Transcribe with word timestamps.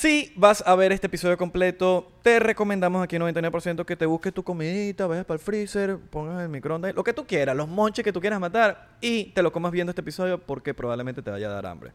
Si 0.00 0.32
vas 0.36 0.62
a 0.64 0.76
ver 0.76 0.92
este 0.92 1.08
episodio 1.08 1.36
completo, 1.36 2.12
te 2.22 2.38
recomendamos 2.38 3.02
aquí 3.02 3.16
99% 3.16 3.84
que 3.84 3.96
te 3.96 4.06
busques 4.06 4.32
tu 4.32 4.44
comidita, 4.44 5.08
vayas 5.08 5.24
para 5.24 5.34
el 5.34 5.40
freezer, 5.40 5.98
pongas 5.98 6.40
el 6.40 6.48
microondas, 6.48 6.94
lo 6.94 7.02
que 7.02 7.12
tú 7.12 7.26
quieras, 7.26 7.56
los 7.56 7.66
monches 7.66 8.04
que 8.04 8.12
tú 8.12 8.20
quieras 8.20 8.38
matar 8.38 8.90
y 9.00 9.24
te 9.32 9.42
lo 9.42 9.50
comas 9.50 9.72
viendo 9.72 9.90
este 9.90 10.02
episodio 10.02 10.38
porque 10.38 10.72
probablemente 10.72 11.20
te 11.20 11.32
vaya 11.32 11.48
a 11.48 11.52
dar 11.52 11.66
hambre. 11.66 11.90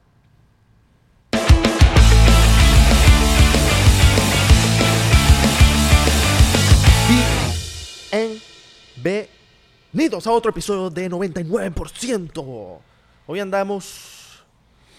Bienvenidos 8.98 10.28
a 10.28 10.32
otro 10.32 10.52
episodio 10.52 10.90
de 10.90 11.10
99%. 11.10 12.80
Hoy 13.28 13.40
andamos 13.40 14.44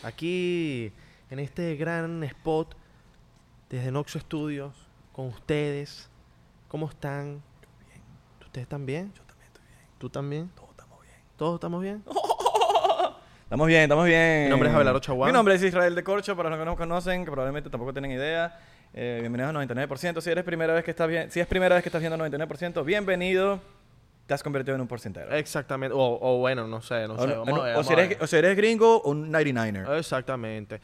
aquí 0.02 0.91
en 1.29 1.39
este 1.39 1.77
gran 1.77 2.25
spot 2.25 2.75
desde 3.75 3.91
Noxo 3.91 4.20
Studios 4.20 4.73
con 5.12 5.27
ustedes. 5.27 6.09
¿Cómo 6.69 6.88
están? 6.88 7.42
¿Ustedes 8.41 8.62
están 8.64 8.87
bien? 8.87 9.12
Yo 9.14 9.23
también 9.24 9.47
estoy 9.48 9.64
bien. 9.66 9.78
¿Tú 9.98 10.10
también? 10.10 10.48
Todos 10.55 10.70
estamos 10.70 11.00
bien. 11.02 11.14
¿Todos 11.37 11.55
estamos 11.56 11.83
bien? 11.83 12.05
Estamos 13.45 13.66
bien, 13.69 13.83
estamos 13.83 14.06
bien. 14.06 14.45
Mi 14.45 14.50
nombre 14.50 14.69
es 14.69 14.74
Abelardo 14.74 14.98
Chaguán. 15.00 15.28
Mi 15.28 15.33
nombre 15.33 15.55
es 15.55 15.62
Israel 15.62 15.95
de 15.95 16.02
Corcho, 16.02 16.34
para 16.34 16.48
los 16.48 16.59
que 16.59 16.64
no 16.64 16.70
nos 16.73 16.78
conocen, 16.78 17.24
que 17.24 17.30
probablemente 17.30 17.69
tampoco 17.70 17.92
tienen 17.92 18.10
idea. 18.10 18.59
Eh, 18.92 19.19
bienvenidos 19.20 19.55
a 19.55 19.59
99%. 19.60 20.20
Si 20.22 20.30
eres 20.30 20.42
primera 20.45 20.72
vez 20.75 20.83
que 20.83 20.91
estás 20.91 21.06
bien, 21.09 21.30
si 21.30 21.38
es 21.38 21.47
primera 21.47 21.75
vez 21.77 21.84
que 21.84 21.88
estás 21.91 22.00
viendo 22.00 22.16
99%, 22.19 22.84
bienvenido. 22.84 23.61
Te 24.27 24.34
has 24.34 24.42
convertido 24.42 24.75
en 24.75 24.80
un 24.80 24.88
porcentero. 24.88 25.30
Exactamente. 25.36 25.95
O, 25.95 26.19
o 26.20 26.38
bueno, 26.38 26.66
no 26.66 26.80
sé, 26.80 27.06
no 27.06 27.14
o, 27.14 27.19
sé. 27.20 27.27
no- 27.28 27.45
Vamos 27.45 27.61
a 27.61 27.62
ver, 27.64 27.72
o 27.75 27.77
vamos 27.77 27.86
si 27.86 27.92
a 27.92 27.97
eres, 27.97 28.09
ver. 28.09 28.22
o 28.22 28.27
si 28.27 28.36
eres 28.36 28.56
gringo, 28.56 29.02
un 29.02 29.30
99er. 29.33 29.98
Exactamente. 29.98 30.80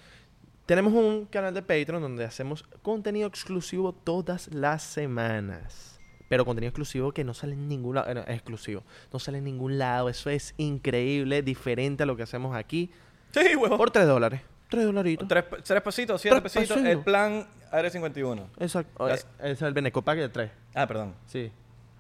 Tenemos 0.71 0.93
un 0.93 1.27
canal 1.27 1.53
de 1.53 1.63
Patreon 1.63 2.01
donde 2.01 2.25
hacemos 2.25 2.63
contenido 2.83 3.27
exclusivo 3.27 3.93
todas 3.93 4.47
las 4.55 4.85
semanas. 4.85 5.99
Pero 6.29 6.45
contenido 6.45 6.69
exclusivo 6.69 7.11
que 7.11 7.25
no 7.25 7.35
sale 7.35 7.55
en 7.55 7.67
ningún 7.67 7.97
lado. 7.97 8.09
eh, 8.09 8.25
exclusivo. 8.29 8.85
No 9.13 9.19
sale 9.19 9.39
en 9.39 9.45
ningún 9.47 9.79
lado. 9.79 10.09
Eso 10.09 10.31
es 10.31 10.55
increíble, 10.59 11.43
diferente 11.43 12.05
a 12.05 12.07
lo 12.07 12.17
que 12.17 12.23
hacemos 12.23 12.55
aquí. 12.55 12.89
Sí, 13.33 13.57
huevo. 13.57 13.77
Por 13.77 13.91
3 13.91 14.07
dólares. 14.07 14.43
3 14.69 14.85
dolaritos. 14.85 15.27
Tres, 15.27 15.45
tres 15.65 15.83
pesitos, 15.83 16.21
siete 16.21 16.41
Tres 16.41 16.53
pesitos. 16.53 16.77
pesitos. 16.77 16.99
El 16.99 17.01
plan 17.01 17.49
AR51. 17.73 18.47
Exacto. 18.61 19.09
Las- 19.09 19.27
Ese 19.41 19.51
es 19.51 19.63
el 19.63 19.75
Benecopack 19.75 20.19
de 20.19 20.29
3. 20.29 20.51
Ah, 20.77 20.87
perdón. 20.87 21.17
Sí. 21.27 21.51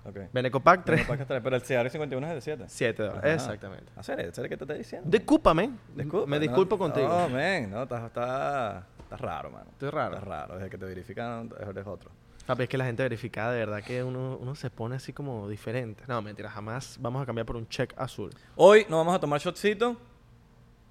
Ok. 0.04 0.16
Benecopack 0.32 0.84
3. 0.84 1.06
Bueno, 1.06 1.06
para 1.08 1.16
que 1.16 1.22
esté- 1.22 1.40
Pero 1.42 1.56
el 1.56 1.62
AR51 1.90 2.28
es 2.28 2.34
de 2.34 2.40
7. 2.40 2.64
7 2.68 3.02
dólares. 3.02 3.34
Exactamente. 3.34 3.92
Hacer, 3.96 4.20
hacer 4.28 4.48
que 4.48 4.56
te 4.56 4.64
estoy 4.64 4.78
diciendo. 4.78 5.08
Discúlpame. 5.10 5.70
Disculpa, 5.94 6.26
Me 6.26 6.36
no, 6.36 6.40
disculpo 6.40 6.78
contigo. 6.78 7.08
No, 7.08 7.28
men, 7.28 7.70
no, 7.70 7.82
está, 7.82 8.06
está, 8.06 8.86
está 8.98 9.16
raro, 9.16 9.50
mano. 9.50 9.66
Estoy 9.72 9.90
raro. 9.90 10.14
Está 10.16 10.24
raro. 10.26 10.54
Desde 10.56 10.70
que 10.70 10.78
te 10.78 10.84
verifican, 10.86 11.50
eres 11.60 11.86
otro. 11.86 12.10
Papi, 12.46 12.62
es 12.64 12.68
que 12.68 12.78
la 12.78 12.86
gente 12.86 13.02
verificada, 13.02 13.52
de 13.52 13.58
verdad 13.60 13.82
que 13.84 14.02
uno, 14.02 14.36
uno 14.40 14.54
se 14.54 14.70
pone 14.70 14.96
así 14.96 15.12
como 15.12 15.48
diferente. 15.48 16.02
No, 16.08 16.20
mentira, 16.22 16.50
jamás 16.50 16.96
vamos 17.00 17.22
a 17.22 17.26
cambiar 17.26 17.46
por 17.46 17.56
un 17.56 17.68
check 17.68 17.92
azul. 17.96 18.30
Hoy 18.56 18.86
no 18.88 18.96
vamos 18.96 19.14
a 19.14 19.20
tomar 19.20 19.38
shotcito. 19.40 19.96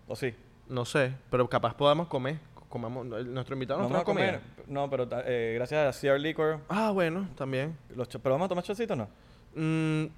¿O 0.07 0.15
sí? 0.15 0.33
No 0.69 0.85
sé, 0.85 1.13
pero 1.31 1.49
capaz 1.49 1.73
podamos 1.73 2.07
comer. 2.07 2.37
Comamos, 2.69 3.05
nuestro 3.05 3.55
invitado 3.55 3.79
nos 3.81 3.89
vamos 3.89 4.01
a 4.03 4.05
comer. 4.05 4.39
comida. 4.41 4.63
No, 4.67 4.89
pero 4.89 5.07
eh, 5.25 5.53
gracias 5.55 5.97
a 5.97 5.99
CR 5.99 6.19
Liquor. 6.19 6.59
Ah, 6.69 6.91
bueno, 6.91 7.27
también. 7.35 7.75
Los 7.95 8.07
¿Pero 8.07 8.35
vamos 8.35 8.45
a 8.45 8.49
tomar 8.49 8.63
shotcito 8.63 8.93
o 8.93 8.95
no? 8.95 9.07
Mm, 9.55 10.09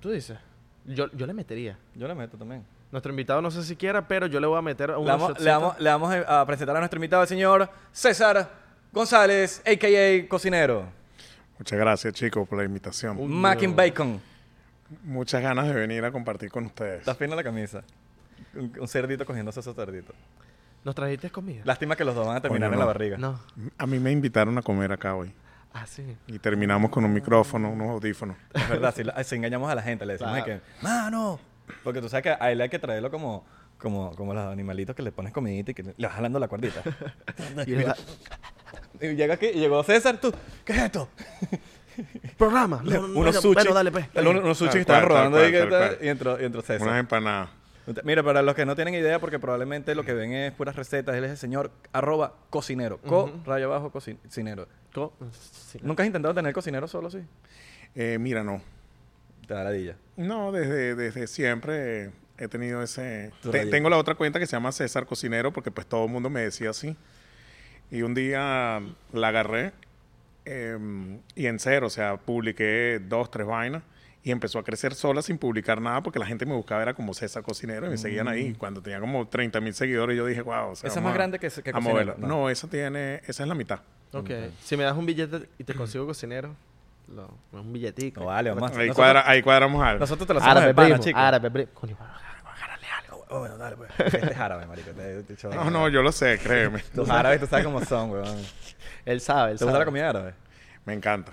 Tú 0.00 0.10
dices. 0.10 0.38
Yo, 0.84 1.10
yo 1.12 1.26
le 1.26 1.32
metería. 1.32 1.78
Yo 1.94 2.06
le 2.06 2.14
meto 2.14 2.36
también. 2.36 2.62
Nuestro 2.92 3.10
invitado 3.10 3.40
no 3.40 3.50
sé 3.50 3.62
si 3.64 3.74
quiera, 3.74 4.06
pero 4.06 4.26
yo 4.26 4.38
le 4.38 4.46
voy 4.46 4.58
a 4.58 4.62
meter 4.62 4.90
Le 4.90 4.96
unos 4.96 5.06
vamos, 5.18 5.40
le, 5.40 5.50
vamos, 5.50 5.80
le 5.80 5.88
vamos 5.90 6.14
a 6.14 6.40
a 6.42 6.46
presentar 6.46 6.76
a 6.76 6.78
nuestro 6.78 6.98
invitado, 6.98 7.22
el 7.22 7.28
señor 7.28 7.68
César 7.90 8.50
González, 8.92 9.62
a.k.a. 9.66 10.28
Cocinero. 10.28 10.84
Muchas 11.58 11.78
gracias, 11.78 12.12
chicos, 12.12 12.46
por 12.46 12.58
la 12.58 12.64
invitación. 12.64 13.18
Uy. 13.18 13.28
Mac 13.28 13.62
and 13.64 13.74
Bacon. 13.74 14.20
Muchas 15.04 15.42
ganas 15.42 15.66
de 15.66 15.72
venir 15.72 16.04
a 16.04 16.12
compartir 16.12 16.50
con 16.50 16.66
ustedes. 16.66 17.00
Está 17.00 17.14
fina 17.14 17.34
la 17.34 17.42
camisa. 17.42 17.82
Un, 18.54 18.72
un 18.78 18.86
cerdito 18.86 19.24
cogiéndose 19.24 19.60
esos 19.60 19.74
cerditos. 19.74 20.14
¿Nos 20.84 20.94
trajiste 20.94 21.30
comida? 21.30 21.62
Lástima 21.64 21.96
que 21.96 22.04
los 22.04 22.14
dos 22.14 22.26
van 22.26 22.36
a 22.36 22.40
terminar 22.40 22.72
en 22.72 22.78
la 22.78 22.84
barriga. 22.84 23.16
No. 23.16 23.40
A 23.78 23.86
mí 23.86 23.98
me 23.98 24.12
invitaron 24.12 24.56
a 24.58 24.62
comer 24.62 24.92
acá 24.92 25.14
hoy. 25.14 25.32
Ah, 25.72 25.86
sí. 25.86 26.04
Y 26.28 26.38
terminamos 26.38 26.90
con 26.90 27.04
un 27.04 27.12
micrófono, 27.12 27.70
unos 27.70 27.88
audífonos. 27.90 28.36
Es 28.52 28.68
verdad, 28.68 28.94
si, 28.94 29.02
la- 29.02 29.24
si 29.24 29.34
engañamos 29.34 29.70
a 29.70 29.74
la 29.74 29.82
gente, 29.82 30.06
le 30.06 30.12
decimos 30.12 30.34
de 30.34 30.42
Claro. 30.44 30.60
que, 30.60 30.84
mano, 30.84 31.40
porque 31.82 32.00
tú 32.00 32.08
sabes 32.08 32.22
que 32.22 32.36
a 32.38 32.52
él 32.52 32.60
hay 32.60 32.68
que 32.68 32.78
traerlo 32.78 33.10
como, 33.10 33.44
como, 33.78 34.14
como 34.14 34.34
los 34.34 34.44
animalitos 34.52 34.94
que 34.94 35.02
le 35.02 35.10
pones 35.10 35.32
comidita 35.32 35.72
y 35.72 35.74
que 35.74 35.82
le 35.82 36.06
vas 36.06 36.14
jalando 36.14 36.38
la 36.38 36.48
cuerdita. 36.48 36.82
Y 39.00 39.14
llega 39.16 39.34
aquí, 39.34 39.46
y 39.46 39.58
llegó 39.58 39.82
César, 39.82 40.18
tú, 40.18 40.32
¿qué 40.64 40.72
es 40.72 40.78
esto? 40.82 41.08
Programa. 42.38 42.80
No, 42.84 42.90
no, 43.02 43.08
no, 43.08 43.18
unos 43.20 43.36
sushi. 43.36 43.54
Bueno, 43.54 43.74
dale, 43.74 43.90
pues. 43.90 44.06
unos, 44.14 44.36
unos 44.42 44.58
sushi 44.58 44.72
que 44.72 44.80
estaban 44.80 45.04
rodando 45.04 45.40
y 45.48 45.54
entró, 46.08 46.40
y 46.40 46.44
entró 46.44 46.62
César. 46.62 46.86
Unas 46.86 47.00
empanadas. 47.00 47.50
Mira, 48.02 48.22
para 48.22 48.40
los 48.42 48.54
que 48.54 48.64
no 48.64 48.74
tienen 48.74 48.94
idea, 48.94 49.18
porque 49.18 49.38
probablemente 49.38 49.94
lo 49.94 50.04
que 50.04 50.14
ven 50.14 50.32
es 50.32 50.52
puras 50.52 50.74
recetas, 50.76 51.14
él 51.16 51.24
es 51.24 51.30
el 51.32 51.36
señor 51.36 51.70
arroba 51.92 52.34
cocinero. 52.50 52.98
Co, 52.98 53.30
rayo 53.44 53.66
abajo, 53.66 53.92
coci- 53.92 54.16
cocinero. 54.22 54.66
Co- 54.94 55.12
sí. 55.52 55.78
¿Nunca 55.82 56.02
has 56.02 56.06
intentado 56.06 56.34
tener 56.34 56.52
cocinero 56.54 56.88
solo, 56.88 57.10
sí? 57.10 57.18
Eh, 57.94 58.16
mira, 58.18 58.42
no. 58.42 58.62
Te 59.46 59.54
da 59.54 59.64
ladilla. 59.64 59.96
No, 60.16 60.50
desde, 60.52 60.94
desde 60.94 61.26
siempre 61.26 62.10
he 62.38 62.48
tenido 62.48 62.82
ese... 62.82 63.32
Te- 63.50 63.66
tengo 63.66 63.90
la 63.90 63.98
otra 63.98 64.14
cuenta 64.14 64.38
que 64.38 64.46
se 64.46 64.52
llama 64.56 64.72
César 64.72 65.04
Cocinero 65.06 65.52
porque 65.52 65.70
pues 65.70 65.86
todo 65.86 66.06
el 66.06 66.10
mundo 66.10 66.30
me 66.30 66.40
decía 66.40 66.70
así. 66.70 66.96
Y 67.90 68.00
un 68.02 68.14
día 68.14 68.80
la 69.12 69.28
agarré 69.28 69.72
eh, 70.46 70.78
y 71.34 71.46
en 71.46 71.58
cero, 71.58 71.88
o 71.88 71.90
sea, 71.90 72.16
publiqué 72.16 73.00
dos, 73.06 73.30
tres 73.30 73.46
vainas 73.46 73.82
y 74.24 74.30
empezó 74.30 74.58
a 74.58 74.64
crecer 74.64 74.94
sola 74.94 75.20
sin 75.22 75.36
publicar 75.38 75.80
nada 75.80 76.02
porque 76.02 76.18
la 76.18 76.24
gente 76.26 76.46
me 76.46 76.54
buscaba, 76.54 76.80
era 76.82 76.94
como 76.94 77.12
César 77.14 77.42
Cocinero 77.42 77.86
y 77.86 77.90
me 77.90 77.98
seguían 77.98 78.26
ahí. 78.26 78.54
Cuando 78.54 78.80
tenía 78.82 78.98
como 78.98 79.28
30 79.28 79.60
mil 79.60 79.74
seguidores 79.74 80.16
yo 80.16 80.24
dije, 80.26 80.40
wow, 80.40 80.70
o 80.70 80.74
sea, 80.74 80.88
Mm. 80.88 80.90
Esa 80.90 80.98
es 81.00 81.04
más 81.04 81.12
a- 81.12 81.14
grande 81.14 81.38
que, 81.38 81.48
que 81.50 81.70
a 81.70 81.72
cocinero. 81.74 82.14
No. 82.18 82.26
No. 82.26 82.50
esa 82.50 82.66
tiene, 82.66 83.20
esa 83.26 83.42
es 83.44 83.48
la 83.48 83.54
mitad. 83.54 83.80
Ok. 84.12 84.30
Si 84.62 84.76
me 84.76 84.84
das 84.84 84.96
un 84.96 85.04
billete 85.06 85.48
y 85.58 85.64
te 85.64 85.74
consigo 85.74 86.06
cocinero, 86.06 86.56
lo- 87.14 87.36
un 87.52 87.72
billetico. 87.72 88.20
No 88.20 88.26
vale, 88.26 88.50
vamos 88.50 88.74
Ahí, 88.76 88.88
cuadra- 88.90 89.28
ahí 89.28 89.42
cuadramos 89.42 89.84
algo. 89.84 90.00
nosotros 90.00 90.26
te 90.26 90.32
lo 90.32 90.40
hacemos 90.40 90.56
Árabe, 90.56 90.74
pana, 90.74 90.88
primo. 90.88 91.02
chicos. 91.04 91.20
Árabe, 91.22 91.50
primo. 91.50 91.68
Coño, 91.74 91.96
agárrale 92.00 92.86
algo. 93.02 93.26
Oh, 93.28 93.38
bueno, 93.40 93.58
dale, 93.58 93.76
pues. 93.76 93.90
Este 93.98 94.32
es 94.32 94.38
árabe, 94.38 94.64
marico. 94.66 94.90
Te- 94.92 95.22
te- 95.24 95.34
te- 95.36 95.48
No, 95.48 95.70
no, 95.70 95.88
yo 95.90 96.00
lo 96.02 96.12
sé, 96.12 96.38
créeme. 96.42 96.82
Los 96.94 97.10
árabes, 97.10 97.40
tú 97.40 97.46
sabes 97.46 97.64
cómo 97.66 97.84
son, 97.84 98.10
weón. 98.10 98.38
Él 99.04 99.20
sabe, 99.20 99.50
él 99.52 99.58
¿Te 99.58 99.64
sabe. 99.64 99.70
gusta 99.72 99.78
la 99.80 99.84
comida 99.84 100.08
árabe? 100.08 100.32
Me 100.86 100.94
encanta. 100.94 101.30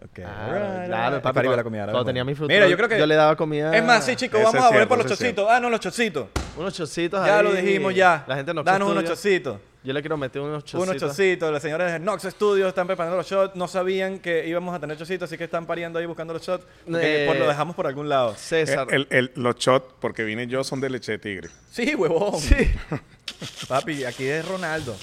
Ok. 0.00 0.10
Claro, 0.12 0.64
alright, 0.64 0.86
claro, 0.86 1.22
papi, 1.22 1.34
cuando- 1.34 1.56
la 1.56 1.64
comida 1.64 1.84
cuando 1.86 2.04
tenía 2.04 2.24
mi 2.24 2.34
fruto, 2.34 2.52
Mira, 2.52 2.68
yo 2.68 2.76
creo 2.76 2.88
que... 2.88 2.98
yo 2.98 3.06
le 3.06 3.14
daba 3.16 3.34
comida. 3.36 3.76
Es 3.76 3.82
más, 3.84 4.04
sí, 4.04 4.14
chicos, 4.14 4.40
vamos 4.42 4.62
a 4.62 4.68
volver 4.70 4.86
por 4.88 4.98
los 4.98 5.06
chocitos. 5.08 5.46
Ah, 5.50 5.58
no, 5.58 5.68
los 5.70 5.80
chocitos. 5.80 6.28
Unos 6.56 6.72
chocitos 6.74 7.24
Ya 7.26 7.38
ahí. 7.38 7.44
lo 7.44 7.52
dijimos 7.52 7.94
ya. 7.94 8.24
La 8.28 8.36
gente 8.36 8.54
no 8.54 8.62
Danos 8.62 8.90
unos 8.90 9.04
chocitos. 9.04 9.58
Yo 9.84 9.92
le 9.92 10.00
quiero 10.00 10.16
meter 10.16 10.42
unos 10.42 10.64
chocitos. 10.64 10.88
Unos 10.88 11.00
chocitos. 11.00 11.50
Los 11.52 11.62
señores 11.62 11.92
de 11.92 11.98
Nox 12.00 12.24
Studios 12.24 12.68
están 12.68 12.86
preparando 12.86 13.16
los 13.16 13.26
shots. 13.28 13.54
No 13.56 13.66
sabían 13.68 14.18
que 14.18 14.46
íbamos 14.46 14.74
a 14.74 14.78
tener 14.80 14.96
chocitos, 14.98 15.28
así 15.28 15.38
que 15.38 15.44
están 15.44 15.66
pariendo 15.66 15.98
ahí 15.98 16.06
buscando 16.06 16.32
los 16.34 16.42
shots. 16.42 16.64
Porque 16.84 17.24
Eh, 17.24 17.26
por- 17.26 17.36
lo 17.36 17.46
dejamos 17.48 17.74
por 17.76 17.86
algún 17.86 18.08
lado. 18.08 18.34
César. 18.36 18.86
El- 18.90 19.06
el- 19.10 19.30
los 19.36 19.56
shots, 19.56 19.94
porque 20.00 20.24
vine 20.24 20.46
yo, 20.46 20.62
son 20.64 20.80
de 20.80 20.90
leche 20.90 21.12
de 21.12 21.18
tigre. 21.18 21.48
Sí, 21.70 21.94
huevón. 21.94 22.38
Sí. 22.40 22.54
Papi, 23.68 24.04
aquí 24.04 24.26
es 24.26 24.46
Ronaldo. 24.46 24.96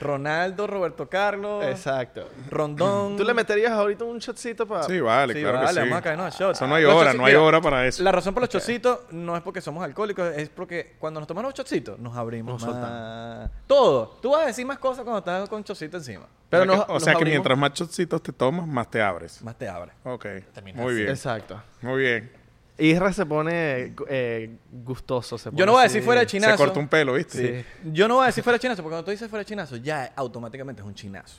Ronaldo, 0.00 0.66
Roberto 0.66 1.08
Carlos, 1.08 1.64
Exacto. 1.64 2.28
Rondón. 2.50 3.16
¿Tú 3.16 3.24
le 3.24 3.34
meterías 3.34 3.72
ahorita 3.72 4.04
un 4.04 4.18
shotcito 4.18 4.66
para...? 4.66 4.84
Sí, 4.84 5.00
vale, 5.00 5.34
Sí, 5.34 5.40
claro 5.40 5.58
vale, 5.58 5.68
que 5.68 5.74
sí. 5.74 5.80
vamos 5.80 5.98
a 5.98 6.02
caernos 6.02 6.26
a 6.34 6.38
shots. 6.38 6.58
Eso 6.58 6.66
no 6.66 6.74
hay 6.76 6.82
Los 6.84 6.94
hora, 6.94 7.14
no 7.14 7.24
hay 7.24 7.32
mira, 7.32 7.42
hora 7.42 7.60
para 7.60 7.86
eso. 7.86 8.02
La 8.02 8.12
razón 8.12 8.32
por 8.34 8.42
los 8.42 8.50
chocitos 8.50 9.00
no 9.10 9.36
es 9.36 9.42
porque 9.42 9.60
somos 9.60 9.82
alcohólicos, 9.84 10.32
es 10.36 10.48
porque 10.48 10.96
cuando 10.98 11.20
nos 11.20 11.26
tomamos 11.26 11.48
los 11.48 11.54
chocitos 11.54 11.98
nos 11.98 12.16
abrimos 12.16 12.62
Nos 12.64 12.74
más. 12.76 13.50
Todo. 13.66 14.18
Tú 14.22 14.30
vas 14.30 14.42
a 14.44 14.46
decir 14.46 14.64
más 14.66 14.78
cosas 14.78 15.04
cuando 15.04 15.18
estás 15.18 15.48
con 15.48 15.64
chocito 15.64 15.96
encima. 15.96 16.26
Pero 16.50 16.62
o 16.62 16.66
sea, 16.66 16.76
nos- 16.76 16.84
que, 16.86 16.90
o 16.90 16.94
nos 16.94 17.02
sea 17.02 17.12
que 17.12 17.16
abrimos- 17.18 17.30
mientras 17.32 17.58
más 17.58 17.72
chocitos 17.74 18.22
te 18.22 18.32
tomas, 18.32 18.66
más 18.66 18.90
te 18.90 19.02
abres. 19.02 19.42
Más 19.42 19.56
te 19.58 19.68
abre. 19.68 19.92
Ok. 20.04 20.26
Terminas 20.54 20.82
Muy 20.82 20.94
bien. 20.94 21.08
Exacto. 21.10 21.60
Muy 21.82 22.00
bien. 22.00 22.37
Isra 22.78 23.12
se 23.12 23.26
pone 23.26 23.94
eh, 24.08 24.50
gustoso. 24.84 25.36
Se 25.36 25.46
Yo 25.46 25.52
pone 25.52 25.66
no 25.66 25.72
voy 25.72 25.82
a 25.82 25.84
así- 25.86 25.94
decir 25.94 26.04
fuera 26.04 26.20
de 26.20 26.26
chinazo. 26.28 26.52
Se 26.52 26.56
corta 26.58 26.78
un 26.78 26.88
pelo, 26.88 27.14
¿viste? 27.14 27.62
Sí. 27.62 27.66
Yo 27.92 28.06
no 28.08 28.14
voy 28.16 28.24
a 28.24 28.26
decir 28.26 28.44
fuera 28.44 28.54
de 28.56 28.60
chinazo, 28.60 28.82
porque 28.82 28.92
cuando 28.94 29.04
tú 29.04 29.10
dices 29.10 29.28
fuera 29.28 29.40
de 29.42 29.46
chinazo, 29.46 29.76
ya 29.76 30.12
automáticamente 30.16 30.80
es 30.82 30.86
un 30.86 30.94
chinazo. 30.94 31.36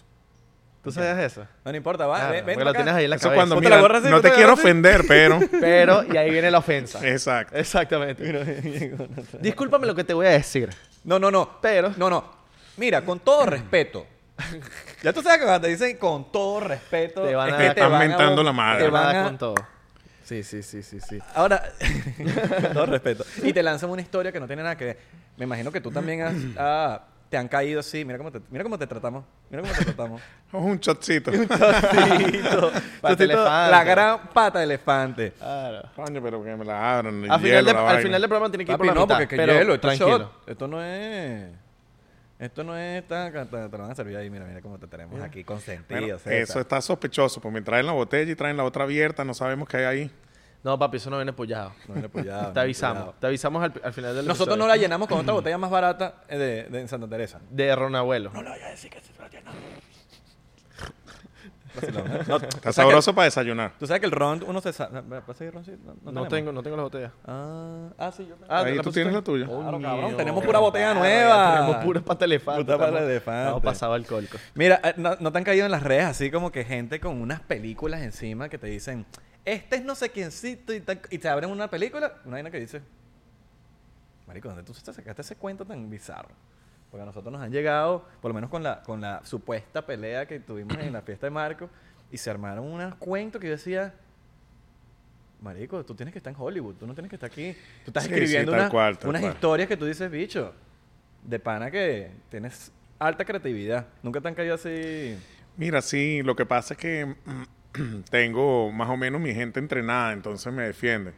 ¿Tú 0.83 0.91
sabías 0.94 1.18
eso? 1.19 1.45
No, 1.65 1.71
no 1.71 1.77
importa, 1.77 2.07
va. 2.07 2.30
Claro, 2.30 2.45
ven, 2.45 2.63
lo 2.63 2.74
tienes 2.74 2.94
ahí 2.94 3.03
en 3.03 3.09
la 3.09 3.15
Eso 3.18 3.24
cabeza. 3.24 3.36
cuando, 3.38 3.56
la 3.56 3.77
mira, 3.81 3.97
así, 3.97 4.07
no 4.09 4.21
te 4.21 4.31
quiero 4.31 4.53
ofender, 4.53 5.03
pero... 5.07 5.38
Pero, 5.59 6.03
y 6.12 6.15
ahí 6.15 6.30
viene 6.31 6.50
la 6.50 6.59
ofensa. 6.59 7.06
Exacto. 7.06 7.57
Exactamente. 7.57 8.24
Discúlpame 9.41 9.86
lo 9.88 9.94
que 9.95 10.06
te 10.06 10.13
voy 10.13 10.25
a 10.27 10.30
decir. 10.31 10.69
No, 11.03 11.19
no, 11.19 11.30
no. 11.31 11.57
Pero- 11.62 11.94
No, 11.97 12.09
no. 12.09 12.24
Mira, 12.77 13.03
con 13.03 13.19
todo 13.19 13.45
respeto. 13.45 14.06
Ya 15.03 15.13
tú 15.13 15.21
sabes 15.21 15.39
que 15.39 15.45
cuando 15.45 15.62
te 15.62 15.68
dicen 15.69 15.97
con 15.97 16.31
todo 16.31 16.59
respeto, 16.62 17.24
Te 17.24 17.36
van 17.36 17.50
es 17.50 17.53
a- 17.53 17.57
que 17.57 17.63
te 17.63 17.69
están 17.71 17.91
van 17.91 18.12
a- 18.12 18.44
la 18.44 18.51
madre. 18.53 18.83
Te 18.86 18.89
van 18.89 19.15
a, 19.15 19.24
con 19.25 19.38
todo. 19.38 19.56
Sí, 20.29 20.43
sí, 20.43 20.61
sí, 20.61 20.83
sí, 20.83 20.99
sí. 20.99 21.17
Ahora, 21.33 21.63
todo 22.73 22.85
respeto. 22.85 23.25
Y 23.41 23.51
te 23.51 23.63
lanzan 23.63 23.89
una 23.89 24.03
historia 24.03 24.31
que 24.31 24.39
no 24.39 24.45
tiene 24.45 24.61
nada 24.61 24.77
que 24.77 24.85
ver. 24.85 24.97
Me 25.37 25.45
imagino 25.45 25.71
que 25.71 25.81
tú 25.81 25.89
también 25.89 26.21
has, 26.21 26.35
ah, 26.57 27.01
te 27.29 27.35
han 27.35 27.47
caído 27.47 27.79
así. 27.79 28.05
Mira 28.05 28.19
cómo 28.19 28.31
te, 28.31 28.39
mira 28.51 28.63
cómo 28.63 28.77
te 28.77 28.85
tratamos. 28.85 29.25
Mira 29.49 29.63
cómo 29.63 29.73
te 29.73 29.85
tratamos. 29.85 30.21
Un 30.51 30.77
shotcito. 30.79 31.31
Un 31.31 31.47
chocito. 31.47 32.71
Pata 33.01 33.15
de 33.15 33.27
Chocito, 33.27 33.33
elefante. 33.33 33.71
La 33.71 33.83
gran 33.83 34.19
pata 34.29 34.59
de 34.59 34.65
elefante. 34.65 35.31
Claro. 35.31 35.89
Coño, 35.95 36.21
pero 36.21 36.43
que 36.43 36.55
me 36.55 36.63
la 36.65 36.97
abran. 36.97 37.31
Al 37.31 37.39
final, 37.41 37.65
de- 37.65 37.73
la 37.73 37.89
al 37.89 38.01
final 38.03 38.21
del 38.21 38.29
programa 38.29 38.51
tiene 38.51 38.65
que 38.65 38.71
ir 38.73 38.77
por 38.77 38.85
Papi, 38.85 38.87
la 38.87 38.93
no, 38.93 39.01
mitad, 39.07 39.15
porque 39.17 39.27
que 39.29 39.35
pero 39.35 39.53
hielo, 39.53 39.73
esto 39.73 39.89
es 39.89 39.97
tranquilo. 39.97 40.19
shot. 40.19 40.49
Esto 40.49 40.67
no 40.67 40.83
es... 40.83 41.49
Esto 42.39 42.63
no 42.63 42.75
es 42.77 43.06
tan... 43.07 43.31
Te, 43.33 43.45
te 43.45 43.77
lo 43.77 43.83
van 43.83 43.91
a 43.91 43.95
servir 43.95 44.15
ahí. 44.15 44.30
Mira, 44.30 44.45
mira 44.45 44.62
cómo 44.62 44.80
te 44.80 44.88
tenemos 44.88 45.19
aquí 45.21 45.44
consentido. 45.44 46.00
Bueno, 46.24 46.39
eso 46.39 46.59
está 46.62 46.81
sospechoso, 46.81 47.41
porque 47.41 47.53
me 47.56 47.62
traen 47.62 47.86
la 47.86 47.91
botella 47.91 48.31
y 48.31 48.36
traen 48.36 48.56
la 48.56 48.63
otra 48.63 48.86
abierta, 48.86 49.25
no 49.25 49.33
sabemos 49.33 49.68
qué 49.68 49.77
hay 49.77 49.83
ahí. 49.83 50.12
No, 50.63 50.77
papi, 50.80 50.97
eso 50.97 51.09
no 51.09 51.18
viene 51.18 51.31
apoyado. 51.31 51.74
No 51.88 51.94
viene 51.95 52.07
apoyado, 52.07 52.51
Te 52.53 52.59
avisamos. 52.62 52.97
apoyado. 53.01 53.19
Te 53.19 53.27
avisamos 53.27 53.63
al, 53.63 53.74
al 53.83 53.94
final 53.94 54.15
del 54.15 54.25
Nosotros 54.25 54.57
no 54.57 54.68
la 54.68 54.77
llenamos 54.77 55.07
con 55.07 55.19
otra 55.19 55.33
botella 55.33 55.57
más 55.57 55.69
barata 55.69 56.24
eh, 56.30 56.38
de, 56.38 56.63
de 56.69 56.80
en 56.81 56.88
Santa 56.88 57.07
Teresa. 57.07 57.39
De 57.50 57.75
Ron 57.75 57.95
Abuelo. 57.95 58.31
No 58.33 58.41
le 58.41 58.50
vayas 58.50 58.68
a 58.68 58.71
decir 58.71 58.89
que 58.89 59.00
se 59.01 59.12
la 59.21 59.27
llenamos. 59.30 59.59
Vacilón, 61.81 62.07
¿eh? 62.11 62.19
No, 62.27 62.35
Está 62.37 62.47
¿tú 62.49 62.59
sabes 62.61 62.75
sabroso 62.75 63.15
para 63.15 63.25
desayunar. 63.25 63.73
Tú 63.79 63.87
sabes 63.87 63.99
que 63.99 64.05
el 64.05 64.11
ron, 64.11 64.43
uno 64.47 64.61
se... 64.61 64.73
sa- 64.73 64.89
¿Pasa 65.25 65.43
ahí 65.43 65.49
roncito? 65.49 65.95
No, 66.03 66.11
No, 66.11 66.27
tengo, 66.27 66.51
no 66.51 66.61
tengo 66.63 66.75
la 66.77 66.83
botella. 66.83 67.11
Ah, 67.25 67.89
ah, 67.97 68.11
sí, 68.11 68.25
yo 68.27 68.35
tengo. 68.35 68.51
Ah, 68.51 68.59
Ahí 68.63 68.75
¿la 68.75 68.83
tú 68.83 68.91
tienes 68.91 69.13
la 69.13 69.21
tuya. 69.21 69.45
Claro, 69.45 69.79
cabrón, 69.81 70.17
tenemos 70.17 70.43
pura 70.43 70.59
botella 70.59 70.93
nueva. 70.93 71.55
Tenemos 71.55 71.85
pura 71.85 72.01
pata 72.01 72.25
elefante. 72.25 72.61
Puta 72.63 72.77
pata 72.77 72.99
elefante. 73.03 73.39
Estamos 73.41 73.63
pasado 73.63 73.93
alcohólico. 73.93 74.37
Mira, 74.55 74.79
eh, 74.83 74.93
no, 74.97 75.15
no 75.19 75.31
te 75.31 75.37
han 75.37 75.43
caído 75.43 75.65
en 75.65 75.71
las 75.71 75.83
redes 75.83 76.05
así 76.05 76.29
como 76.31 76.51
que 76.51 76.63
gente 76.65 76.99
con 76.99 77.21
unas 77.21 77.39
películas 77.41 78.01
encima 78.01 78.49
que 78.49 78.57
te 78.57 78.67
dicen, 78.67 79.05
este 79.45 79.77
es 79.77 79.83
no 79.83 79.95
sé 79.95 80.09
quiéncito 80.09 80.73
y, 80.73 80.83
y 81.09 81.17
te 81.17 81.29
abren 81.29 81.49
una 81.49 81.69
película, 81.69 82.13
una 82.25 82.35
vaina 82.35 82.51
que 82.51 82.59
dice, 82.59 82.81
Marico, 84.27 84.47
¿dónde 84.47 84.63
tú 84.63 84.73
te 84.73 84.93
sacaste 84.93 85.21
ese 85.21 85.35
cuento 85.35 85.65
tan 85.65 85.89
bizarro? 85.89 86.29
Porque 86.91 87.03
a 87.03 87.06
nosotros 87.06 87.31
nos 87.31 87.41
han 87.41 87.51
llegado, 87.51 88.06
por 88.21 88.30
lo 88.30 88.33
menos 88.36 88.50
con 88.50 88.63
la, 88.63 88.81
con 88.81 89.00
la 89.01 89.21
supuesta 89.24 89.86
pelea 89.86 90.25
que 90.25 90.39
tuvimos 90.39 90.75
en 90.77 90.91
la 90.94 91.01
fiesta 91.01 91.27
de 91.27 91.31
Marco, 91.31 91.69
y 92.12 92.18
se 92.18 92.30
armaron 92.31 92.65
unos 92.65 92.95
cuentos 92.95 93.39
que 93.39 93.47
yo 93.47 93.51
decía, 93.51 93.94
Marico, 95.41 95.86
tú 95.86 95.94
tienes 95.95 96.12
que 96.12 96.18
estar 96.19 96.33
en 96.33 96.39
Hollywood, 96.41 96.75
tú 96.75 96.88
no 96.88 96.94
tienes 96.94 97.09
que 97.09 97.15
estar 97.15 97.30
aquí. 97.30 97.53
Tú 97.86 97.91
estás 97.91 98.03
Sí, 98.06 98.09
escribiendo 98.12 98.51
sí, 98.51 98.57
una- 98.57 98.69
cual, 98.69 98.97
unas 99.06 99.21
cual. 99.21 99.33
historias 99.33 99.68
que 99.68 99.77
tú 99.77 99.86
dices, 99.86 100.09
bicho, 100.12 100.53
de 101.24 101.39
pana 101.39 101.69
que 101.71 102.12
tienes 102.30 102.71
alta 102.97 103.24
creatividad. 103.24 103.86
Nunca 104.03 104.19
te 104.19 104.27
han 104.27 104.36
caído 104.36 104.56
así. 104.56 105.18
Mira, 105.56 105.81
sí, 105.81 106.21
lo 106.24 106.36
que 106.36 106.45
pasa 106.45 106.74
es 106.74 106.80
que 106.80 107.15
tengo 108.09 108.71
más 108.71 108.89
o 108.89 108.97
menos 108.97 109.21
mi 109.21 109.33
gente 109.33 109.59
entrenada, 109.59 110.12
entonces 110.12 110.51
me 110.51 110.63
defienden. 110.63 111.13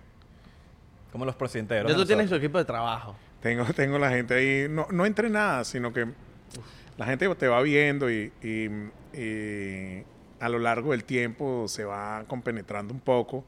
Como 1.12 1.25
los 1.25 1.35
porcienteros. 1.35 1.89
Ya 1.91 1.97
tú 1.97 2.06
tienes 2.06 2.29
tu 2.29 2.35
equipo 2.35 2.57
de 2.57 2.65
trabajo. 2.65 3.15
Tengo, 3.41 3.65
tengo 3.75 3.97
la 3.99 4.09
gente 4.09 4.33
ahí, 4.33 4.67
no, 4.69 4.88
no 4.91 5.05
entrenada, 5.05 5.63
sino 5.63 5.93
que 5.93 6.07
la 6.97 7.05
gente 7.05 7.27
te 7.35 7.47
va 7.47 7.61
viendo 7.61 8.09
y, 8.11 8.31
y- 8.43 10.03
a 10.39 10.49
lo 10.49 10.57
largo 10.57 10.91
del 10.91 11.03
tiempo 11.03 11.67
se 11.67 11.83
va 11.83 12.23
compenetrando 12.27 12.93
un 12.93 12.99
poco. 12.99 13.45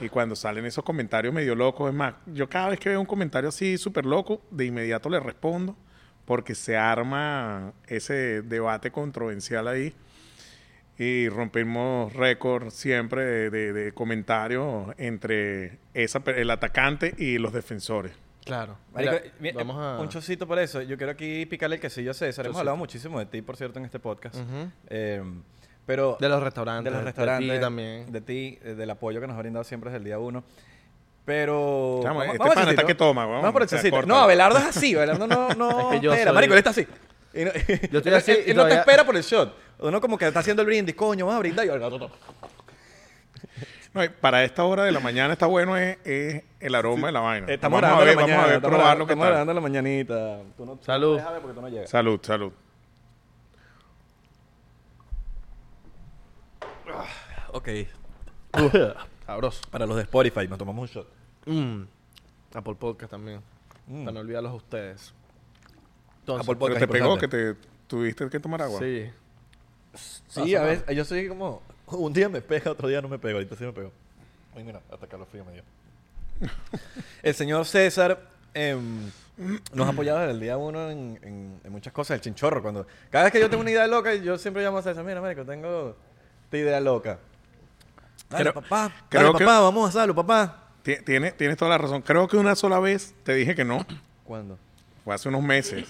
Y 0.00 0.10
cuando 0.10 0.36
salen 0.36 0.66
esos 0.66 0.84
comentarios 0.84 1.32
medio 1.32 1.54
locos, 1.54 1.88
es 1.88 1.94
más, 1.94 2.14
yo 2.26 2.48
cada 2.48 2.68
vez 2.68 2.78
que 2.78 2.90
veo 2.90 3.00
un 3.00 3.06
comentario 3.06 3.48
así 3.48 3.78
súper 3.78 4.04
loco, 4.04 4.42
de 4.50 4.66
inmediato 4.66 5.08
le 5.08 5.18
respondo, 5.18 5.74
porque 6.26 6.54
se 6.54 6.76
arma 6.76 7.72
ese 7.86 8.42
debate 8.42 8.90
controversial 8.90 9.68
ahí. 9.68 9.94
Y 10.98 11.28
rompimos 11.28 12.12
récord 12.14 12.70
siempre 12.70 13.50
de, 13.50 13.92
comentarios 13.92 14.94
entre 14.98 15.78
esa, 15.94 16.22
el 16.26 16.50
atacante 16.50 17.14
y 17.16 17.38
los 17.38 17.52
defensores. 17.52 18.12
Claro. 18.46 18.78
Marico, 18.94 19.12
Mira, 19.12 19.32
mi- 19.40 19.52
vamos 19.52 19.76
a... 19.76 20.00
Un 20.00 20.08
chocito 20.08 20.46
por 20.46 20.58
eso. 20.58 20.80
Yo 20.80 20.96
quiero 20.96 21.12
aquí 21.12 21.44
picarle 21.46 21.76
el 21.76 21.82
quesillo 21.82 22.12
a 22.12 22.14
César. 22.14 22.46
Hemos 22.46 22.54
Chocito. 22.54 22.58
hablado 22.60 22.76
muchísimo 22.78 23.18
de 23.18 23.26
ti, 23.26 23.42
por 23.42 23.56
cierto, 23.56 23.78
en 23.80 23.84
este 23.86 23.98
podcast. 23.98 24.36
Ujú. 24.36 24.70
Eh, 24.88 25.20
pero 25.84 26.16
De 26.20 26.28
los 26.28 26.42
restaurantes. 26.42 26.84
de 26.84 26.90
los 26.90 27.00
de 27.00 27.04
restaurantes, 27.04 27.52
ti 27.56 27.60
también. 27.60 28.10
de 28.12 28.20
ti, 28.20 28.58
eh, 28.62 28.74
del 28.74 28.88
apoyo 28.90 29.20
que 29.20 29.26
nos 29.26 29.36
ha 29.36 29.40
brindado 29.40 29.64
siempre 29.64 29.90
desde 29.90 29.98
el 29.98 30.04
día 30.04 30.18
uno. 30.20 30.44
Pero. 31.24 31.98
Chamo, 32.04 32.22
este 32.22 32.32
al 32.34 32.38
pana 32.38 32.54
chocito. 32.54 32.70
está 32.70 32.86
que 32.86 32.94
toma, 32.94 33.26
weón. 33.26 33.38
Vamos 33.42 33.52
por 33.52 33.62
el 33.62 33.68
chocito. 33.68 34.02
No, 34.02 34.16
Abelardo 34.16 34.58
es 34.58 34.64
así. 34.64 34.94
Abelardo 34.94 35.26
no. 35.26 35.48
no 35.56 35.92
Es 35.92 35.98
que 35.98 36.04
yo 36.06 36.12
espera, 36.12 36.30
soy- 36.30 36.34
marico, 36.36 36.54
él 36.54 36.58
está 36.58 36.70
así. 36.70 36.86
Y 37.34 37.44
no- 37.44 37.52
Yo 37.90 37.98
estoy 37.98 38.12
así 38.14 38.30
él- 38.30 38.44
y 38.46 38.50
él 38.52 38.56
no 38.56 38.62
te 38.62 38.68
todavía- 38.70 38.78
espera 38.80 39.04
por 39.04 39.16
el 39.16 39.22
shot. 39.24 39.54
Uno 39.80 40.00
como 40.00 40.16
que 40.16 40.26
está 40.28 40.38
haciendo 40.40 40.62
el 40.62 40.66
brindis, 40.66 40.94
coño, 40.94 41.26
vamos 41.26 41.36
a 41.36 41.40
brindar. 41.40 41.66
Y 41.66 41.68
gato, 41.68 42.10
No, 43.96 44.02
para 44.20 44.44
esta 44.44 44.62
hora 44.64 44.84
de 44.84 44.92
la 44.92 45.00
mañana 45.00 45.32
está 45.32 45.46
bueno 45.46 45.74
es, 45.76 45.96
es 46.04 46.44
el 46.60 46.74
aroma 46.74 47.06
de 47.06 47.12
la 47.14 47.20
vaina. 47.20 47.46
Estamos 47.50 47.80
vamos 47.80 47.98
a 47.98 48.04
grabando 48.04 48.06
ver, 48.06 48.14
la 48.14 48.20
vamos 48.20 48.30
mañana. 48.30 48.42
a 48.42 48.94
ver, 48.94 48.98
qué 48.98 49.02
estamos 49.02 49.26
grabando 49.26 49.54
la 49.54 49.60
mañanita. 49.60 50.38
Tú 50.56 50.66
no, 50.66 50.78
Salud. 50.82 51.16
déjame 51.16 51.40
porque 51.40 51.54
tú 51.54 51.62
no 51.62 51.68
llegas. 51.68 51.88
Salud, 51.88 52.20
salud. 52.22 52.52
Ok. 57.52 57.68
Sabroso. 59.26 59.62
Para 59.70 59.86
los 59.86 59.96
de 59.96 60.02
Spotify, 60.02 60.46
nos 60.46 60.58
tomamos 60.58 60.82
un 60.82 60.94
shot. 60.94 61.08
Mm. 61.46 61.82
Apple 62.54 62.74
Podcast 62.74 63.10
también. 63.10 63.40
Mm. 63.86 64.04
Para 64.04 64.12
no 64.12 64.20
olvidarlos 64.20 64.52
a 64.52 64.56
ustedes. 64.56 65.14
Entonces, 66.20 66.46
Apple 66.46 66.56
Pero 66.56 66.58
Podcast 66.58 66.80
te 66.80 66.88
pegó 66.88 67.18
que 67.18 67.28
te 67.28 67.54
tuviste 67.86 68.28
que 68.28 68.40
tomar 68.40 68.62
agua. 68.62 68.78
Sí. 68.78 69.10
Sí, 70.28 70.54
a 70.54 70.62
veces, 70.62 70.94
yo 70.94 71.04
soy 71.04 71.28
como... 71.28 71.62
Un 71.98 72.12
día 72.12 72.28
me 72.28 72.40
pega, 72.40 72.70
otro 72.70 72.88
día 72.88 73.00
no 73.00 73.08
me 73.08 73.18
pega. 73.18 73.34
Ahorita 73.34 73.56
sí 73.56 73.64
me 73.64 73.72
pegó. 73.72 73.92
Ay, 74.54 74.64
mira, 74.64 74.80
hasta 74.92 75.06
calofrío 75.06 75.44
me 75.44 75.52
dio. 75.52 75.62
el 77.22 77.34
señor 77.34 77.64
César 77.66 78.20
em, 78.54 79.10
nos 79.72 79.86
ha 79.86 79.90
apoyado 79.90 80.18
desde 80.20 80.32
el 80.32 80.40
día 80.40 80.56
uno 80.56 80.90
en, 80.90 81.18
en- 81.22 81.60
en 81.64 81.72
muchas 81.72 81.92
cosas. 81.92 82.16
El 82.16 82.20
chinchorro, 82.22 82.62
cuando... 82.62 82.86
Cada 83.10 83.24
vez 83.24 83.32
que 83.32 83.40
yo 83.40 83.48
tengo 83.50 83.60
una 83.62 83.70
idea 83.70 83.86
loca, 83.86 84.14
yo 84.14 84.38
siempre 84.38 84.62
llamo 84.62 84.78
a 84.78 84.82
César. 84.82 85.04
Mira, 85.04 85.20
marico, 85.20 85.44
tengo 85.44 85.96
esta 86.44 86.56
idea 86.56 86.80
loca. 86.80 87.18
Dale, 88.30 88.50
Creo- 88.50 88.54
papá. 88.62 88.92
creo 89.08 89.22
Dale, 89.24 89.38
que- 89.38 89.44
papá, 89.44 89.60
vamos 89.60 89.86
a 89.86 89.88
hacerlo, 89.98 90.14
papá. 90.14 90.62
Ti- 90.82 91.02
Tienes, 91.04 91.36
tienes 91.36 91.56
toda 91.56 91.70
la 91.70 91.78
razón. 91.78 92.02
Creo 92.02 92.26
que 92.28 92.36
una 92.36 92.54
sola 92.56 92.78
vez 92.80 93.14
te 93.24 93.34
dije 93.34 93.54
que 93.54 93.64
no. 93.64 93.84
¿Cuándo? 94.24 94.58
Fue 95.04 95.14
hace 95.14 95.28
unos 95.28 95.42
meses. 95.42 95.86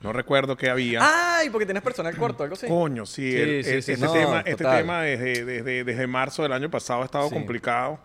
No 0.00 0.12
recuerdo 0.12 0.56
qué 0.56 0.70
había. 0.70 1.00
¡Ay! 1.02 1.50
Porque 1.50 1.66
tienes 1.66 1.82
personal 1.82 2.16
corto, 2.16 2.44
algo 2.44 2.54
así. 2.54 2.68
Coño, 2.68 3.04
sí. 3.04 3.32
Sí, 3.32 3.36
el- 3.36 3.64
sí, 3.64 3.70
el- 3.70 3.82
sí, 3.82 3.92
este 3.92 4.06
no, 4.06 4.12
tema, 4.12 4.38
este 4.40 4.62
total. 4.64 4.78
tema 4.78 5.02
desde, 5.02 5.44
desde, 5.44 5.84
desde 5.84 6.06
marzo 6.06 6.42
del 6.44 6.52
año 6.52 6.70
pasado 6.70 7.02
ha 7.02 7.04
estado 7.04 7.28
Sí. 7.28 7.34
complicado. 7.34 7.98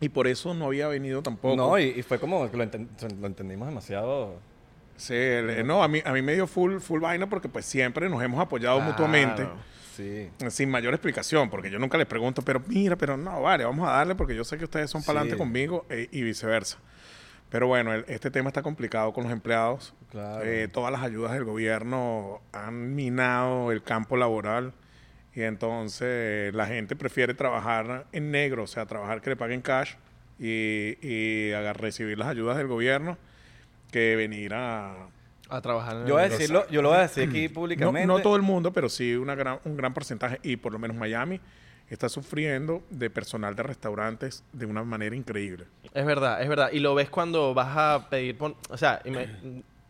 Y 0.00 0.08
por 0.08 0.26
eso 0.28 0.54
no 0.54 0.66
había 0.66 0.86
venido 0.88 1.20
tampoco. 1.22 1.56
No, 1.56 1.78
y, 1.78 1.84
y 1.96 2.02
fue 2.02 2.18
como 2.20 2.48
que 2.50 2.56
lo, 2.56 2.64
enten- 2.64 2.88
lo 3.20 3.26
entendimos 3.26 3.68
demasiado. 3.68 4.38
Sí, 4.96 5.14
el- 5.14 5.66
no, 5.66 5.82
a 5.82 5.88
mí, 5.88 6.00
a 6.04 6.12
mí 6.12 6.22
me 6.22 6.34
dio 6.34 6.46
full, 6.46 6.78
full 6.78 7.00
vaina 7.00 7.28
porque 7.28 7.48
pues 7.48 7.66
siempre 7.66 8.08
nos 8.08 8.22
hemos 8.22 8.40
apoyado 8.40 8.76
Claro. 8.76 8.92
mutuamente. 8.92 9.48
Sí. 9.96 10.30
Sin 10.48 10.70
mayor 10.70 10.94
explicación, 10.94 11.50
porque 11.50 11.70
yo 11.70 11.78
nunca 11.78 11.98
les 11.98 12.06
pregunto, 12.06 12.40
pero 12.42 12.62
mira, 12.68 12.96
pero 12.96 13.16
no, 13.16 13.42
vale, 13.42 13.64
vamos 13.64 13.86
a 13.88 13.92
darle 13.92 14.14
porque 14.14 14.34
yo 14.34 14.44
sé 14.44 14.56
que 14.56 14.64
ustedes 14.64 14.88
son 14.90 15.02
para 15.02 15.18
adelante 15.20 15.34
Sí. 15.34 15.38
conmigo 15.38 15.84
e- 15.90 16.08
y 16.12 16.22
viceversa. 16.22 16.78
Pero 17.50 17.66
bueno, 17.66 17.92
el- 17.92 18.04
este 18.08 18.30
tema 18.30 18.48
está 18.48 18.62
complicado 18.62 19.12
con 19.12 19.24
los 19.24 19.32
empleados. 19.32 19.92
Claro. 20.10 20.44
Eh, 20.44 20.68
todas 20.68 20.92
las 20.92 21.02
ayudas 21.02 21.32
del 21.32 21.44
gobierno 21.44 22.40
han 22.52 22.94
minado 22.94 23.72
el 23.72 23.82
campo 23.82 24.16
laboral 24.16 24.72
y 25.34 25.42
entonces 25.42 26.52
la 26.54 26.66
gente 26.66 26.96
prefiere 26.96 27.34
trabajar 27.34 28.06
en 28.12 28.30
negro, 28.30 28.64
o 28.64 28.66
sea, 28.66 28.86
trabajar 28.86 29.20
que 29.20 29.30
le 29.30 29.36
paguen 29.36 29.62
cash 29.62 29.94
y, 30.38 31.52
recibir 31.74 32.18
las 32.18 32.28
ayudas 32.28 32.56
del 32.56 32.66
gobierno 32.66 33.16
que 33.92 34.16
venir 34.16 34.54
a... 34.54 35.08
A 35.48 35.60
trabajar 35.60 35.96
en 35.96 36.06
Yo 36.06 36.14
voy 36.14 36.22
a 36.22 36.28
decirlo, 36.28 36.66
yo 36.68 36.80
lo 36.80 36.90
voy 36.90 36.98
a 36.98 37.02
decir 37.02 37.28
aquí 37.28 37.48
públicamente. 37.48 38.06
no 38.06 38.20
todo 38.20 38.36
el 38.36 38.42
mundo, 38.42 38.72
pero 38.72 38.88
sí 38.88 39.14
una 39.16 39.34
gran, 39.34 39.58
un 39.64 39.76
gran 39.76 39.92
porcentaje 39.92 40.38
y 40.44 40.56
por 40.56 40.72
lo 40.72 40.78
menos 40.78 40.96
Miami 40.96 41.40
está 41.88 42.08
sufriendo 42.08 42.84
de 42.90 43.10
personal 43.10 43.56
de 43.56 43.64
restaurantes 43.64 44.44
de 44.52 44.66
una 44.66 44.84
manera 44.84 45.16
increíble. 45.16 45.66
Es 45.92 46.06
verdad, 46.06 46.40
es 46.40 46.48
verdad. 46.48 46.70
Y 46.72 46.78
lo 46.78 46.94
ves 46.94 47.10
cuando 47.10 47.52
vas 47.52 47.76
a 47.76 48.08
pedir, 48.08 48.38
pon- 48.38 48.54
o 48.68 48.76
sea, 48.76 49.02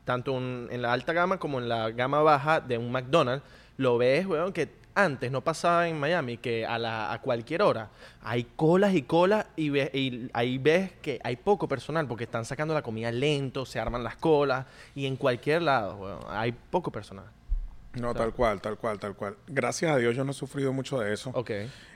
tanto 0.04 0.36
en 0.36 0.82
la 0.82 0.92
alta 0.92 1.12
gama 1.12 1.38
como 1.38 1.58
en 1.58 1.68
la 1.68 1.90
gama 1.90 2.22
baja 2.22 2.60
de 2.60 2.78
un 2.78 2.90
McDonald's, 2.90 3.44
lo 3.76 3.96
ves, 3.98 4.26
weón, 4.26 4.52
que 4.52 4.68
antes 4.94 5.30
no 5.30 5.40
pasaba 5.40 5.88
en 5.88 5.98
Miami, 5.98 6.36
que 6.36 6.66
a, 6.66 6.78
la, 6.78 7.12
a 7.12 7.20
cualquier 7.20 7.62
hora 7.62 7.88
hay 8.22 8.44
colas 8.56 8.94
y 8.94 9.02
colas 9.02 9.46
y, 9.56 9.70
ves, 9.70 9.94
y 9.94 10.28
ahí 10.32 10.58
ves 10.58 10.92
que 11.00 11.20
hay 11.22 11.36
poco 11.36 11.68
personal 11.68 12.06
porque 12.06 12.24
están 12.24 12.44
sacando 12.44 12.74
la 12.74 12.82
comida 12.82 13.10
lento, 13.10 13.64
se 13.64 13.78
arman 13.78 14.04
las 14.04 14.16
colas 14.16 14.66
y 14.94 15.06
en 15.06 15.16
cualquier 15.16 15.62
lado, 15.62 15.96
weón, 15.96 16.20
hay 16.28 16.52
poco 16.52 16.90
personal. 16.90 17.26
No, 17.94 18.14
tal 18.14 18.32
cual, 18.32 18.60
tal 18.60 18.76
cual, 18.76 19.00
tal 19.00 19.14
cual. 19.16 19.36
Gracias 19.48 19.90
a 19.90 19.96
Dios 19.96 20.14
yo 20.14 20.24
no 20.24 20.30
he 20.30 20.34
sufrido 20.34 20.72
mucho 20.72 21.00
de 21.00 21.12
eso. 21.12 21.30
Ok. 21.34 21.50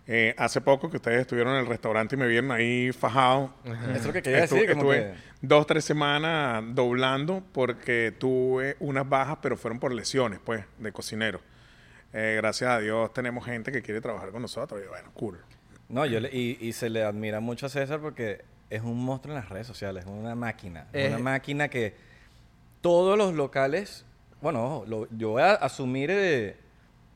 Eh, 0.07 0.35
hace 0.37 0.61
poco 0.61 0.91
que 0.91 0.97
ustedes 0.97 1.21
estuvieron 1.21 1.55
en 1.55 1.61
el 1.61 1.67
restaurante 1.67 2.17
y 2.17 2.19
me 2.19 2.27
vieron 2.27 2.51
ahí 2.51 2.91
fajado. 2.93 3.55
Eso 3.65 3.91
es 3.93 4.07
lo 4.07 4.13
que 4.13 4.23
quería 4.23 4.45
Estu- 4.45 4.55
decir. 4.55 4.71
Como 4.75 4.93
estuve 4.93 5.13
que, 5.13 5.19
dos, 5.41 5.67
tres 5.67 5.85
semanas 5.85 6.65
doblando 6.75 7.43
porque 7.53 8.13
tuve 8.19 8.77
unas 8.81 9.09
bajas, 9.09 9.39
pero 9.41 9.57
fueron 9.57 9.79
por 9.79 9.93
lesiones, 9.95 10.41
pues, 10.45 10.65
de 10.79 10.91
cocinero. 10.93 11.41
Eh, 12.13 12.35
gracias 12.37 12.71
a 12.71 12.79
Dios 12.81 13.13
tenemos 13.13 13.45
gente 13.45 13.71
que 13.73 13.81
quiere 13.83 14.01
trabajar 14.01 14.31
con 14.31 14.43
nosotros 14.43 14.81
y 14.85 14.89
bueno, 14.89 15.11
cool. 15.15 15.39
no, 15.89 16.05
yo 16.07 16.19
le- 16.21 16.31
y, 16.33 16.59
y 16.61 16.73
se 16.73 16.91
le 16.91 17.03
admira 17.05 17.39
mucho 17.41 17.67
a 17.67 17.69
César 17.69 18.01
porque 18.01 18.45
es 18.71 18.83
un 18.83 19.05
monstruo 19.05 19.35
en 19.35 19.41
las 19.41 19.49
redes 19.49 19.67
sociales, 19.69 20.05
es 20.05 20.11
una 20.11 20.35
máquina. 20.35 20.87
Es 20.93 21.07
Eh. 21.07 21.09
una 21.09 21.19
máquina 21.19 21.69
que 21.69 21.95
todos 22.81 23.17
los 23.17 23.33
locales 23.35 24.05
bueno, 24.45 24.85
lo- 24.87 25.09
yo 25.17 25.31
voy 25.31 25.43
a 25.43 25.55
asumir 25.55 26.11
eh, 26.13 26.57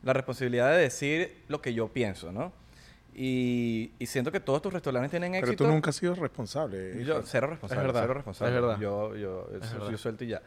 la 0.02 0.12
responsabilidad 0.14 0.72
de 0.72 0.78
decir 0.78 1.36
lo 1.46 1.60
que 1.62 1.72
yo 1.74 1.86
pienso, 1.88 2.32
¿no? 2.32 2.52
Y, 3.14 3.90
y 3.98 4.06
siento 4.06 4.30
que 4.32 4.40
todos 4.40 4.62
tus 4.62 4.72
restaurantes 4.72 5.10
tienen 5.10 5.32
Pero 5.32 5.46
éxito. 5.46 5.64
tú 5.64 5.70
nunca 5.70 5.90
has 5.90 5.96
sido 5.96 6.14
responsable. 6.14 7.04
Yo, 7.04 7.20
cero 7.24 7.48
responsable, 7.48 7.82
Es 7.82 7.86
verdad, 7.86 8.00
cero 8.02 8.14
responsable. 8.14 8.54
es 8.54 8.60
verdad. 8.62 8.78
Yo, 8.80 9.16
yo, 9.16 9.48
Es 9.60 9.70
yo- 9.70 9.78
verdad. 9.78 9.90
yo 9.90 9.98
suelto 9.98 10.24
y 10.24 10.28
ya. 10.28 10.42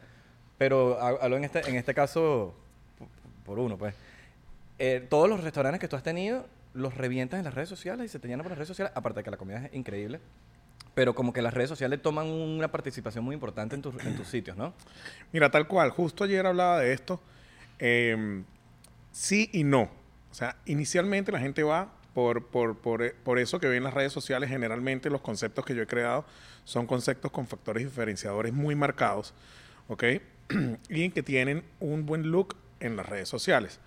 Pero 0.58 0.98
ha- 1.00 1.08
hablo 1.22 1.36
en 1.36 1.44
este, 1.44 1.60
en 1.68 1.76
este 1.76 1.94
caso 1.94 2.54
por 3.46 3.58
uno, 3.58 3.76
pues. 3.78 3.94
Eh, 4.78 5.06
todos 5.08 5.28
los 5.28 5.42
restaurantes 5.44 5.80
que 5.80 5.88
tú 5.88 5.96
has 5.96 6.02
tenido 6.02 6.46
los 6.74 6.96
revientas 6.96 7.38
en 7.38 7.44
las 7.44 7.54
redes 7.54 7.68
sociales 7.68 8.06
y 8.06 8.08
se 8.08 8.18
te 8.18 8.26
llenan 8.26 8.42
por 8.42 8.50
las 8.52 8.58
redes 8.58 8.68
sociales, 8.68 8.92
aparte 8.96 9.20
de 9.20 9.24
que 9.24 9.30
la 9.30 9.36
comida 9.36 9.66
es 9.66 9.74
increíble. 9.74 10.18
Pero 10.94 11.14
como 11.14 11.32
que 11.32 11.40
las 11.42 11.54
redes 11.54 11.70
sociales 11.70 12.02
toman 12.02 12.26
una 12.26 12.70
participación 12.70 13.24
muy 13.24 13.34
importante 13.34 13.74
en, 13.74 13.82
tus- 13.82 13.94
en 14.04 14.14
tus 14.16 14.28
sitios, 14.28 14.56
¿no? 14.56 14.74
Mira, 15.32 15.50
tal 15.50 15.66
cual. 15.66 15.90
Justo 15.90 16.24
ayer 16.24 16.44
hablaba 16.46 16.80
de 16.80 16.92
esto. 16.92 17.20
eh, 17.78 18.42
sí 19.10 19.48
y 19.52 19.64
no. 19.64 19.90
O 20.30 20.34
sea, 20.34 20.56
inicialmente 20.66 21.32
la 21.32 21.38
gente 21.38 21.62
va 21.62 21.92
por, 22.14 22.46
por, 22.46 22.76
por, 22.78 23.14
por 23.14 23.38
eso 23.38 23.58
que 23.60 23.68
ven 23.68 23.84
las 23.84 23.94
redes 23.94 24.12
sociales. 24.12 24.48
Generalmente 24.50 25.08
los 25.10 25.20
conceptos 25.22 25.64
que 25.64 25.74
yo 25.74 25.82
he 25.82 25.86
creado 25.86 26.24
son 26.64 26.86
conceptos 26.86 27.30
con 27.30 27.46
factores 27.46 27.84
diferenciadores 27.84 28.52
muy 28.52 28.74
marcados. 28.74 29.32
¿Ok? 29.88 30.04
y 30.90 31.08
que 31.10 31.22
tienen 31.22 31.64
un 31.80 32.04
buen 32.06 32.30
look 32.30 32.56
en 32.80 32.96
las 32.96 33.06
redes 33.06 33.28
sociales. 33.28 33.80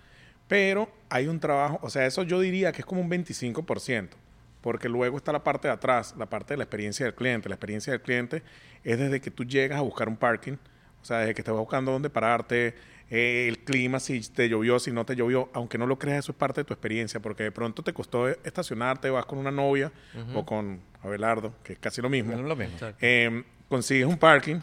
Pero 0.48 0.88
hay 1.08 1.26
un 1.26 1.40
trabajo, 1.40 1.78
o 1.82 1.90
sea, 1.90 2.06
eso 2.06 2.22
yo 2.22 2.38
diría 2.40 2.70
que 2.72 2.82
es 2.82 2.86
como 2.86 3.00
un 3.00 3.10
25%, 3.10 4.10
porque 4.66 4.88
luego 4.88 5.16
está 5.16 5.30
la 5.30 5.44
parte 5.44 5.68
de 5.68 5.74
atrás, 5.74 6.16
la 6.18 6.26
parte 6.26 6.54
de 6.54 6.58
la 6.58 6.64
experiencia 6.64 7.06
del 7.06 7.14
cliente. 7.14 7.48
La 7.48 7.54
experiencia 7.54 7.92
del 7.92 8.02
cliente 8.02 8.42
es 8.82 8.98
desde 8.98 9.20
que 9.20 9.30
tú 9.30 9.44
llegas 9.44 9.78
a 9.78 9.82
buscar 9.82 10.08
un 10.08 10.16
parking, 10.16 10.54
o 11.00 11.04
sea, 11.04 11.18
desde 11.18 11.34
que 11.34 11.42
estás 11.42 11.54
buscando 11.54 11.92
dónde 11.92 12.10
pararte, 12.10 12.74
eh, 13.08 13.46
el 13.46 13.60
clima, 13.60 14.00
si 14.00 14.20
te 14.22 14.48
llovió, 14.48 14.80
si 14.80 14.90
no 14.90 15.06
te 15.06 15.14
llovió, 15.14 15.50
aunque 15.52 15.78
no 15.78 15.86
lo 15.86 16.00
creas, 16.00 16.24
eso 16.24 16.32
es 16.32 16.38
parte 16.38 16.62
de 16.62 16.64
tu 16.64 16.74
experiencia, 16.74 17.20
porque 17.20 17.44
de 17.44 17.52
pronto 17.52 17.84
te 17.84 17.92
costó 17.92 18.26
estacionarte, 18.26 19.08
vas 19.08 19.24
con 19.24 19.38
una 19.38 19.52
novia 19.52 19.92
o 20.34 20.44
con 20.44 20.80
Abelardo, 21.00 21.54
que 21.62 21.74
es 21.74 21.78
casi 21.78 22.02
lo 22.02 22.10
mismo. 22.10 22.32
Es 22.32 22.40
lo 22.40 22.56
mismo. 22.56 22.76
Eh, 23.00 23.44
consigues 23.68 24.08
un 24.08 24.18
parking, 24.18 24.56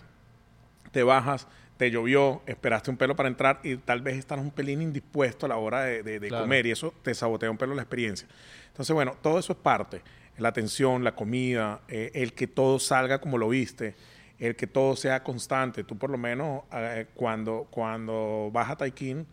te 0.91 1.01
bajas, 1.01 1.47
te 1.77 1.89
llovió, 1.91 2.41
esperaste 2.45 2.91
un 2.91 2.97
pelo 2.97 3.15
para 3.15 3.29
entrar 3.29 3.59
y 3.63 3.77
tal 3.77 4.01
vez 4.01 4.17
estás 4.17 4.39
un 4.39 4.51
pelín 4.51 4.81
indispuesto 4.81 5.45
a 5.45 5.49
la 5.49 5.57
hora 5.57 5.81
de, 5.81 6.03
de- 6.03 6.19
de 6.19 6.27
Claro. 6.27 6.43
comer 6.43 6.65
y 6.67 6.71
eso 6.71 6.93
te 7.01 7.13
sabotea 7.15 7.49
un 7.51 7.57
pelo 7.57 7.73
la 7.75 7.81
experiencia. 7.81 8.27
Entonces, 8.67 8.93
bueno, 8.93 9.15
todo 9.21 9.39
eso 9.39 9.53
es 9.53 9.59
parte. 9.59 10.01
La 10.37 10.49
atención, 10.49 11.03
la 11.03 11.15
comida, 11.15 11.81
eh, 11.87 12.11
el 12.15 12.33
que 12.33 12.47
todo 12.47 12.79
salga 12.79 13.19
como 13.19 13.37
lo 13.37 13.49
viste, 13.49 13.95
el 14.39 14.55
que 14.55 14.67
todo 14.67 14.95
sea 14.95 15.23
constante. 15.23 15.83
Tú 15.83 15.97
por 15.97 16.09
lo 16.09 16.17
menos 16.17 16.63
eh, 16.73 17.07
cuando, 17.13 17.67
cuando 17.69 18.49
vas 18.51 18.69
a 18.69 18.75
Taikin, 18.77 19.25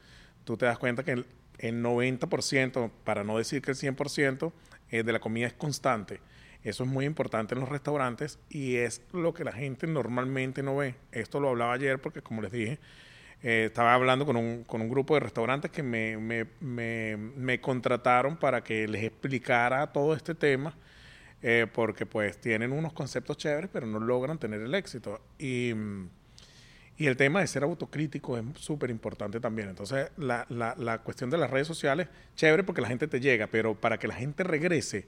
tú 0.45 0.57
te 0.57 0.67
das 0.67 0.79
cuenta 0.79 1.03
que 1.05 1.13
el, 1.13 1.27
el 1.59 1.83
90%, 1.83 2.91
para 3.05 3.25
no 3.25 3.39
decir 3.39 3.63
que 3.63 3.71
el 3.71 3.77
100%, 3.77 4.53
eh, 4.91 5.03
de 5.03 5.13
la 5.13 5.21
comida 5.21 5.47
es 5.47 5.53
constante. 5.55 6.21
Eso 6.63 6.85
es 6.85 6.91
muy 6.91 7.07
importante 7.07 7.55
en 7.55 7.61
los 7.61 7.69
restaurantes 7.71 8.39
y 8.51 8.77
es 8.77 9.03
lo 9.13 9.33
que 9.33 9.45
la 9.45 9.53
gente 9.53 9.87
normalmente 9.87 10.63
no 10.63 10.77
ve. 10.77 10.95
Esto 11.13 11.41
lo 11.41 11.49
hablaba 11.49 11.73
ayer 11.73 11.99
porque, 12.01 12.21
como 12.23 12.43
les 12.43 12.53
dije, 12.53 12.79
eh, 13.43 13.65
estaba 13.67 13.95
hablando 13.95 14.27
con 14.27 14.37
un, 14.37 14.65
con 14.65 14.83
un 14.83 14.91
grupo 14.91 15.15
de 15.15 15.21
restaurantes 15.21 15.71
que 15.71 15.83
me, 15.83 16.19
me- 16.19 16.47
me- 16.61 17.17
me 17.17 17.61
contrataron 17.61 18.37
para 18.37 18.63
que 18.63 18.87
les 18.87 19.05
explicara 19.05 19.91
todo 19.93 20.15
este 20.15 20.35
tema, 20.35 20.77
eh, 21.43 21.67
porque 21.73 22.05
pues 22.05 22.39
tienen 22.39 22.73
unos 22.73 22.93
conceptos 22.93 23.39
chéveres, 23.39 23.71
pero 23.73 23.87
no 23.87 23.99
logran 23.99 24.39
tener 24.39 24.61
el 24.61 24.75
éxito. 24.75 25.21
Y, 25.39 25.73
mm, 25.75 26.09
y 26.99 27.07
el 27.07 27.17
tema 27.17 27.41
de 27.41 27.47
ser 27.47 27.63
autocrítico 27.63 28.37
es 28.37 28.45
súper 28.57 28.91
importante 28.91 29.41
también. 29.41 29.71
Entonces, 29.71 30.11
la, 30.19 30.45
la- 30.51 30.75
la 30.79 30.99
cuestión 30.99 31.31
de 31.31 31.39
las 31.39 31.51
redes 31.51 31.67
sociales, 31.67 32.09
chévere 32.37 32.63
porque 32.65 32.83
la 32.83 32.89
gente 32.89 33.09
te 33.09 33.21
llega, 33.21 33.47
pero 33.47 33.75
para 33.81 33.99
que 33.99 34.07
la 34.09 34.15
gente 34.15 34.45
regrese, 34.45 35.07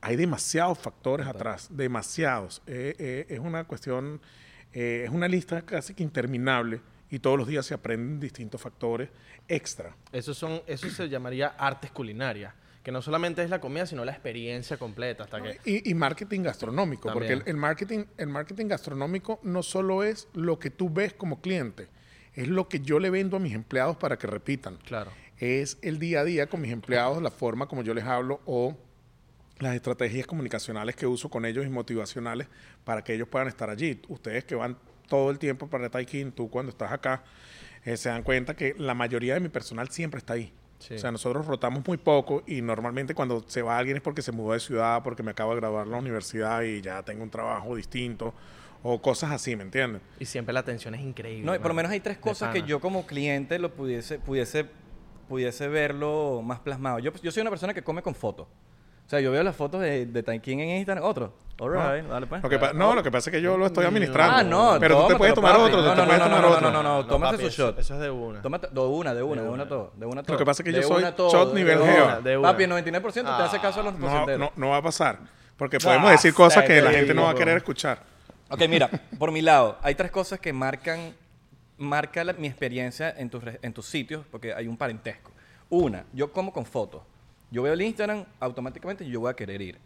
hay 0.00 0.16
demasiados 0.16 0.78
factores 0.78 1.26
atrás, 1.26 1.68
demasiados. 1.70 2.62
Eh, 2.66 2.94
eh, 2.98 3.26
es 3.28 3.38
una 3.38 3.64
cuestión, 3.64 4.20
eh, 4.72 5.02
es 5.04 5.10
una 5.10 5.28
lista 5.28 5.62
casi 5.62 5.94
que 5.94 6.02
interminable 6.02 6.80
y 7.10 7.18
todos 7.18 7.38
los 7.38 7.48
días 7.48 7.66
se 7.66 7.74
aprenden 7.74 8.20
distintos 8.20 8.60
factores 8.60 9.08
extra. 9.48 9.94
Eso, 10.12 10.34
son, 10.34 10.62
eso 10.66 10.88
se 10.90 11.08
llamaría 11.08 11.48
artes 11.48 11.90
culinarias, 11.90 12.52
que 12.82 12.92
no 12.92 13.00
solamente 13.00 13.42
es 13.42 13.50
la 13.50 13.60
comida, 13.60 13.86
sino 13.86 14.04
la 14.04 14.12
experiencia 14.12 14.76
completa. 14.76 15.24
Hasta 15.24 15.40
que, 15.40 15.58
Y, 15.64 15.90
y 15.90 15.94
marketing 15.94 16.42
gastronómico, 16.42 17.12
porque 17.12 17.32
el, 17.32 17.38
También. 17.38 17.56
el 17.56 17.60
marketing, 17.60 18.04
el 18.16 18.28
marketing 18.28 18.66
gastronómico 18.66 19.40
no 19.42 19.62
solo 19.62 20.02
es 20.02 20.28
lo 20.34 20.58
que 20.58 20.70
tú 20.70 20.90
ves 20.90 21.14
como 21.14 21.40
cliente, 21.40 21.88
es 22.34 22.48
lo 22.48 22.68
que 22.68 22.80
yo 22.80 22.98
le 22.98 23.10
vendo 23.10 23.36
a 23.36 23.40
mis 23.40 23.54
empleados 23.54 23.96
para 23.96 24.18
que 24.18 24.26
repitan. 24.26 24.76
claro. 24.84 25.10
es 25.38 25.78
el 25.82 25.98
día 25.98 26.20
a 26.20 26.24
día 26.24 26.46
con 26.46 26.60
mis 26.60 26.72
empleados, 26.72 27.22
la 27.22 27.30
forma 27.30 27.66
como 27.66 27.82
yo 27.82 27.92
les 27.92 28.04
hablo 28.04 28.40
o 28.46 28.76
las 29.58 29.74
estrategias 29.74 30.26
comunicacionales 30.26 30.96
que 30.96 31.06
uso 31.06 31.28
con 31.28 31.44
ellos 31.44 31.64
y 31.64 31.68
motivacionales 31.68 32.48
para 32.84 33.02
que 33.02 33.14
ellos 33.14 33.28
puedan 33.28 33.48
estar 33.48 33.70
allí. 33.70 34.00
Ustedes 34.08 34.44
que 34.44 34.54
van 34.54 34.76
todo 35.08 35.30
el 35.30 35.38
tiempo 35.38 35.68
para 35.68 35.88
Taikin, 35.88 36.32
tú 36.32 36.50
cuando 36.50 36.70
estás 36.70 36.92
acá, 36.92 37.24
eh, 37.84 37.96
se 37.96 38.08
dan 38.08 38.22
cuenta 38.22 38.54
que 38.54 38.74
la 38.76 38.94
mayoría 38.94 39.34
de 39.34 39.40
mi 39.40 39.48
personal 39.48 39.88
siempre 39.88 40.18
está 40.18 40.34
ahí. 40.34 40.52
Sí. 40.78 40.94
O 40.94 40.98
sea, 40.98 41.10
nosotros 41.10 41.46
rotamos 41.46 41.86
muy 41.86 41.96
poco 41.96 42.42
y 42.46 42.60
normalmente 42.60 43.14
cuando 43.14 43.42
se 43.46 43.62
va 43.62 43.78
alguien 43.78 43.96
es 43.96 44.02
porque 44.02 44.20
se 44.20 44.30
mudó 44.30 44.52
de 44.52 44.60
ciudad, 44.60 45.02
porque 45.02 45.22
me 45.22 45.30
acabo 45.30 45.54
de 45.54 45.60
graduar 45.60 45.86
de 45.86 45.92
la 45.92 45.98
universidad 45.98 46.62
y 46.62 46.82
ya 46.82 47.02
tengo 47.02 47.22
un 47.22 47.30
trabajo 47.30 47.74
distinto 47.74 48.34
o 48.82 49.00
cosas 49.00 49.30
así, 49.30 49.56
¿me 49.56 49.62
entienden? 49.62 50.02
Y 50.20 50.26
siempre 50.26 50.52
la 50.52 50.60
atención 50.60 50.94
es 50.94 51.00
increíble. 51.00 51.46
No, 51.46 51.54
y 51.54 51.58
por 51.58 51.68
lo 51.68 51.74
menos 51.74 51.90
hay 51.90 52.00
tres 52.00 52.18
cosas 52.18 52.52
que 52.52 52.62
yo 52.62 52.78
como 52.78 53.06
cliente 53.06 53.58
lo 53.58 53.74
pudiese, 53.74 54.18
pudiese, 54.18 54.66
pudiese 55.28 55.66
verlo 55.66 56.42
más 56.42 56.60
plasmado. 56.60 56.98
Yo, 56.98 57.12
yo 57.22 57.32
soy 57.32 57.40
una 57.40 57.50
persona 57.50 57.72
que 57.72 57.82
come 57.82 58.02
con 58.02 58.14
fotos. 58.14 58.46
O 59.06 59.08
sea, 59.08 59.20
yo 59.20 59.30
veo 59.30 59.42
las 59.42 59.54
fotos 59.54 59.80
de, 59.80 60.06
de 60.06 60.22
Taikin 60.22 60.58
en 60.60 60.68
Instagram. 60.78 61.04
Otro. 61.04 61.32
All 61.58 61.72
right, 61.72 62.04
dale 62.06 62.26
pues. 62.26 62.42
Lo 62.42 62.48
que 62.50 62.58
no, 62.74 62.94
lo 62.94 63.02
que 63.02 63.10
pasa 63.10 63.30
es 63.30 63.36
que 63.36 63.40
yo 63.40 63.56
lo 63.56 63.64
estoy 63.66 63.86
administrando. 63.86 64.36
Ah, 64.36 64.42
no, 64.42 64.76
pero 64.78 65.02
tú 65.02 65.08
te 65.08 65.16
puedes 65.16 65.34
tomar 65.34 65.52
papi. 65.52 65.62
otro, 65.64 65.78
tú 65.80 65.84
No, 65.86 65.94
te 65.94 65.96
no, 66.00 66.04
puedes 66.06 66.18
no, 66.20 66.24
tomar 66.26 66.40
no, 66.42 66.48
otro. 66.50 66.70
no, 66.70 66.82
no, 66.82 66.96
no, 66.98 67.06
tómate 67.06 67.36
papi, 67.38 67.50
su 67.50 67.62
shot. 67.62 67.78
Eso 67.78 67.94
es 67.94 68.00
de 68.00 68.10
una. 68.10 68.42
Tómate, 68.42 68.68
de 68.70 68.80
una, 68.80 69.14
de 69.14 69.22
una, 69.22 69.40
De 69.40 69.46
de 69.48 69.54
una 69.54 69.66
todo. 69.68 69.92
De 69.96 70.06
una 70.06 70.22
todo. 70.22 70.36
que 70.36 70.44
pasa 70.44 70.62
es 70.62 70.64
que 70.66 70.72
yo 70.74 70.82
soy 70.86 71.04
todo, 71.16 71.30
shot 71.30 71.54
nivel 71.54 71.78
geo. 71.82 72.20
De 72.20 72.36
una. 72.36 72.50
Papi, 72.50 72.64
el 72.64 72.70
99% 72.72 73.12
te 73.12 73.42
hace 73.42 73.58
caso 73.60 73.80
a 73.80 73.84
los 73.84 73.94
No, 73.94 74.00
porcenteros. 74.00 74.38
no, 74.40 74.52
no 74.56 74.68
va 74.70 74.76
a 74.78 74.82
pasar. 74.82 75.18
Porque 75.56 75.76
Ah, 75.78 75.84
podemos 75.84 76.10
decir 76.10 76.34
cosas 76.34 76.64
que 76.64 76.82
la 76.82 76.90
te 76.90 76.96
gente 76.98 77.14
no 77.14 77.22
va 77.22 77.30
a 77.30 77.34
querer 77.34 77.56
escuchar. 77.56 78.02
Ok, 78.50 78.60
mira, 78.68 78.90
por 79.18 79.32
mi 79.32 79.40
lado, 79.40 79.78
hay 79.82 79.94
tres 79.94 80.10
cosas 80.10 80.38
que 80.38 80.52
marcan, 80.52 81.14
marca 81.78 82.22
la- 82.22 82.34
mi 82.34 82.48
experiencia 82.48 83.14
en 83.16 83.30
tus, 83.30 83.42
en 83.62 83.72
tus 83.72 83.86
sitios, 83.86 84.26
porque 84.30 84.52
hay 84.52 84.68
un 84.68 84.76
parentesco. 84.76 85.30
Una, 85.70 86.04
yo 86.12 86.30
como 86.32 86.52
con 86.52 86.66
fotos. 86.66 87.00
Yo 87.56 87.62
veo 87.62 87.72
el 87.72 87.80
Instagram, 87.80 88.26
automáticamente 88.38 89.08
yo 89.08 89.20
voy 89.20 89.30
a 89.30 89.34
querer 89.34 89.62
ir, 89.62 89.78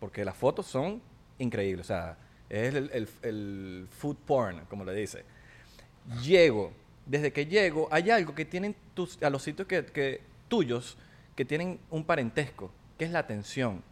porque 0.00 0.24
las 0.24 0.36
fotos 0.36 0.66
son 0.66 1.00
increíbles, 1.38 1.86
o 1.86 1.86
sea, 1.86 2.16
es 2.50 2.74
el, 2.74 3.86
food 3.96 4.16
porn, 4.26 4.64
como 4.68 4.84
le 4.84 4.92
dice. 4.92 5.24
Llego, 6.24 6.72
desde 7.06 7.32
que 7.32 7.46
llego, 7.46 7.86
hay 7.92 8.10
algo 8.10 8.34
que 8.34 8.44
tienen 8.44 8.74
tus, 8.92 9.22
a 9.22 9.30
los 9.30 9.40
sitios 9.40 9.68
que, 9.68 10.20
tuyos 10.48 10.98
que 11.36 11.44
tienen 11.44 11.78
un 11.90 12.02
parentesco, 12.02 12.72
que 12.98 13.04
es 13.04 13.12
la 13.12 13.20
atención. 13.20 13.84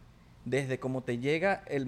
Desde 0.45 0.81
cómo 0.81 1.05
te 1.05 1.19
llega 1.19 1.63
el 1.69 1.87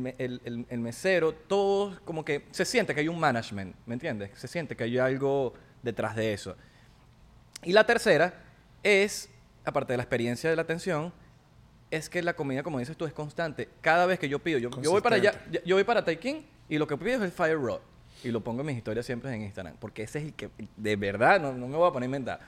mesero, 0.78 1.32
todo 1.34 2.00
como 2.04 2.24
que 2.24 2.44
se 2.52 2.64
siente 2.64 2.94
que 2.94 3.00
hay 3.00 3.08
un 3.08 3.18
management, 3.18 3.74
¿me 3.84 3.94
entiendes? 3.94 4.30
Se 4.38 4.46
siente 4.46 4.76
que 4.76 4.84
hay 4.84 4.96
algo 4.96 5.54
detrás 5.82 6.14
de 6.14 6.34
eso. 6.34 6.54
Y 7.64 7.72
la 7.72 7.84
tercera 7.84 8.32
es, 8.84 9.28
aparte 9.64 9.92
de 9.92 9.96
la 9.96 10.04
experiencia 10.04 10.48
de 10.48 10.54
la 10.54 10.62
atención, 10.62 11.12
es 11.92 12.08
que 12.08 12.22
la 12.22 12.34
comida, 12.34 12.62
como 12.62 12.78
dices 12.78 12.96
tú, 12.96 13.04
es 13.04 13.12
constante. 13.12 13.68
Cada 13.82 14.06
vez 14.06 14.18
que 14.18 14.26
yo 14.26 14.38
pido, 14.38 14.58
yo, 14.58 14.70
yo 14.80 14.90
voy 14.90 15.02
para 15.02 15.16
allá, 15.16 15.34
yo 15.64 15.76
voy 15.76 15.84
para 15.84 16.02
Taikin 16.02 16.44
y 16.66 16.78
lo 16.78 16.86
que 16.86 16.96
pido 16.96 17.16
es 17.16 17.22
el 17.22 17.32
Fire 17.32 17.60
Rod. 17.60 17.80
Y 18.24 18.30
lo 18.30 18.40
pongo 18.40 18.60
en 18.60 18.68
mis 18.68 18.78
historias 18.78 19.04
siempre 19.04 19.32
en 19.34 19.42
Instagram. 19.42 19.76
Porque 19.78 20.04
ese 20.04 20.20
es 20.20 20.24
el 20.24 20.32
que, 20.32 20.48
de 20.76 20.96
verdad, 20.96 21.38
no, 21.38 21.52
no 21.52 21.68
me 21.68 21.76
voy 21.76 21.86
a 21.86 21.92
poner 21.92 22.04
a 22.04 22.06
inventar. 22.06 22.40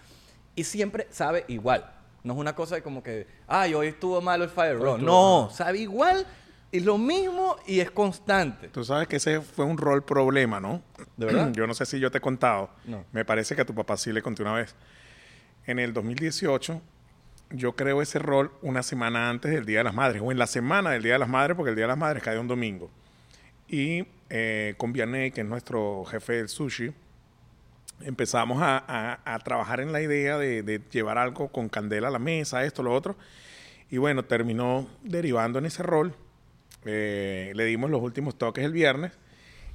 Y 0.54 0.64
siempre 0.64 1.08
sabe 1.10 1.44
igual. 1.48 1.92
No 2.22 2.32
es 2.32 2.38
una 2.38 2.54
cosa 2.54 2.76
de 2.76 2.82
como 2.82 3.02
que, 3.02 3.26
ay, 3.46 3.74
hoy 3.74 3.88
estuvo 3.88 4.18
malo 4.22 4.44
el 4.44 4.50
Fire 4.50 4.78
Rod. 4.78 5.00
No, 5.00 5.50
sabe 5.52 5.80
igual, 5.80 6.26
es 6.72 6.82
lo 6.82 6.96
mismo 6.96 7.56
y 7.66 7.80
es 7.80 7.90
constante. 7.90 8.68
Tú 8.68 8.82
sabes 8.82 9.08
que 9.08 9.16
ese 9.16 9.42
fue 9.42 9.66
un 9.66 9.76
rol 9.76 10.02
problema, 10.04 10.58
¿no? 10.58 10.80
¿De 11.18 11.26
verdad? 11.26 11.52
Yo 11.52 11.66
no 11.66 11.74
sé 11.74 11.84
si 11.84 12.00
yo 12.00 12.10
te 12.10 12.16
he 12.16 12.22
contado. 12.22 12.70
No. 12.86 13.04
Me 13.12 13.26
parece 13.26 13.54
que 13.54 13.60
a 13.60 13.66
tu 13.66 13.74
papá 13.74 13.98
sí 13.98 14.10
le 14.10 14.22
conté 14.22 14.40
una 14.40 14.54
vez. 14.54 14.74
En 15.66 15.78
el 15.78 15.92
2018, 15.92 16.80
yo 17.50 17.76
creo 17.76 18.02
ese 18.02 18.18
rol 18.18 18.52
una 18.62 18.82
semana 18.82 19.30
antes 19.30 19.52
del 19.52 19.64
Día 19.64 19.78
de 19.78 19.84
las 19.84 19.94
Madres, 19.94 20.22
o 20.24 20.32
en 20.32 20.38
la 20.38 20.46
semana 20.46 20.90
del 20.90 21.02
Día 21.02 21.14
de 21.14 21.18
las 21.18 21.28
Madres, 21.28 21.56
porque 21.56 21.70
el 21.70 21.76
Día 21.76 21.84
de 21.84 21.88
las 21.88 21.98
Madres 21.98 22.22
cae 22.22 22.38
un 22.38 22.48
domingo. 22.48 22.90
Y 23.68 24.06
eh, 24.30 24.74
con 24.76 24.92
Vianney, 24.92 25.30
que 25.30 25.42
es 25.42 25.46
nuestro 25.46 26.04
jefe 26.04 26.34
del 26.34 26.48
sushi, 26.48 26.92
empezamos 28.00 28.58
a, 28.60 29.40
trabajar 29.44 29.80
en 29.80 29.92
la 29.92 30.02
idea 30.02 30.38
de, 30.38 30.62
de 30.62 30.80
llevar 30.90 31.18
algo 31.18 31.48
con 31.48 31.68
candela 31.68 32.08
a 32.08 32.10
la 32.10 32.18
mesa, 32.18 32.64
esto, 32.64 32.82
lo 32.82 32.92
otro. 32.92 33.16
Y 33.90 33.98
bueno, 33.98 34.24
terminó 34.24 34.88
derivando 35.02 35.58
en 35.58 35.66
ese 35.66 35.82
rol. 35.82 36.14
Eh, 36.84 37.52
le 37.54 37.64
dimos 37.64 37.90
los 37.90 38.02
últimos 38.02 38.36
toques 38.36 38.64
el 38.64 38.72
viernes 38.72 39.12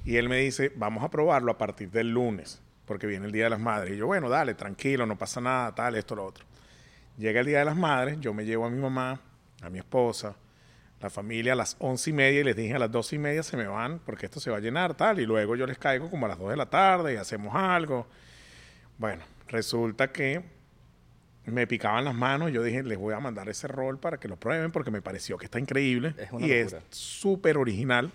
y 0.04 0.16
él 0.16 0.28
me 0.28 0.38
dice, 0.38 0.72
vamos 0.76 1.02
a 1.02 1.10
probarlo 1.10 1.52
a 1.52 1.58
partir 1.58 1.90
del 1.90 2.10
lunes. 2.10 2.60
porque 2.86 3.06
viene 3.06 3.26
el 3.26 3.32
Día 3.32 3.44
de 3.44 3.50
las 3.50 3.60
Madres. 3.60 3.94
Y 3.94 3.96
yo, 3.98 4.06
bueno, 4.06 4.28
dale, 4.28 4.54
tranquilo, 4.54 5.06
no 5.06 5.16
pasa 5.16 5.40
nada, 5.40 5.72
tal, 5.74 5.94
esto, 5.94 6.16
lo 6.16 6.24
otro. 6.26 6.44
Llega 7.20 7.40
el 7.40 7.46
Día 7.46 7.58
de 7.58 7.66
las 7.66 7.76
Madres, 7.76 8.18
yo 8.18 8.32
me 8.32 8.46
llevo 8.46 8.64
a 8.64 8.70
mi 8.70 8.80
mamá, 8.80 9.20
a 9.60 9.68
mi 9.68 9.78
esposa, 9.78 10.36
la 11.02 11.10
familia 11.10 11.52
a 11.52 11.56
las 11.56 11.76
once 11.78 12.08
y 12.08 12.12
media 12.14 12.40
y 12.40 12.44
les 12.44 12.56
dije 12.56 12.74
a 12.74 12.78
las 12.78 12.90
doce 12.90 13.16
y 13.16 13.18
media 13.18 13.42
se 13.42 13.58
me 13.58 13.66
van 13.66 13.98
porque 13.98 14.24
esto 14.24 14.40
se 14.40 14.50
va 14.50 14.56
a 14.56 14.60
llenar, 14.60 14.94
tal. 14.94 15.20
Y 15.20 15.26
luego 15.26 15.54
yo 15.54 15.66
les 15.66 15.76
caigo 15.76 16.08
como 16.08 16.24
a 16.24 16.30
las 16.30 16.38
dos 16.38 16.48
de 16.48 16.56
la 16.56 16.70
tarde 16.70 17.12
y 17.12 17.16
hacemos 17.16 17.54
algo. 17.54 18.06
Bueno, 18.96 19.22
resulta 19.48 20.10
que 20.10 20.42
me 21.44 21.66
picaban 21.66 22.06
las 22.06 22.14
manos. 22.14 22.52
Yo 22.52 22.62
dije, 22.62 22.82
les 22.82 22.96
voy 22.96 23.12
a 23.12 23.20
mandar 23.20 23.50
ese 23.50 23.68
rol 23.68 23.98
para 23.98 24.18
que 24.18 24.26
lo 24.26 24.36
prueben 24.36 24.72
porque 24.72 24.90
me 24.90 25.02
pareció 25.02 25.36
que 25.36 25.44
está 25.44 25.58
increíble 25.58 26.14
Es 26.16 26.30
y 26.40 26.52
es 26.52 26.74
súper 26.88 27.58
original. 27.58 28.10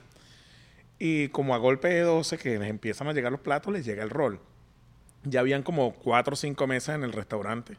Y 0.97 1.27
como 1.27 1.53
a 1.53 1.59
golpe 1.59 1.89
de 1.89 2.01
12 2.01 2.39
que 2.39 2.57
les 2.57 2.69
empiezan 2.69 3.07
a 3.07 3.13
llegar 3.13 3.31
los 3.31 3.41
platos, 3.41 3.71
les 3.71 3.85
llega 3.85 4.01
el 4.01 4.09
rol. 4.09 4.39
Ya 5.25 5.41
habían 5.41 5.61
como 5.61 5.93
cuatro 5.93 6.33
o 6.33 6.35
cinco 6.35 6.65
mesas 6.65 6.95
en 6.95 7.03
el 7.03 7.13
restaurante. 7.13 7.77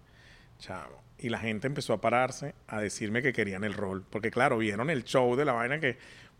Chavo. 0.60 1.05
Y 1.18 1.28
la 1.30 1.38
gente 1.38 1.66
empezó 1.66 1.94
a 1.94 2.00
pararse 2.00 2.54
a 2.68 2.80
decirme 2.80 3.22
que 3.22 3.32
querían 3.32 3.64
el 3.64 3.72
rol. 3.74 4.04
Porque 4.10 4.30
claro, 4.30 4.58
vieron 4.58 4.90
el 4.90 5.04
show 5.04 5.34
de 5.36 5.44
la 5.44 5.52
vaina 5.54 5.80
que 5.80 5.96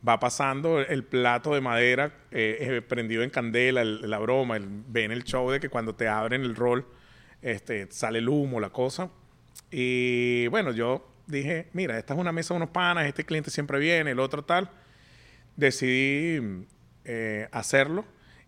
va 0.07 0.21
pasando 0.21 0.81
el 0.81 1.03
plato 1.05 1.55
de 1.55 1.61
madera 1.63 2.13
eh, 2.31 2.59
eh, 2.61 2.83
prendido 2.83 3.23
en 3.23 3.31
candela, 3.31 3.81
el- 3.83 4.09
la 4.11 4.19
broma. 4.19 4.57
el- 4.57 4.69
ven 4.69 5.13
el 5.13 5.25
show 5.25 5.51
de 5.51 5.61
que 5.61 5.69
cuando 5.71 5.95
te 5.95 6.07
abren 6.09 6.43
el 6.43 6.55
rol 6.55 6.87
este, 7.43 7.87
sale 7.91 8.19
el 8.19 8.29
humo, 8.29 8.61
la 8.61 8.71
cosa. 8.71 9.11
Y 9.71 10.47
bueno, 10.49 10.73
yo 10.73 11.09
dije, 11.27 11.69
mira, 11.73 11.99
esta 11.99 12.15
es 12.15 12.21
una 12.21 12.33
mesa 12.33 12.55
de 12.55 12.59
unos 12.59 12.71
panas, 12.71 13.07
este 13.07 13.25
cliente 13.25 13.51
siempre 13.51 13.79
viene, 13.79 14.11
el 14.13 14.21
otro 14.21 14.45
tal. 14.45 14.71
Decidí 15.57 16.67
eh, 17.05 17.49
hacerlo 17.53 18.05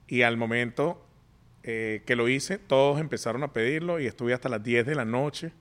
y 0.06 0.22
al 0.22 0.36
momento 0.36 1.04
eh, 1.62 2.02
que 2.06 2.16
lo 2.16 2.28
hice, 2.28 2.58
todos 2.58 3.00
empezaron 3.00 3.42
a 3.42 3.52
pedirlo 3.52 3.98
y 4.00 4.06
estuve 4.06 4.34
hasta 4.34 4.48
las 4.48 4.62
10 4.62 4.84
de 4.86 4.94
la 4.94 5.04
noche 5.04 5.52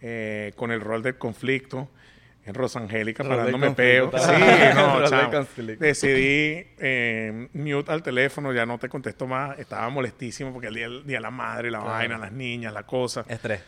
eh, 0.00 0.52
con 0.56 0.70
el 0.70 0.80
rol 0.80 1.02
del 1.02 1.16
conflicto 1.18 1.88
en 2.44 2.54
Rosangélica 2.54 3.22
Rol 3.22 3.36
parándome 3.36 3.70
peo. 3.72 4.10
Sí, 4.16 4.32
no, 4.74 4.92
Rol 4.94 5.00
del 5.02 5.10
chamo. 5.20 5.30
conflicto. 5.30 5.84
Decidí 5.84 6.66
eh, 6.78 7.48
mute 7.52 7.92
al 7.92 8.02
teléfono, 8.02 8.52
ya 8.52 8.64
no 8.66 8.78
te 8.78 8.88
contesto 8.88 9.26
más. 9.26 9.58
Estaba 9.58 9.88
molestísimo 9.90 10.52
porque 10.52 10.68
el 10.68 10.74
día, 10.74 10.86
el 10.86 11.06
día 11.06 11.18
de 11.18 11.22
la 11.22 11.30
madre, 11.30 11.70
la 11.70 11.80
vaina, 11.80 12.16
las 12.18 12.32
niñas, 12.32 12.72
la 12.72 12.84
cosa. 12.84 13.24
Estrés. 13.28 13.60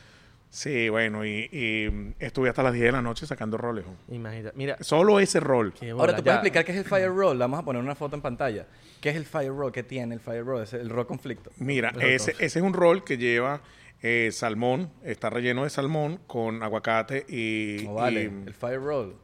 Sí, 0.49 0.91
bueno, 0.91 1.25
y, 1.25 1.49
y 1.51 2.15
estuve 2.19 2.51
hasta 2.51 2.63
las 2.63 2.75
10 2.75 2.85
de 2.85 2.93
la 2.93 3.01
noche 3.01 3.27
sacando 3.27 3.57
roles. 3.57 3.87
Imagínate. 4.09 4.55
Mira, 4.57 4.77
Solo 4.81 5.19
ese 5.19 5.41
rol. 5.41 5.73
Ahora, 5.93 6.15
¿te 6.15 6.23
puedes 6.23 6.37
explicar 6.39 6.65
qué 6.67 6.73
es 6.73 6.79
el 6.79 6.85
fire 6.85 7.09
roll? 7.09 7.39
Vamos 7.39 7.61
a 7.61 7.65
poner 7.65 7.81
una 7.83 7.95
foto 7.95 8.17
en 8.17 8.23
pantalla. 8.23 8.67
¿Qué 9.01 9.09
es 9.11 9.17
el 9.17 9.25
fire 9.25 9.49
roll? 9.49 9.73
¿Qué 9.73 9.83
tiene 9.83 10.15
el 10.15 10.21
fire 10.21 10.45
roll? 10.45 10.63
Es 10.63 10.75
el 10.75 10.91
roll 10.91 11.07
conflicto. 11.07 11.51
Mira, 11.57 11.91
ese, 12.01 12.33
ese 12.33 12.45
es 12.45 12.57
un 12.57 12.75
rol 12.75 13.03
que 13.03 13.17
lleva 13.17 13.63
eh, 14.03 14.31
salmón, 14.33 14.91
está 15.05 15.31
relleno 15.31 15.65
de 15.65 15.71
salmón 15.71 16.19
con 16.27 16.63
aguacate 16.63 17.25
y... 17.29 17.85
No 17.85 17.95
vale, 17.95 18.23
y- 18.25 18.47
el 18.49 18.55
fire 18.55 18.81
roll. 18.81 19.17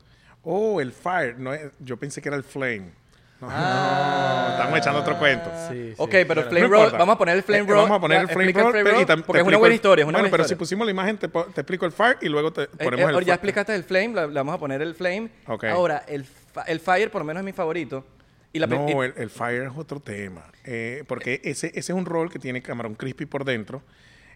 oh, 0.42 0.80
el 0.80 0.92
fire. 0.92 1.38
No, 1.38 1.52
es- 1.52 1.70
yo 1.80 1.96
pensé 1.96 2.22
que 2.22 2.28
era 2.28 2.36
el 2.36 2.44
flame. 2.44 2.92
No, 3.40 3.48
Ah. 3.50 4.46
no, 4.48 4.54
estamos 4.54 4.78
echando 4.78 5.00
otro 5.00 5.18
cuento. 5.18 5.50
Sí, 5.68 5.88
sí. 5.90 5.94
Ok, 5.96 6.10
pero 6.26 6.40
el 6.42 6.46
flame 6.48 6.60
No 6.68 6.68
roll, 6.68 6.92
vamos 6.92 7.14
a 7.14 7.18
poner 7.18 7.36
el 7.36 7.42
flame 7.42 7.62
Eh, 7.62 7.66
roll. 7.66 7.82
Vamos 7.82 7.98
a 7.98 8.00
poner 8.00 8.20
el 8.22 8.28
flame 8.28 8.52
roll, 8.52 8.72
pero- 8.72 9.00
y 9.00 9.04
tam- 9.04 9.22
porque 9.24 9.38
te 9.38 9.42
es 9.42 9.46
una 9.48 9.58
buena 9.58 9.72
el- 9.72 9.76
historia, 9.76 10.02
es 10.02 10.08
una 10.08 10.18
Bueno, 10.18 10.22
buena 10.24 10.30
pero 10.32 10.44
si 10.44 10.46
historia. 10.54 10.58
pusimos 10.58 10.86
la 10.86 10.90
imagen, 10.92 11.18
te, 11.18 11.28
te 11.28 11.60
explico 11.60 11.86
el 11.86 11.92
fire 11.92 12.16
y 12.20 12.28
luego 12.28 12.52
te 12.52 12.62
Eh, 12.62 12.68
ponemos 12.68 12.98
eh, 13.00 13.02
el 13.02 13.14
ahora 13.14 13.20
ya 13.20 13.24
fire. 13.24 13.34
explicaste 13.34 13.74
el 13.74 13.84
flame, 13.84 14.08
le, 14.14 14.28
le 14.28 14.34
vamos 14.34 14.54
a 14.54 14.58
poner 14.58 14.82
el 14.82 14.94
flame. 14.94 15.28
Ok. 15.46 15.64
Ahora, 15.64 16.04
el, 16.08 16.24
fa- 16.24 16.62
el 16.62 16.80
fire 16.80 17.10
por 17.10 17.20
lo 17.20 17.26
menos 17.26 17.40
es 17.40 17.44
mi 17.44 17.52
favorito. 17.52 18.04
Y 18.52 18.58
la 18.60 18.66
No, 18.66 19.02
el, 19.04 19.12
el 19.16 19.30
fire 19.30 19.64
es 19.64 19.72
otro 19.76 20.00
tema. 20.00 20.42
Eh, 20.64 21.04
porque 21.06 21.40
ese, 21.44 21.66
ese 21.68 21.78
es 21.78 21.90
un 21.90 22.06
roll 22.06 22.30
que 22.30 22.38
tiene 22.38 22.62
camarón 22.62 22.94
crispy 22.94 23.26
por 23.26 23.44
dentro. 23.44 23.82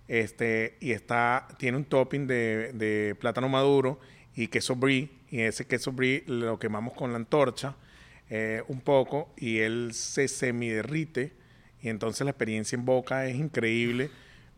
Este, 0.09 0.77
y 0.81 0.93
está, 0.93 1.49
tiene 1.59 1.77
un 1.79 1.85
topping 1.85 2.27
de, 2.27 2.73
de 2.75 3.15
plátano 3.19 3.49
maduro 3.49 4.01
y 4.35 4.49
queso 4.49 4.77
brie. 4.77 5.11
Y 5.31 5.41
ese 5.41 5.67
queso 5.67 5.93
brie 5.93 6.25
lo 6.27 6.59
quemamos 6.59 6.95
con 6.95 7.11
la 7.13 7.17
antorcha 7.17 7.77
eh, 8.31 8.63
un 8.69 8.81
poco 8.81 9.33
y 9.37 9.59
él 9.59 9.91
se 9.93 10.29
semiderrite. 10.29 11.33
Y 11.81 11.89
entonces 11.89 12.25
la 12.25 12.31
experiencia 12.31 12.77
en 12.77 12.85
boca 12.85 13.27
es 13.27 13.37
increíble 13.37 14.11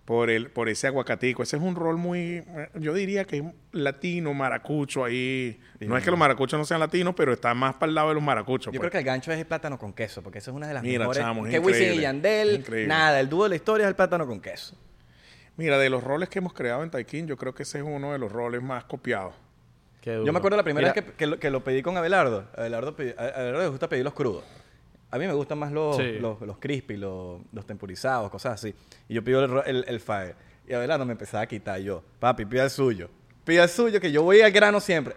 por, 0.04 0.30
el, 0.30 0.50
por 0.50 0.68
ese 0.68 0.86
aguacatico. 0.86 1.42
Ese 1.42 1.56
es 1.56 1.62
un 1.62 1.74
rol 1.74 1.96
muy, 1.96 2.44
yo 2.74 2.92
diría 2.92 3.24
que 3.24 3.38
es 3.38 3.44
latino, 3.72 4.34
maracucho 4.34 5.04
ahí. 5.04 5.58
No 5.80 5.96
es 5.96 6.04
que 6.04 6.10
los 6.10 6.18
maracuchos 6.18 6.58
no 6.58 6.64
sean 6.64 6.80
latinos, 6.80 7.14
pero 7.16 7.32
está 7.32 7.54
más 7.54 7.74
para 7.74 7.88
el 7.88 7.94
lado 7.94 8.08
de 8.10 8.14
los 8.14 8.22
maracuchos. 8.22 8.72
yo 8.72 8.78
pues. 8.78 8.90
creo 8.90 8.90
que 8.92 8.98
el 8.98 9.04
gancho 9.04 9.32
es 9.32 9.38
el 9.38 9.46
plátano 9.46 9.78
con 9.78 9.92
queso, 9.92 10.22
porque 10.22 10.38
eso 10.38 10.50
es 10.50 10.56
una 10.56 10.68
de 10.68 10.74
las 10.74 10.82
Mira, 10.82 11.00
mejores. 11.00 11.22
chamo, 11.22 11.46
es 11.46 11.52
que 11.52 11.58
Wisin 11.58 11.94
y 11.94 12.00
Yandel, 12.00 12.86
nada, 12.86 13.18
el 13.20 13.28
dúo 13.28 13.44
de 13.44 13.50
la 13.50 13.56
historia 13.56 13.86
es 13.86 13.88
el 13.88 13.96
plátano 13.96 14.26
con 14.26 14.40
queso. 14.40 14.76
Mira, 15.56 15.78
de 15.78 15.88
los 15.90 16.02
roles 16.02 16.28
que 16.28 16.38
hemos 16.40 16.52
creado 16.52 16.82
en 16.82 16.90
Taikin, 16.90 17.26
yo 17.26 17.36
creo 17.36 17.54
que 17.54 17.62
ese 17.62 17.78
es 17.78 17.84
uno 17.84 18.12
de 18.12 18.18
los 18.18 18.30
roles 18.32 18.62
más 18.62 18.84
copiados. 18.84 19.34
Qué 20.00 20.22
Yo 20.24 20.32
me 20.32 20.38
acuerdo 20.38 20.56
la 20.56 20.62
primera 20.64 20.88
Mira, 20.88 20.94
vez 21.00 21.04
que, 21.12 21.16
que 21.16 21.26
lo, 21.26 21.38
que 21.38 21.50
lo 21.50 21.62
pedí 21.64 21.80
con 21.82 21.96
Abelardo. 21.96 22.46
Abelardo, 22.56 22.96
pedi- 22.96 23.14
Abelardo 23.18 23.60
le 23.62 23.68
gusta 23.68 23.88
pedir 23.88 24.04
los 24.04 24.12
crudos. 24.14 24.44
A 25.10 25.18
mí 25.18 25.26
me 25.26 25.32
gustan 25.32 25.58
más 25.58 25.70
los, 25.70 25.96
Sí. 25.96 26.18
los, 26.18 26.40
los 26.40 26.58
crispy, 26.58 26.96
los, 26.96 27.40
los 27.52 27.64
tempurizados, 27.66 28.30
cosas 28.30 28.54
así. 28.54 28.74
Y 29.08 29.14
yo 29.14 29.22
pido 29.22 29.44
el, 29.44 29.62
el, 29.76 29.84
el 29.88 30.00
fire. 30.00 30.34
Y 30.66 30.72
Abelardo 30.74 31.04
me 31.06 31.12
empezaba 31.12 31.44
a 31.44 31.46
quitar 31.46 31.78
yo. 31.80 32.02
Papi, 32.18 32.44
pida 32.46 32.64
el 32.64 32.70
suyo. 32.70 33.08
Pida 33.44 33.62
el 33.62 33.68
suyo, 33.68 34.00
que 34.00 34.10
yo 34.10 34.22
voy 34.22 34.40
al 34.40 34.50
grano 34.50 34.80
siempre. 34.80 35.14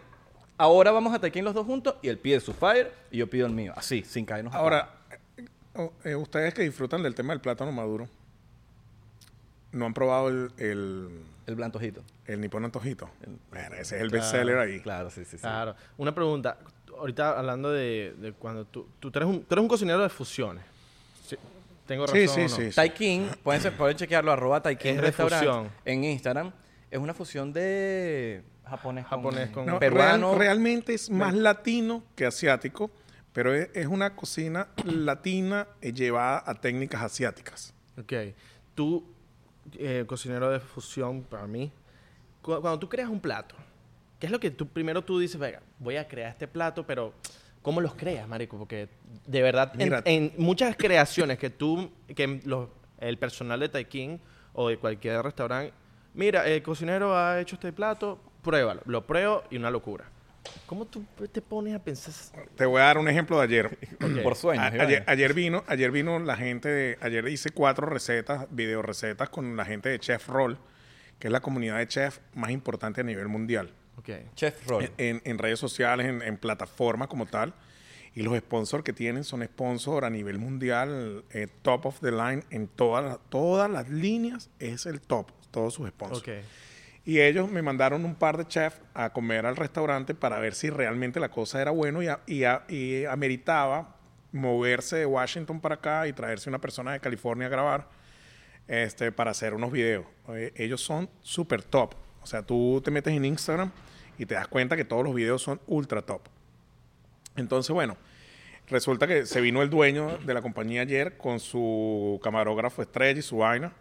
Ahora 0.58 0.91
vamos 0.91 1.13
a 1.13 1.19
Tequín 1.19 1.43
los 1.45 1.54
dos 1.54 1.65
juntos 1.65 1.95
y 2.02 2.10
él 2.10 2.17
pide 2.19 2.39
su 2.39 2.54
fire 2.54 2.91
y 3.12 3.17
yo 3.17 3.28
pido 3.30 3.47
el 3.47 3.54
mío. 3.54 3.73
Así, 3.76 4.04
sin 4.04 4.26
caernos 4.26 4.54
a 4.54 4.58
Ahora, 4.58 4.89
eh, 5.38 5.89
eh, 6.04 6.15
ustedes 6.15 6.54
que 6.54 6.62
disfrutan 6.63 7.02
del 7.04 7.13
tema 7.15 7.34
del 7.34 7.41
plátano 7.41 7.71
maduro, 7.71 8.08
¿no 9.78 9.86
han 9.86 9.94
probado 9.94 10.30
el, 10.30 10.52
el. 10.58 11.10
El 11.46 11.56
blantojito. 11.56 12.04
el 12.26 12.42
nipón 12.42 12.66
antojito? 12.66 13.10
Bueno, 13.52 13.76
ese 13.76 13.96
es 13.96 14.02
el 14.02 14.10
Claro, 14.12 14.24
bestseller 14.24 14.58
ahí. 14.58 14.80
Claro, 14.82 15.10
sí, 15.10 15.24
sí, 15.24 15.38
sí. 15.38 15.38
Claro. 15.38 15.76
Una 15.98 16.13
pregunta. 16.13 16.58
Ahorita 17.00 17.38
hablando 17.40 17.72
de, 17.72 18.16
de 18.20 18.34
cuando 18.34 18.66
tú... 18.66 18.88
Tú 19.00 19.10
eres, 19.13 19.30
un, 19.30 19.44
tú 19.44 19.54
eres 19.54 19.62
un 19.62 19.68
cocinero 19.70 20.02
de 20.02 20.10
fusiones. 20.10 20.63
Sí, 21.26 21.38
¿Tengo 21.86 22.06
razón 22.06 22.20
Sí, 22.20 22.28
sí, 22.28 22.42
no? 22.42 22.50
sí. 22.50 22.76
Taikin, 22.76 23.30
pueden, 23.44 23.62
ser- 23.62 23.78
pueden 23.78 23.96
chequearlo, 23.96 24.32
arroba 24.32 24.62
Taikin 24.62 24.98
Restaurant 25.00 25.42
fusión. 25.46 25.70
en 25.86 26.04
Instagram. 26.04 26.52
Es 26.92 27.00
una 27.00 27.13
fusión 27.13 27.54
de 27.54 28.42
japonés 28.66 29.06
con, 29.06 29.18
Japonés 29.20 29.50
con- 29.52 29.66
No, 29.68 29.80
peruano. 29.80 30.32
real- 30.32 30.40
realmente 30.40 30.94
es 30.96 31.10
más 31.10 31.34
latino 31.34 32.04
que 32.16 32.26
asiático, 32.26 32.92
pero 33.32 33.54
es, 33.54 33.70
es 33.74 33.88
una 33.88 34.16
cocina 34.18 34.68
latina 34.86 35.68
eh, 35.82 35.94
llevada 35.94 36.44
a 36.46 36.56
técnicas 36.56 37.02
asiáticas. 37.04 37.74
Ok. 37.98 38.12
Tú, 38.76 39.06
eh, 39.77 40.03
cocinero 40.08 40.49
de 40.49 40.60
fusión, 40.60 41.23
para 41.23 41.47
mí, 41.47 41.71
cu- 42.41 42.60
cuando 42.62 42.80
tú 42.80 42.88
creas 42.89 43.10
un 43.10 43.19
plato, 43.19 43.56
¿qué 44.19 44.25
es 44.27 44.32
lo 44.32 44.39
que 44.39 44.51
tú 44.51 44.67
primero 44.67 45.03
tú 45.03 45.19
dices, 45.19 45.39
venga, 45.39 45.62
voy 45.80 45.95
a 45.97 46.08
crear 46.08 46.30
este 46.32 46.47
plato, 46.47 46.86
pero 46.86 47.13
¿cómo 47.62 47.82
los 47.82 47.95
creas, 47.95 48.27
marico? 48.27 48.58
Porque 48.58 48.89
de 49.25 49.41
verdad, 49.41 49.73
en, 50.06 50.34
muchas 50.38 50.75
creaciones 50.75 51.38
que 51.38 51.49
tú, 51.49 51.91
que 52.15 52.41
los- 52.45 52.69
el 52.99 53.17
personal 53.17 53.60
de 53.60 53.69
Taikin 53.69 54.19
o 54.53 54.69
de 54.69 54.77
cualquier 54.77 55.21
restaurante, 55.21 55.71
mira, 56.13 56.47
el 56.47 56.63
cocinero 56.63 57.15
ha 57.15 57.39
hecho 57.39 57.56
este 57.56 57.71
plato, 57.73 58.19
pruébalo. 58.41 58.82
Lo 58.86 59.06
pruebo 59.06 59.43
y 59.51 59.58
una 59.58 59.69
locura. 59.69 60.06
¿Cómo 60.66 60.86
tú 60.86 61.04
te 61.32 61.42
pones 61.42 61.74
a 61.76 61.80
pensar? 61.84 62.14
Te 62.56 62.66
voy 62.66 62.82
a 62.82 62.86
dar 62.86 62.98
un 62.98 63.08
ejemplo 63.08 63.38
de 63.38 63.44
ayer. 63.44 63.78
Por 64.24 64.36
sueños. 64.36 64.64
A- 64.66 64.68
ayer, 64.84 65.04
ayer 65.08 65.34
vino, 65.34 65.64
ayer 65.68 65.92
vino 65.92 66.20
la 66.20 66.36
gente 66.36 66.70
de, 66.70 66.98
ayer 67.02 67.28
hice 67.30 67.50
cuatro 67.52 67.88
recetas, 67.88 68.48
video 68.52 68.82
recetas 68.82 69.30
con 69.30 69.56
la 69.56 69.66
gente 69.66 69.90
de 69.90 70.00
Chef 70.00 70.28
Roll, 70.28 70.58
que 71.20 71.28
es 71.28 71.32
la 71.32 71.40
comunidad 71.42 71.78
de 71.78 71.88
chef 71.88 72.20
más 72.36 72.52
importante 72.52 73.02
a 73.02 73.04
nivel 73.04 73.28
mundial. 73.28 73.74
Ok. 73.98 74.10
Chef 74.36 74.68
Roll. 74.68 74.90
En, 74.98 75.22
en 75.26 75.38
redes 75.38 75.60
sociales, 75.60 76.06
en, 76.08 76.22
en 76.22 76.38
plataformas 76.38 77.08
como 77.08 77.26
tal. 77.26 77.54
Y 78.14 78.24
los 78.24 78.36
sponsors 78.38 78.84
que 78.84 78.94
tienen 78.94 79.24
son 79.24 79.44
sponsors 79.46 80.06
a 80.06 80.10
nivel 80.10 80.40
mundial, 80.40 81.24
eh, 81.32 81.48
top 81.62 81.86
of 81.86 82.00
the 82.02 82.12
line, 82.12 82.44
en 82.50 82.68
todas 82.68 83.04
las- 83.06 83.20
todas 83.30 83.70
las 83.70 83.90
líneas 83.90 84.50
es 84.60 84.86
el 84.88 85.02
top, 85.02 85.30
todos 85.52 85.76
sus 85.76 85.88
sponsors. 85.90 86.22
Ok. 86.22 86.30
Y 87.08 87.22
ellos 87.22 87.50
me 87.50 87.62
mandaron 87.62 88.04
un 88.04 88.15
par 88.15 88.36
de 88.38 88.46
chefs 88.46 88.82
a 88.93 89.12
comer 89.12 89.46
al 89.46 89.56
restaurante 89.56 90.13
para 90.13 90.39
ver 90.39 90.54
si 90.54 90.70
realmente 90.70 91.22
la 91.22 91.30
cosa 91.30 91.62
era 91.62 91.72
bueno 91.72 92.04
y, 92.04 92.08
a- 92.10 92.20
y, 92.28 92.43
y 92.76 93.06
ameritaba 93.06 93.96
moverse 94.34 94.98
de 94.98 95.06
Washington 95.06 95.62
para 95.62 95.76
acá 95.76 96.06
y 96.10 96.12
traerse 96.12 96.50
una 96.50 96.60
persona 96.60 96.91
de 96.91 97.00
California 97.00 97.48
a 97.48 97.50
grabar 97.50 97.88
este, 98.67 99.13
para 99.13 99.32
hacer 99.32 99.54
unos 99.54 99.72
videos. 99.72 100.06
Eh, 100.36 100.52
ellos 100.58 100.82
son 100.82 101.10
súper 101.22 101.63
top. 101.63 101.96
O 102.22 102.26
sea, 102.26 102.41
tú 102.41 102.82
te 102.84 102.91
metes 102.91 103.13
en 103.13 103.24
Instagram 103.24 103.72
y 104.17 104.26
te 104.26 104.36
das 104.36 104.50
cuenta 104.50 104.76
que 104.76 104.84
todos 104.84 105.06
los 105.06 105.15
videos 105.15 105.41
son 105.41 105.62
ultra 105.65 106.02
top. 106.02 106.24
Entonces, 107.38 107.72
bueno, 107.74 107.96
resulta 108.67 109.08
que 109.08 109.26
se 109.26 109.39
vino 109.39 109.62
el 109.62 109.70
dueño 109.70 110.17
de 110.26 110.34
la 110.34 110.41
compañía 110.41 110.82
ayer 110.82 111.15
con 111.15 111.39
su 111.39 112.20
camarógrafo 112.22 112.82
estrella 112.82 113.17
y 113.20 113.24
su 113.24 113.38
vaina 113.38 113.72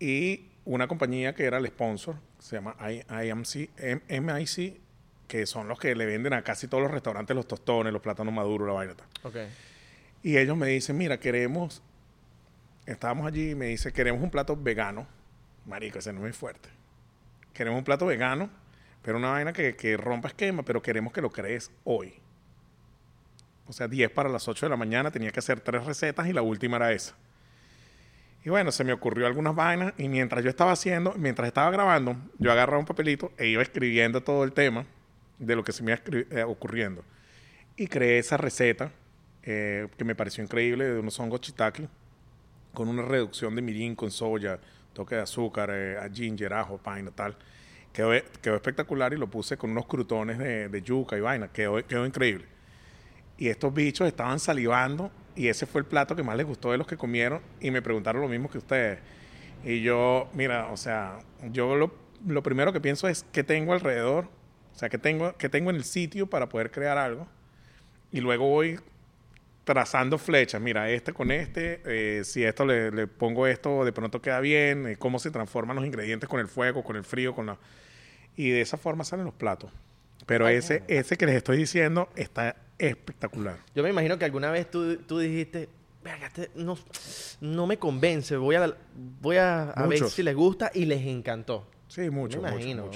y 0.00 0.46
una 0.68 0.86
compañía 0.86 1.34
que 1.34 1.44
era 1.44 1.58
el 1.58 1.66
sponsor, 1.66 2.16
se 2.38 2.56
llama 2.56 2.76
IMC, 2.78 3.70
MIC, 4.08 4.80
que 5.26 5.46
son 5.46 5.66
los 5.66 5.78
que 5.78 5.94
le 5.94 6.04
venden 6.04 6.34
a 6.34 6.42
casi 6.42 6.68
todos 6.68 6.82
los 6.82 6.92
restaurantes 6.92 7.34
los 7.34 7.48
tostones, 7.48 7.92
los 7.92 8.02
plátanos 8.02 8.32
maduros, 8.34 8.68
la 8.68 8.74
vaina. 8.74 8.94
tal. 8.94 9.06
Ok. 9.22 9.36
Y 10.22 10.36
ellos 10.36 10.56
me 10.56 10.66
dicen, 10.66 10.96
mira, 10.98 11.18
queremos 11.18 11.82
estábamos 12.84 13.26
allí 13.26 13.50
y 13.50 13.54
me 13.54 13.66
dice, 13.66 13.92
queremos 13.92 14.22
un 14.22 14.30
plato 14.30 14.56
vegano. 14.56 15.06
Marico, 15.66 15.98
ese 15.98 16.12
no 16.12 16.18
es 16.18 16.22
muy 16.22 16.32
fuerte. 16.32 16.68
Queremos 17.52 17.78
un 17.78 17.84
plato 17.84 18.06
vegano, 18.06 18.50
pero 19.02 19.18
una 19.18 19.30
vaina 19.30 19.52
que, 19.52 19.74
que 19.74 19.96
rompa 19.96 20.28
esquema, 20.28 20.62
pero 20.62 20.82
queremos 20.82 21.12
que 21.12 21.20
lo 21.20 21.30
crees 21.30 21.70
hoy. 21.84 22.14
O 23.66 23.72
sea, 23.72 23.88
10 23.88 24.10
para 24.10 24.28
las 24.28 24.48
8 24.48 24.66
de 24.66 24.70
la 24.70 24.76
mañana, 24.76 25.10
tenía 25.10 25.30
que 25.30 25.40
hacer 25.40 25.60
tres 25.60 25.84
recetas 25.84 26.26
y 26.26 26.32
la 26.32 26.42
última 26.42 26.76
era 26.76 26.92
esa. 26.92 27.14
Y 28.44 28.50
bueno, 28.50 28.70
se 28.70 28.84
me 28.84 28.92
ocurrió 28.92 29.26
algunas 29.26 29.54
vainas 29.54 29.94
y 29.98 30.08
mientras 30.08 30.44
yo 30.44 30.50
estaba 30.50 30.72
haciendo, 30.72 31.12
mientras 31.16 31.48
estaba 31.48 31.70
grabando, 31.70 32.16
yo 32.38 32.52
agarraba 32.52 32.78
un 32.78 32.86
papelito 32.86 33.32
e 33.36 33.48
iba 33.48 33.62
escribiendo 33.62 34.22
todo 34.22 34.44
el 34.44 34.52
tema 34.52 34.86
de 35.38 35.56
lo 35.56 35.64
que 35.64 35.72
se 35.72 35.82
me 35.82 35.92
iba 35.92 36.00
eh, 36.30 36.44
ocurriendo. 36.44 37.04
Y 37.76 37.86
creé 37.88 38.18
esa 38.18 38.36
receta 38.36 38.92
eh, 39.42 39.88
que 39.96 40.04
me 40.04 40.14
pareció 40.14 40.42
increíble 40.42 40.84
de 40.84 40.98
unos 40.98 41.18
hongos 41.18 41.40
shiitake 41.40 41.88
con 42.72 42.88
una 42.88 43.02
reducción 43.02 43.54
de 43.54 43.62
mirin 43.62 43.96
con 43.96 44.10
soya, 44.10 44.58
toque 44.92 45.16
de 45.16 45.22
azúcar, 45.22 45.70
eh, 45.72 45.98
ginger, 46.12 46.52
ajo, 46.54 46.78
paina, 46.78 47.10
tal. 47.10 47.36
Quedó, 47.92 48.10
quedó 48.40 48.54
espectacular 48.54 49.12
y 49.12 49.16
lo 49.16 49.28
puse 49.28 49.56
con 49.56 49.70
unos 49.70 49.86
crutones 49.86 50.38
de, 50.38 50.68
de 50.68 50.82
yuca 50.82 51.16
y 51.16 51.20
vaina. 51.20 51.48
Quedó, 51.48 51.84
quedó 51.86 52.06
increíble. 52.06 52.46
Y 53.36 53.48
estos 53.48 53.72
bichos 53.72 54.06
estaban 54.06 54.38
salivando 54.38 55.10
y 55.38 55.48
ese 55.48 55.66
fue 55.66 55.80
el 55.80 55.86
plato 55.86 56.16
que 56.16 56.24
más 56.24 56.36
les 56.36 56.44
gustó 56.44 56.72
de 56.72 56.78
los 56.78 56.86
que 56.88 56.96
comieron 56.96 57.40
y 57.60 57.70
me 57.70 57.80
preguntaron 57.80 58.20
lo 58.20 58.28
mismo 58.28 58.50
que 58.50 58.58
ustedes. 58.58 58.98
Y 59.64 59.82
yo, 59.82 60.28
mira, 60.34 60.66
o 60.72 60.76
sea, 60.76 61.20
yo 61.52 61.76
lo, 61.76 61.94
lo 62.26 62.42
primero 62.42 62.72
que 62.72 62.80
pienso 62.80 63.06
es 63.06 63.24
qué 63.32 63.44
tengo 63.44 63.72
alrededor, 63.72 64.28
o 64.74 64.78
sea, 64.78 64.88
qué 64.88 64.98
tengo, 64.98 65.36
qué 65.36 65.48
tengo 65.48 65.70
en 65.70 65.76
el 65.76 65.84
sitio 65.84 66.26
para 66.26 66.48
poder 66.48 66.72
crear 66.72 66.98
algo. 66.98 67.28
Y 68.10 68.20
luego 68.20 68.48
voy 68.48 68.80
trazando 69.62 70.18
flechas, 70.18 70.60
mira, 70.60 70.90
este 70.90 71.12
con 71.12 71.30
este, 71.30 71.82
eh, 71.84 72.24
si 72.24 72.42
esto 72.42 72.66
le, 72.66 72.90
le 72.90 73.06
pongo 73.06 73.46
esto, 73.46 73.84
de 73.84 73.92
pronto 73.92 74.20
queda 74.20 74.40
bien, 74.40 74.88
eh, 74.88 74.96
cómo 74.96 75.20
se 75.20 75.30
transforman 75.30 75.76
los 75.76 75.86
ingredientes 75.86 76.28
con 76.28 76.40
el 76.40 76.48
fuego, 76.48 76.82
con 76.82 76.96
el 76.96 77.04
frío, 77.04 77.32
con 77.32 77.46
la... 77.46 77.58
Y 78.34 78.50
de 78.50 78.60
esa 78.60 78.76
forma 78.76 79.04
salen 79.04 79.24
los 79.24 79.34
platos. 79.34 79.70
Pero 80.26 80.48
ese, 80.48 80.82
ese 80.88 81.16
que 81.16 81.26
les 81.26 81.36
estoy 81.36 81.58
diciendo 81.58 82.08
está 82.16 82.56
espectacular. 82.78 83.56
Yo 83.74 83.82
me 83.82 83.90
imagino 83.90 84.18
que 84.18 84.24
alguna 84.24 84.50
vez 84.50 84.70
tú, 84.70 84.96
tú 84.98 85.18
dijiste, 85.18 85.68
"Verga, 86.02 86.26
este 86.28 86.50
no, 86.54 86.78
no 87.40 87.66
me 87.66 87.78
convence, 87.78 88.36
voy 88.36 88.54
a, 88.54 88.74
voy 89.20 89.36
a, 89.36 89.70
a 89.70 89.86
ver 89.86 90.08
si 90.08 90.22
les 90.22 90.34
gusta 90.34 90.70
y 90.74 90.84
les 90.84 91.04
encantó. 91.06 91.66
Sí, 91.88 92.10
mucho, 92.10 92.40
me 92.42 92.50
imagino. 92.50 92.88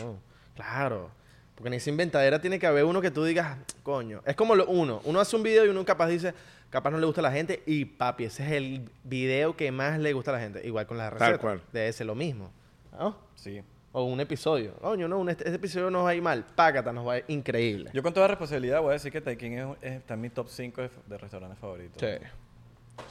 Claro. 0.54 1.10
Porque 1.54 1.68
en 1.68 1.74
esa 1.74 1.90
inventadera 1.90 2.40
tiene 2.40 2.58
que 2.58 2.66
haber 2.66 2.84
uno 2.84 3.00
que 3.00 3.10
tú 3.10 3.24
digas, 3.24 3.56
coño. 3.82 4.22
Es 4.26 4.36
como 4.36 4.54
lo, 4.54 4.66
uno. 4.66 5.00
Uno 5.04 5.20
hace 5.20 5.36
un 5.36 5.42
video 5.42 5.64
y 5.64 5.68
uno 5.68 5.84
capaz 5.84 6.08
dice, 6.08 6.34
capaz 6.70 6.90
no 6.90 6.98
le 6.98 7.06
gusta 7.06 7.20
a 7.20 7.22
la 7.22 7.32
gente. 7.32 7.62
Y 7.66 7.84
papi, 7.84 8.24
ese 8.24 8.44
es 8.46 8.52
el 8.52 8.88
video 9.04 9.56
que 9.56 9.70
más 9.70 9.98
le 9.98 10.12
gusta 10.12 10.30
a 10.30 10.34
la 10.34 10.40
gente. 10.40 10.66
Igual 10.66 10.86
con 10.86 10.98
las 10.98 11.10
Tal 11.10 11.18
recetas. 11.18 11.40
cual. 11.40 11.62
Debe 11.72 11.92
ser 11.92 12.06
lo 12.06 12.14
mismo. 12.14 12.50
¿no? 12.98 13.16
Sí. 13.34 13.62
O 13.94 14.04
un 14.04 14.20
episodio. 14.20 14.74
Coño, 14.80 15.06
no, 15.06 15.18
un- 15.18 15.28
este, 15.28 15.44
este 15.44 15.56
episodio 15.56 15.90
nos 15.90 16.04
va 16.06 16.10
a 16.10 16.14
ir 16.14 16.22
mal. 16.22 16.44
Págata, 16.54 16.92
nos 16.92 17.06
va 17.06 17.14
a 17.14 17.18
ir 17.18 17.24
increíble. 17.28 17.90
Yo 17.92 18.02
con 18.02 18.14
toda 18.14 18.26
responsabilidad 18.28 18.80
voy 18.80 18.90
a 18.90 18.92
decir 18.94 19.12
que 19.12 19.20
Taikin 19.20 19.52
es, 19.58 19.66
es- 19.82 19.92
está 19.92 20.14
en 20.14 20.20
mi 20.22 20.30
top 20.30 20.48
5 20.48 20.80
de, 20.82 20.90
de 21.06 21.18
restaurantes 21.18 21.58
favoritos. 21.58 22.00
Sí. 22.00 22.26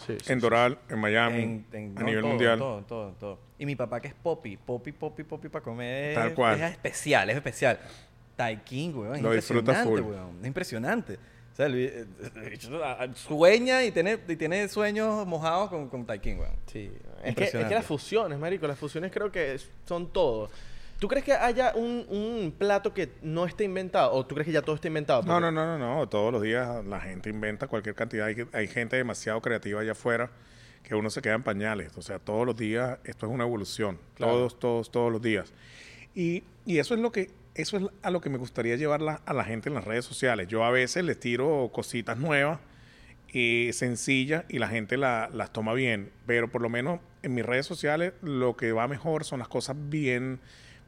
Sí, 0.06 0.16
sí, 0.24 0.32
En 0.34 0.40
Doral, 0.40 0.78
en 0.90 1.00
Miami, 1.00 1.42
En- 1.44 1.66
en- 1.74 1.98
a 1.98 2.02
no, 2.02 2.06
nivel 2.06 2.22
todo, 2.22 2.30
mundial. 2.30 2.60
Todo, 2.60 2.82
todo, 2.84 3.12
todo. 3.20 3.40
Y 3.60 3.66
mi 3.66 3.76
papá 3.76 4.00
que 4.00 4.08
es 4.10 4.14
Poppy. 4.14 4.58
Poppy, 4.58 4.92
Poppy, 4.92 5.24
Poppy 5.24 5.50
para 5.50 5.64
comer. 5.64 6.16
Tal 6.16 6.34
cual. 6.34 6.60
Es 6.62 6.72
especial, 6.72 7.30
es 7.30 7.36
especial. 7.36 7.80
Taikin, 8.36 8.96
weón. 8.98 9.16
Es 9.16 9.22
Lo 9.22 9.32
disfruta 9.34 9.84
full. 9.84 10.02
weón. 10.02 10.38
Es 10.42 10.48
impresionante. 10.48 11.16
O 11.52 11.56
sea, 11.56 11.66
el 11.66 11.76
eh, 11.76 12.06
el 12.36 12.50
bicho, 12.50 12.80
ah, 12.84 13.06
sueña 13.14 13.84
y 13.84 13.92
tiene, 13.92 14.18
y 14.28 14.36
tiene 14.36 14.68
sueños 14.70 15.28
mojados 15.28 15.70
con, 15.70 15.90
con 15.90 16.06
Taikin, 16.06 16.40
weón. 16.40 16.54
Sí, 16.68 16.92
es 17.24 17.36
que, 17.36 17.44
es 17.44 17.52
que 17.52 17.76
las 17.76 17.86
fusiones, 17.86 18.40
marico, 18.40 18.66
las 18.68 18.80
fusiones 18.80 19.12
creo 19.12 19.32
que 19.32 19.60
son 19.86 20.08
todo. 20.14 20.50
¿Tú 21.02 21.08
crees 21.08 21.26
que 21.26 21.34
haya 21.34 21.74
un, 21.74 22.06
un 22.10 22.54
plato 22.56 22.94
que 22.94 23.10
no 23.24 23.48
esté 23.48 23.64
inventado? 23.64 24.12
¿O 24.14 24.24
tú 24.24 24.36
crees 24.36 24.46
que 24.46 24.52
ya 24.54 24.62
todo 24.62 24.76
está 24.76 24.88
inventado? 24.88 25.24
No, 25.24 25.40
no, 25.40 25.52
no, 25.52 25.66
no, 25.66 25.80
no. 25.98 26.08
Todos 26.08 26.32
los 26.32 26.44
días 26.44 26.86
la 26.86 27.00
gente 27.00 27.32
inventa 27.32 27.66
cualquier 27.68 27.96
cantidad. 27.96 28.28
Hay, 28.28 28.36
hay 28.54 28.68
gente 28.68 28.98
demasiado 28.98 29.42
creativa 29.42 29.82
allá 29.82 29.94
afuera 29.94 30.30
que 30.84 30.94
uno 30.94 31.10
se 31.10 31.24
queda 31.24 31.34
en 31.34 31.42
pañales. 31.42 31.98
O 31.98 32.04
sea, 32.04 32.20
todos 32.20 32.46
los 32.46 32.56
días 32.56 33.00
esto 33.04 33.26
es 33.26 33.32
una 33.32 33.46
evolución. 33.46 33.98
Claro. 34.14 34.34
Todos, 34.34 34.60
todos, 34.60 34.92
todos 34.92 35.12
los 35.12 35.24
días. 35.24 35.52
Y, 36.14 36.44
y 36.68 36.78
eso 36.78 36.94
es 36.94 37.00
lo 37.00 37.12
que 37.12 37.32
eso 37.56 37.78
es 37.78 37.84
a 38.04 38.12
lo 38.12 38.22
que 38.22 38.30
me 38.30 38.38
gustaría 38.38 38.76
llevar 38.76 39.02
la- 39.02 39.22
a 39.26 39.34
la 39.34 39.44
gente 39.44 39.70
en 39.70 39.74
las 39.76 39.86
redes 39.86 40.06
sociales. 40.06 40.48
Yo 40.50 40.64
a 40.64 40.70
veces 40.70 41.04
les 41.04 41.20
tiro 41.20 41.72
cositas 41.74 42.20
nuevas 42.20 42.60
y 43.34 43.72
sencillas 43.74 44.46
y 44.50 44.60
la 44.60 44.68
gente 44.68 44.98
la- 44.98 45.30
las 45.34 45.52
toma 45.52 45.74
bien. 45.74 46.12
Pero 46.28 46.52
por 46.52 46.62
lo 46.62 46.70
menos 46.70 47.00
en 47.24 47.34
mis 47.34 47.44
redes 47.46 47.66
sociales 47.66 48.14
lo 48.22 48.56
que 48.56 48.72
va 48.72 48.88
mejor 48.88 49.24
son 49.24 49.40
las 49.40 49.48
cosas 49.48 49.76
bien, 49.90 50.40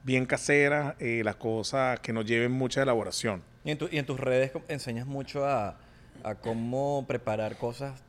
bien 0.04 0.26
caseras, 0.26 0.96
eh, 1.00 1.22
las 1.24 1.36
cosas 1.38 2.00
que 2.00 2.13
no 2.13 2.22
lleven 2.22 2.52
mucha 2.52 2.82
elaboración. 2.82 3.42
Y 3.63 3.72
en, 3.72 3.78
tu- 3.78 3.88
y 3.92 3.98
en 3.98 4.06
tus 4.06 4.20
redes 4.20 4.52
enseñas 4.68 5.06
mucho 5.08 5.46
a, 5.46 5.78
a 6.24 6.36
cómo 6.36 7.06
preparar 7.08 7.58
cosas 7.58 8.04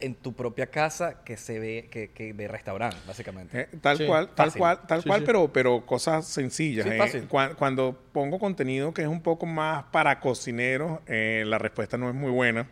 en 0.00 0.14
tu 0.14 0.32
propia 0.32 0.66
casa 0.68 1.24
que 1.24 1.36
se 1.36 1.58
ve 1.58 1.88
que, 1.90 2.10
que 2.12 2.32
de 2.32 2.46
restaurante, 2.46 2.96
básicamente. 3.06 3.62
Eh, 3.62 3.68
tal 3.80 3.96
Sí, 3.98 4.06
cual, 4.06 4.28
tal 4.28 4.46
fácil. 4.46 4.58
cual, 4.60 4.80
tal 4.86 5.02
Sí, 5.02 5.08
cual, 5.08 5.20
sí. 5.20 5.26
pero, 5.26 5.52
pero 5.52 5.84
cosas 5.86 6.26
sencillas. 6.26 6.86
Sí, 6.86 6.92
eh. 6.92 6.98
fácil. 6.98 7.26
Cuan- 7.26 7.54
Cuando 7.54 7.98
pongo 8.12 8.38
contenido 8.38 8.92
que 8.94 9.02
es 9.02 9.08
un 9.08 9.22
poco 9.22 9.46
más 9.46 9.84
para 9.90 10.20
cocineros, 10.20 11.00
eh, 11.06 11.42
la 11.46 11.58
respuesta 11.58 11.96
no 11.98 12.08
es 12.08 12.14
muy 12.14 12.30
buena. 12.30 12.68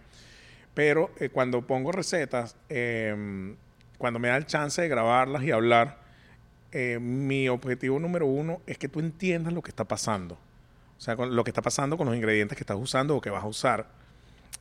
Pero 0.75 1.11
eh, 1.18 1.31
cuando 1.31 1.66
pongo 1.66 1.90
recetas, 1.90 2.55
eh, 2.68 3.57
cuando 3.99 4.20
me 4.20 4.29
da 4.29 4.37
el 4.37 4.46
chance 4.46 4.81
de 4.83 4.88
grabarlas 4.88 5.42
y 5.42 5.51
hablar, 5.51 5.99
eh, 6.72 6.98
mi 7.00 7.48
objetivo 7.48 7.98
número 7.98 8.26
uno 8.26 8.61
es 8.66 8.79
que 8.79 8.88
tú 8.88 9.00
entiendas 9.00 9.52
lo 9.52 9.62
que 9.62 9.70
está 9.70 9.85
pasando. 9.85 10.35
O 10.98 11.00
sea, 11.00 11.14
con 11.16 11.37
lo 11.37 11.44
que 11.44 11.50
está 11.50 11.62
pasando 11.62 11.96
con 11.96 12.07
los 12.07 12.16
ingredientes 12.16 12.57
que 12.57 12.62
estás 12.62 12.76
usando 12.81 13.16
o 13.16 13.20
que 13.20 13.31
vas 13.31 13.44
a 13.44 13.46
usar. 13.46 13.87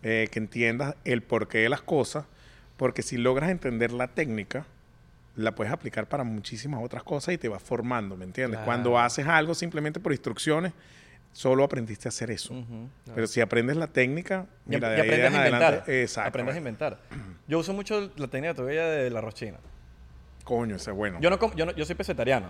Eh, 0.04 0.28
que 0.32 0.40
entiendas 0.40 0.96
el 1.06 1.24
porqué 1.24 1.60
de 1.60 1.70
las 1.70 1.82
cosas. 1.82 2.26
Porque 2.78 3.02
si 3.02 3.18
logras 3.18 3.50
entender 3.50 3.92
la 3.94 4.08
técnica, 4.10 4.66
la 5.38 5.56
puedes 5.56 5.72
aplicar 5.72 6.08
para 6.08 6.24
muchísimas 6.24 6.84
otras 6.84 7.04
cosas 7.04 7.34
y 7.34 7.38
te 7.38 7.48
vas 7.48 7.64
formando, 7.64 8.18
¿me 8.18 8.26
entiendes? 8.26 8.58
Claro. 8.58 8.66
Cuando 8.66 9.00
haces 9.00 9.26
algo 9.28 9.54
simplemente 9.56 10.00
por 10.02 10.12
instrucciones, 10.12 10.74
solo 11.32 11.64
aprendiste 11.64 12.08
a 12.08 12.10
hacer 12.10 12.32
eso. 12.32 12.54
Pero 13.14 13.28
si 13.28 13.40
aprendes 13.42 13.78
la 13.78 13.88
técnica, 13.88 14.46
Y, 14.66 14.72
mira, 14.72 14.90
ap- 14.90 14.94
de 14.94 14.98
y 14.98 15.02
ahí 15.02 15.08
aprendes 15.08 15.28
en 15.30 15.36
a 15.36 15.42
adelante, 15.42 15.66
inventar. 15.68 15.90
exacto. 15.94 16.30
Aprendes 16.30 16.56
a 16.56 16.58
inventar. 16.58 17.00
Yo 17.48 17.60
uso 17.60 17.74
mucho 17.74 18.12
la 18.18 18.28
técnica 18.28 18.54
tuya 18.54 18.86
de 18.88 19.10
la 19.10 19.22
rochina. 19.22 19.58
Coño, 20.46 20.78
ese 20.78 20.92
es 20.92 20.96
bueno. 20.96 21.20
Yo 21.20 21.30
no, 21.30 21.38
com- 21.38 21.54
yo 21.56 21.66
no- 21.66 21.74
yo 21.74 21.84
soy 21.86 21.96
pescetariano, 21.96 22.48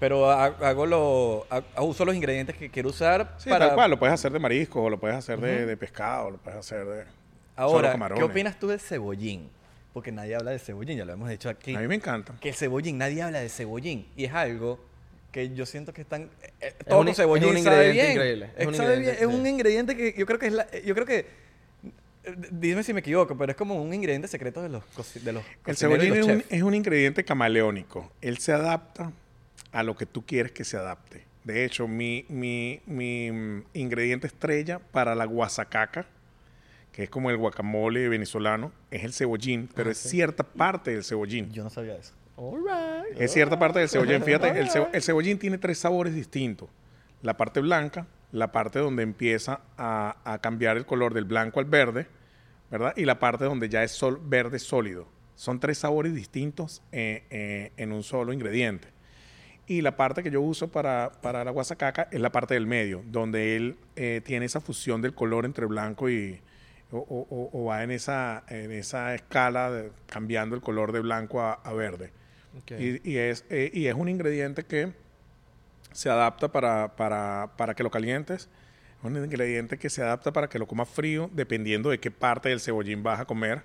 pero 0.00 0.30
ha- 0.30 0.46
hago 0.46 0.86
lo, 0.86 1.46
ha- 1.50 1.82
uso 1.82 2.04
los 2.06 2.14
ingredientes 2.14 2.56
que 2.56 2.70
quiero 2.70 2.88
usar 2.88 3.34
sí, 3.38 3.50
para 3.50 3.66
tal 3.66 3.74
cual, 3.74 3.90
lo 3.90 3.98
puedes 3.98 4.14
hacer 4.14 4.32
de 4.32 4.38
marisco, 4.38 4.82
o 4.82 4.88
lo 4.88 4.98
puedes 4.98 5.16
hacer 5.18 5.38
de, 5.40 5.66
de 5.66 5.76
pescado, 5.76 6.30
lo 6.30 6.38
puedes 6.38 6.58
hacer 6.58 6.86
de 6.86 7.02
solo 7.02 7.12
Ahora, 7.56 7.88
¿qué 7.88 7.92
camarones. 7.92 8.24
opinas 8.24 8.58
tú 8.58 8.68
del 8.68 8.80
cebollín? 8.80 9.50
Porque 9.92 10.10
nadie 10.10 10.34
habla 10.36 10.52
de 10.52 10.58
cebollín, 10.58 10.96
ya 10.96 11.04
lo 11.04 11.12
hemos 11.12 11.28
dicho 11.28 11.50
aquí. 11.50 11.74
A 11.74 11.80
mí 11.80 11.86
me 11.86 11.96
encanta. 11.96 12.32
Que 12.40 12.48
el 12.48 12.54
cebollín, 12.54 12.96
nadie 12.96 13.20
habla 13.20 13.40
de 13.40 13.50
cebollín. 13.50 14.06
Y 14.16 14.24
es 14.24 14.32
algo 14.32 14.80
que 15.30 15.52
yo 15.54 15.66
siento 15.66 15.92
que 15.92 16.00
están... 16.00 16.30
eh, 16.42 16.50
eh, 16.60 16.74
Es 16.78 16.86
todo 16.86 17.00
un- 17.00 17.14
cebollín 17.14 17.50
es 17.50 17.56
un 17.56 17.62
sabe 17.64 17.76
ingrediente 17.88 18.00
bien. 18.02 18.12
increíble. 18.12 18.46
Es 18.56 18.60
Es, 18.62 18.66
un 18.68 18.74
sabe 18.74 18.88
bien, 18.88 18.98
ingrediente, 19.00 19.24
es 19.24 19.38
un 19.38 19.42
sí. 19.44 19.50
ingrediente 19.50 19.96
que 19.96 20.14
yo 20.16 20.24
creo 20.26 20.38
que 20.38 20.46
es 20.46 20.52
la... 20.54 20.66
Yo 20.84 20.94
creo 20.94 21.06
que... 21.06 21.26
Dime 22.52 22.82
si 22.84 22.92
me 22.94 23.00
equivoco, 23.00 23.36
pero 23.36 23.50
es 23.50 23.56
como 23.56 23.82
un 23.82 23.92
ingrediente 23.92 24.28
secreto 24.28 24.62
de 24.62 24.68
los, 24.68 24.84
coci- 24.96 25.20
de 25.20 25.32
los 25.32 25.42
El 25.66 25.76
cebollín 25.76 26.10
los 26.10 26.18
es 26.18 26.26
un, 26.26 26.44
es 26.48 26.62
un 26.62 26.74
ingrediente 26.74 27.24
camaleónico. 27.24 28.12
Él 28.20 28.38
se 28.38 28.52
adapta 28.52 29.12
a 29.72 29.82
lo 29.82 29.96
que 29.96 30.06
tú 30.06 30.24
quieres 30.24 30.52
que 30.52 30.64
se 30.64 30.76
adapte. 30.76 31.24
De 31.42 31.64
hecho, 31.64 31.88
mi, 31.88 32.24
mi, 32.28 32.80
mi 32.86 33.32
mm, 33.32 33.64
ingrediente 33.74 34.28
estrella 34.28 34.78
para 34.78 35.16
la 35.16 35.24
guasacaca, 35.24 36.06
que 36.92 37.04
es 37.04 37.10
como 37.10 37.30
el 37.30 37.36
guacamole 37.38 38.08
venezolano, 38.08 38.70
es 38.92 39.02
el 39.02 39.12
cebollín, 39.12 39.68
pero 39.74 39.90
es 39.90 39.98
cierta 39.98 40.44
parte 40.44 40.92
del 40.92 41.02
cebollín. 41.02 41.50
Yo 41.50 41.64
no 41.64 41.70
sabía 41.70 41.96
eso. 41.96 42.12
Alright. 42.36 43.20
Es 43.20 43.32
cierta 43.32 43.58
parte 43.58 43.80
del 43.80 43.88
cebollín. 43.88 44.22
Fíjate, 44.24 44.52
el 44.92 45.02
cebollín 45.02 45.38
tiene 45.38 45.58
tres 45.58 45.78
sabores 45.78 46.14
distintos. 46.14 46.68
La 47.22 47.36
parte 47.36 47.58
blanca, 47.60 48.06
la 48.32 48.50
parte 48.50 48.78
donde 48.78 49.02
empieza 49.02 49.60
a, 49.78 50.16
a 50.24 50.38
cambiar 50.40 50.76
el 50.76 50.86
color 50.86 51.14
del 51.14 51.24
blanco 51.24 51.60
al 51.60 51.66
verde, 51.66 52.06
¿verdad? 52.70 52.94
Y 52.96 53.04
la 53.04 53.18
parte 53.18 53.44
donde 53.44 53.68
ya 53.68 53.82
es 53.84 53.92
sol, 53.92 54.20
verde 54.24 54.58
sólido. 54.58 55.06
Son 55.34 55.60
tres 55.60 55.78
sabores 55.78 56.14
distintos 56.14 56.82
eh, 56.92 57.24
eh, 57.30 57.72
en 57.76 57.92
un 57.92 58.02
solo 58.02 58.32
ingrediente. 58.32 58.88
Y 59.66 59.80
la 59.80 59.96
parte 59.96 60.22
que 60.22 60.30
yo 60.30 60.40
uso 60.40 60.68
para, 60.72 61.12
para 61.22 61.44
la 61.44 61.50
guasacaca 61.50 62.08
es 62.10 62.20
la 62.20 62.32
parte 62.32 62.54
del 62.54 62.66
medio, 62.66 63.02
donde 63.06 63.54
él 63.56 63.76
eh, 63.96 64.20
tiene 64.24 64.46
esa 64.46 64.60
fusión 64.60 65.00
del 65.02 65.14
color 65.14 65.44
entre 65.44 65.66
blanco 65.66 66.10
y... 66.10 66.40
O, 66.94 67.48
o- 67.52 67.64
va 67.64 67.82
en 67.84 67.90
esa, 67.90 68.44
en 68.48 68.70
esa 68.70 69.14
escala 69.14 69.70
de- 69.70 69.92
cambiando 70.06 70.54
el 70.54 70.60
color 70.60 70.92
de 70.92 71.00
blanco 71.00 71.40
a- 71.40 71.54
a 71.54 71.72
verde. 71.72 72.12
Ok. 72.58 72.72
Y, 72.78 73.10
y 73.10 73.16
es, 73.16 73.46
y 73.50 73.86
es 73.86 73.94
un 73.94 74.10
ingrediente 74.10 74.64
que 74.64 74.92
se 75.92 76.10
adapta 76.10 76.50
para, 76.50 76.96
para, 76.96 77.52
para 77.56 77.74
que 77.74 77.82
lo 77.82 77.90
calientes. 77.90 78.48
Es 78.98 79.04
un 79.04 79.16
ingrediente 79.16 79.78
que 79.78 79.90
se 79.90 80.02
adapta 80.02 80.32
para 80.32 80.48
que 80.48 80.58
lo 80.58 80.66
comas 80.66 80.88
frío, 80.88 81.30
dependiendo 81.32 81.90
de 81.90 81.98
qué 82.00 82.10
parte 82.10 82.48
del 82.48 82.60
cebollín 82.60 83.02
vas 83.02 83.20
a 83.20 83.24
comer. 83.24 83.62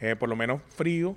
Eh, 0.00 0.16
por 0.16 0.28
lo 0.28 0.36
menos 0.36 0.60
frío 0.76 1.16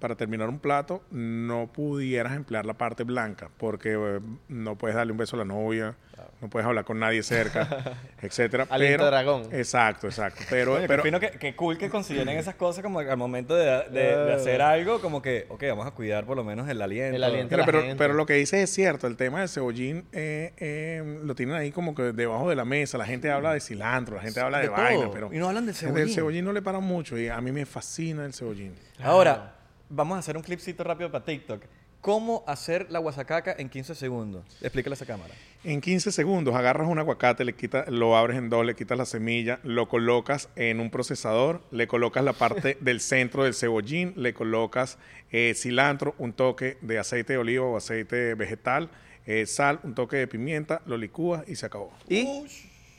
para 0.00 0.16
terminar 0.16 0.48
un 0.48 0.58
plato, 0.58 1.02
no 1.10 1.70
pudieras 1.72 2.32
emplear 2.34 2.66
la 2.66 2.74
parte 2.74 3.04
blanca, 3.04 3.50
porque 3.58 3.92
eh, 3.92 4.20
no 4.48 4.76
puedes 4.76 4.96
darle 4.96 5.12
un 5.12 5.18
beso 5.18 5.36
a 5.36 5.40
la 5.40 5.44
novia, 5.44 5.94
no 6.40 6.48
puedes 6.48 6.66
hablar 6.66 6.84
con 6.84 6.98
nadie 6.98 7.22
cerca, 7.22 7.96
etcétera. 8.22 8.66
Aliento 8.70 8.98
Pero- 9.04 9.06
dragón. 9.10 9.42
Exacto, 9.52 10.06
exacto. 10.06 10.42
Pero, 10.50 10.78
qué 10.80 10.86
pero 10.88 11.20
que, 11.20 11.30
que 11.32 11.54
cool 11.54 11.76
que 11.78 11.88
consideren 11.90 12.36
esas 12.38 12.54
cosas 12.54 12.82
como 12.82 12.98
al 13.00 13.16
momento 13.16 13.54
de, 13.54 13.64
de- 13.90 14.16
de 14.16 14.32
hacer 14.34 14.62
algo, 14.62 15.00
como 15.00 15.20
que, 15.22 15.46
ok, 15.48 15.62
vamos 15.68 15.86
a 15.86 15.90
cuidar 15.92 16.24
por 16.24 16.36
lo 16.36 16.44
menos 16.44 16.68
el 16.68 16.80
aliento. 16.80 17.16
El 17.16 17.24
aliento. 17.24 17.50
Pero, 17.50 17.60
la 17.60 17.66
pero, 17.66 17.80
gente. 17.80 17.96
pero 17.96 18.14
lo 18.14 18.26
que 18.26 18.34
dices 18.34 18.60
es 18.60 18.70
cierto, 18.70 19.06
el 19.06 19.16
tema 19.16 19.40
del 19.40 19.48
cebollín 19.48 20.04
eh, 20.12 20.52
eh, 20.56 21.20
lo 21.24 21.34
tienen 21.34 21.54
ahí 21.56 21.70
como 21.72 21.94
que 21.94 22.12
debajo 22.12 22.48
de 22.48 22.56
la 22.56 22.64
mesa. 22.64 22.96
La 22.98 23.06
gente 23.06 23.30
habla 23.30 23.52
de 23.52 23.60
cilantro, 23.60 24.16
la 24.16 24.22
gente 24.22 24.40
habla 24.40 24.58
de, 24.58 24.64
De 24.64 24.68
vaina, 24.70 25.02
todo. 25.02 25.10
pero 25.12 25.32
Y 25.32 25.38
no 25.38 25.48
hablan 25.48 25.66
del 25.66 25.74
cebollín. 25.74 26.08
cebollín 26.14 26.44
no 26.44 26.52
le 26.52 26.62
paran 26.62 26.82
mucho 26.84 27.18
y 27.18 27.28
a 27.28 27.40
mí 27.40 27.52
me 27.52 27.66
fascina 27.66 28.24
el 28.24 28.32
cebollín. 28.32 28.74
Ahora, 29.02 29.54
vamos 29.90 30.16
a 30.16 30.20
hacer 30.20 30.36
un 30.36 30.42
clipcito 30.42 30.82
rápido 30.84 31.10
para 31.10 31.24
TikTok. 31.24 31.64
¿Cómo 32.00 32.44
hacer 32.46 32.86
la 32.90 32.98
guasacaca 32.98 33.54
en 33.58 33.68
15 33.68 33.94
segundos? 33.94 34.42
Explícale 34.62 34.94
a 34.94 34.96
esa 34.96 35.04
cámara. 35.04 35.34
En 35.64 35.82
15 35.82 36.12
segundos 36.12 36.54
agarras 36.54 36.88
un 36.88 36.98
aguacate, 36.98 37.44
le 37.44 37.52
quitas, 37.54 37.86
lo 37.90 38.16
abres 38.16 38.38
en 38.38 38.48
dos, 38.48 38.64
le 38.64 38.74
quitas 38.74 38.96
la 38.96 39.04
semilla, 39.04 39.60
lo 39.64 39.86
colocas 39.86 40.48
en 40.56 40.80
un 40.80 40.90
procesador, 40.90 41.60
le 41.70 41.86
colocas 41.86 42.24
la 42.24 42.32
parte 42.32 42.78
del 42.80 43.00
centro 43.00 43.44
del 43.44 43.52
cebollín, 43.52 44.14
le 44.16 44.32
colocas 44.32 44.96
eh, 45.30 45.52
cilantro, 45.54 46.14
un 46.16 46.32
toque 46.32 46.78
de 46.80 46.98
aceite 46.98 47.34
de 47.34 47.38
oliva 47.38 47.66
o 47.66 47.76
aceite 47.76 48.34
vegetal, 48.34 48.88
eh, 49.26 49.44
sal, 49.44 49.80
un 49.82 49.94
toque 49.94 50.16
de 50.16 50.26
pimienta, 50.26 50.80
lo 50.86 50.96
licúas 50.96 51.46
y 51.46 51.54
se 51.56 51.66
acabó. 51.66 51.92
Y 52.08 52.26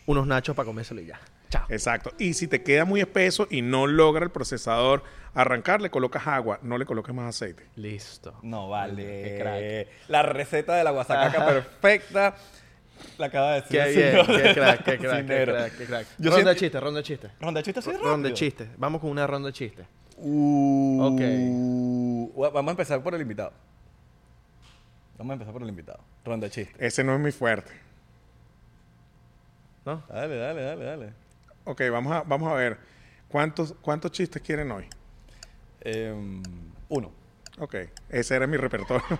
unos 0.05 0.27
nachos 0.27 0.55
para 0.55 0.67
comérselo 0.67 1.01
y 1.01 1.07
ya. 1.07 1.19
Chao. 1.51 1.65
Exacto. 1.69 2.11
Y 2.17 2.33
si 2.33 2.47
te 2.47 2.63
queda 2.63 2.85
muy 2.85 2.99
espeso 3.01 3.45
y 3.51 3.61
no 3.61 3.85
logra 3.85 4.23
el 4.25 4.31
procesador 4.31 5.03
arrancar, 5.35 5.81
le 5.81 5.91
colocas 5.91 6.25
agua, 6.25 6.57
no 6.63 6.77
le 6.79 6.85
coloques 6.85 7.13
más 7.13 7.35
aceite. 7.35 7.67
Listo. 7.75 8.33
No 8.41 8.69
vale. 8.69 9.03
Qué 9.05 9.37
crack. 9.39 10.09
La 10.09 10.23
receta 10.23 10.73
de 10.75 10.83
la 10.83 10.91
guasacaca 10.91 11.45
perfecta 11.45 12.35
la 13.17 13.25
acaba 13.27 13.53
de 13.53 13.61
decir. 13.61 13.81
Qué 13.83 13.89
bien, 13.91 14.25
qué 14.43 14.53
crack, 14.53 14.53
qué 14.53 14.53
crack, 14.53 14.83
qué 14.85 14.97
cocinero. 15.07 15.53
crack, 15.53 15.77
qué 15.77 15.85
crack. 15.85 16.07
Yo 16.17 16.29
ronda 16.29 16.35
siento- 16.35 16.49
de 16.49 16.55
chistes, 16.55 16.81
ronda 16.81 16.97
de 16.99 17.03
chistes. 17.03 17.31
Ronda 17.39 17.59
de 17.59 17.63
chistes 17.63 17.87
así 17.87 17.97
Ronda 17.97 18.29
de 18.29 18.33
chistes. 18.33 18.67
Vamos 18.77 19.01
con 19.01 19.09
una 19.11 19.27
ronda 19.27 19.47
de 19.47 19.53
chistes. 19.53 19.85
Uh, 20.17 21.01
Ok. 21.03 22.53
Vamos 22.53 22.69
a 22.69 22.71
empezar 22.71 23.03
por 23.03 23.13
el 23.13 23.21
invitado. 23.21 23.51
Vamos 25.17 25.31
a 25.31 25.33
empezar 25.33 25.51
por 25.53 25.61
el 25.63 25.69
invitado. 25.69 25.99
Ronda 26.23 26.47
de 26.47 26.51
chistes. 26.51 26.75
Ese 26.79 27.03
no 27.03 27.13
es 27.13 27.19
muy 27.19 27.31
fuerte. 27.33 27.71
¿No? 29.85 30.03
Dale, 30.07 30.37
dale, 30.37 30.61
dale, 30.63 30.85
dale. 30.85 31.13
Ok, 31.65 31.81
vamos 31.91 32.13
a, 32.13 32.23
vamos 32.23 32.51
a 32.51 32.55
ver. 32.55 32.77
¿Cuántos, 33.27 33.73
¿Cuántos 33.81 34.11
chistes 34.11 34.41
quieren 34.41 34.71
hoy? 34.71 34.85
Em, 35.81 36.41
uno. 36.89 37.11
Ok, 37.59 37.75
ese 38.09 38.35
era 38.35 38.47
mi 38.47 38.57
repertorio. 38.57 39.05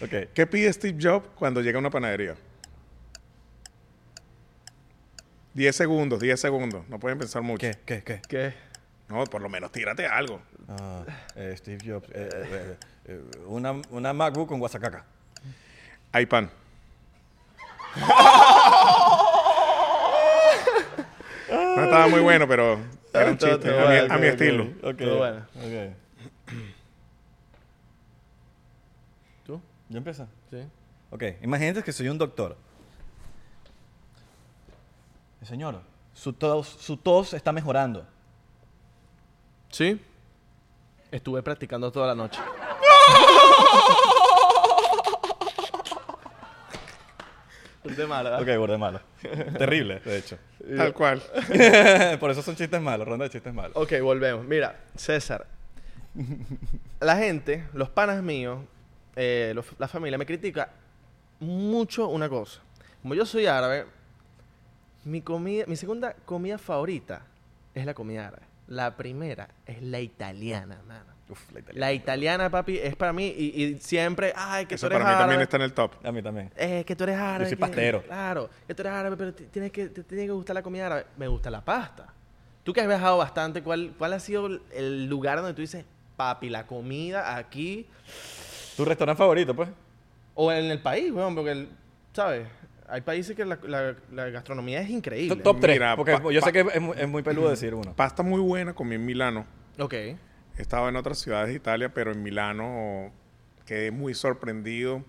Ok. 0.00 0.10
¿Qué 0.32 0.46
pide 0.46 0.72
Steve 0.72 0.96
Jobs 1.00 1.26
cuando 1.34 1.60
llega 1.60 1.76
a 1.76 1.80
una 1.80 1.90
panadería? 1.90 2.36
10 5.54 5.74
segundos, 5.74 6.20
10 6.20 6.38
segundos. 6.40 6.88
No 6.88 7.00
pueden 7.00 7.18
pensar 7.18 7.42
mucho. 7.42 7.66
¿Qué? 7.66 7.76
¿Qué? 7.84 8.04
¿Qué? 8.04 8.22
¿Qué? 8.28 8.54
No, 9.08 9.24
por 9.24 9.42
lo 9.42 9.48
menos 9.48 9.72
tírate 9.72 10.06
algo. 10.06 10.40
Ah, 10.68 11.02
eh, 11.34 11.54
Steve 11.56 11.78
Jobs. 11.84 12.08
eh, 12.10 12.28
eh, 12.32 12.76
eh, 13.06 13.20
una, 13.46 13.72
una 13.90 14.12
MacBook 14.12 14.48
con 14.48 14.60
guasacaca. 14.60 15.04
Hay 16.12 16.26
pan. 16.26 16.48
No 21.50 21.84
estaba 21.84 22.08
muy 22.08 22.20
bueno, 22.20 22.46
pero 22.48 22.78
era 23.12 23.30
un 23.30 23.38
chiste. 23.38 23.68
A 24.10 24.18
mi, 24.18 24.26
a 24.26 24.30
estilo. 24.30 24.64
Ok. 24.82 24.98
Todo 24.98 25.18
bueno. 25.18 25.46
Ok. 25.56 25.94
¿Tú? 29.46 29.60
¿Ya 29.88 29.98
empieza? 29.98 30.26
Sí. 30.50 30.58
Ok. 31.10 31.22
Imagínate 31.42 31.82
que 31.82 31.92
soy 31.92 32.08
un 32.08 32.18
doctor. 32.18 32.56
Señor, 35.42 35.80
su 36.12 36.32
tos, 36.32 36.66
su 36.66 36.96
tos 36.96 37.32
está 37.32 37.52
mejorando. 37.52 38.04
¿Sí? 39.70 40.00
Estuve 41.10 41.42
practicando 41.42 41.90
toda 41.90 42.08
la 42.08 42.14
noche. 42.14 42.40
De 47.96 48.06
malo, 48.06 48.30
¿verdad? 48.30 48.42
Ok, 48.62 48.78
malo. 48.78 49.00
Terrible, 49.56 50.00
de 50.00 50.18
hecho. 50.18 50.38
Tal 50.76 50.92
cual. 50.92 51.22
Por 52.20 52.30
eso 52.30 52.42
son 52.42 52.56
chistes 52.56 52.80
malos, 52.80 53.06
ronda 53.06 53.24
de 53.24 53.30
chistes 53.30 53.54
malos. 53.54 53.72
Ok, 53.76 53.92
volvemos. 54.02 54.44
Mira, 54.44 54.80
César. 54.96 55.46
La 57.00 57.16
gente, 57.16 57.64
los 57.72 57.88
panas 57.88 58.22
míos, 58.22 58.58
eh, 59.16 59.52
los- 59.54 59.66
la 59.78 59.86
familia 59.88 60.18
me 60.18 60.26
critica 60.26 60.70
mucho 61.40 62.08
una 62.08 62.28
cosa. 62.28 62.60
Como 63.02 63.14
yo 63.14 63.24
soy 63.24 63.46
árabe, 63.46 63.86
mi 65.04 65.22
comida, 65.22 65.64
mi 65.68 65.76
segunda 65.76 66.14
comida 66.24 66.58
favorita 66.58 67.22
es 67.74 67.86
la 67.86 67.94
comida 67.94 68.28
árabe. 68.28 68.42
La 68.66 68.96
primera 68.96 69.48
es 69.66 69.80
la 69.80 70.00
italiana, 70.00 70.80
mano. 70.86 71.17
Uf, 71.30 71.52
la 71.52 71.60
italiana. 71.60 71.86
La 71.86 71.92
italiana, 71.92 72.50
papi, 72.50 72.78
es 72.78 72.96
para 72.96 73.12
mí 73.12 73.26
y, 73.36 73.62
y 73.64 73.78
siempre, 73.80 74.32
ay, 74.34 74.64
que 74.66 74.76
Eso 74.76 74.88
tú 74.88 74.94
eres 74.94 75.04
para 75.04 75.04
mí 75.04 75.14
árabe. 75.16 75.22
también 75.24 75.40
está 75.42 75.56
en 75.58 75.62
el 75.62 75.72
top. 75.74 75.92
A 76.04 76.10
mí 76.12 76.22
también. 76.22 76.50
Eh, 76.56 76.84
que 76.86 76.96
tú 76.96 77.04
eres 77.04 77.16
árabe. 77.16 77.44
soy 77.46 77.56
que- 77.56 77.60
pastero. 77.60 78.02
Claro, 78.02 78.48
que 78.66 78.74
tú 78.74 78.82
eres 78.82 78.92
árabe, 78.94 79.16
pero 79.16 79.34
te, 79.34 79.44
tienes 79.44 79.70
que, 79.72 79.88
te 79.88 80.02
tiene 80.04 80.24
que 80.26 80.32
gustar 80.32 80.54
la 80.54 80.62
comida 80.62 80.86
árabe. 80.86 81.06
Me 81.16 81.28
gusta 81.28 81.50
la 81.50 81.62
pasta. 81.64 82.06
Tú 82.64 82.72
que 82.72 82.80
has 82.80 82.88
viajado 82.88 83.18
bastante, 83.18 83.62
¿cuál, 83.62 83.92
¿cuál 83.98 84.12
ha 84.14 84.20
sido 84.20 84.46
el- 84.46 84.62
el 84.74 85.06
lugar 85.06 85.38
donde 85.38 85.54
tú 85.54 85.60
dices, 85.60 85.84
papi, 86.16 86.48
la 86.48 86.66
comida 86.66 87.36
aquí 87.36 87.86
¿Tu 88.76 88.84
restaurante 88.84 89.18
favorito, 89.18 89.54
pues? 89.54 89.68
o 90.34 90.50
en 90.52 90.66
el 90.70 90.80
país, 90.80 91.12
weón? 91.12 91.34
Porque, 91.34 91.50
el- 91.52 91.68
¿sabes? 92.12 92.46
Hay 92.90 93.02
países 93.02 93.36
que 93.36 93.44
la, 93.44 93.58
la- 93.64 93.94
la 94.12 94.30
gastronomía 94.30 94.80
es 94.80 94.88
increíble. 94.88 95.36
Top, 95.36 95.42
top 95.56 95.60
3. 95.60 95.76
Mira, 95.76 95.94
porque 95.96 96.12
pa- 96.16 96.32
yo 96.32 96.40
pa- 96.40 96.46
sé 96.46 96.52
que 96.52 96.60
es, 96.60 96.80
mu- 96.80 96.94
es 96.94 97.06
muy 97.06 97.22
peludo 97.22 97.50
decir 97.50 97.74
uno. 97.74 97.92
Pasta 97.94 98.22
muy 98.22 98.40
buena 98.40 98.72
comí 98.72 98.94
en 98.94 99.04
Milano. 99.04 99.44
Ok. 99.78 99.94
He 100.58 100.62
estado 100.62 100.88
en 100.88 100.96
otras 100.96 101.18
ciudades 101.18 101.48
de 101.48 101.54
Italia, 101.54 101.88
pero 101.94 102.10
en 102.12 102.22
Milano 102.22 103.12
quedé 103.64 103.90
muy 103.90 104.12
sorprendido 104.14 105.04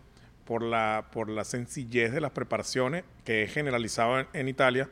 por 0.45 0.61
la, 0.63 1.07
por 1.11 1.29
la 1.29 1.43
sencillez 1.43 2.11
de 2.11 2.21
las 2.21 2.31
preparaciones 2.31 3.03
que 3.25 3.43
he 3.43 3.47
generalizado 3.47 4.19
en, 4.19 4.27
en 4.33 4.47
Italia, 4.47 4.89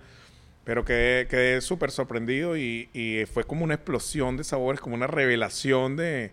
pero 0.64 0.84
quedé, 0.84 1.28
quedé 1.28 1.62
súper 1.62 1.92
sorprendido 1.92 2.58
y, 2.58 2.90
y 2.94 3.26
fue 3.32 3.44
como 3.44 3.64
una 3.64 3.76
explosión 3.76 4.36
de 4.38 4.44
sabores, 4.44 4.82
como 4.82 4.96
una 4.96 5.08
revelación 5.08 5.96
de, 5.96 6.32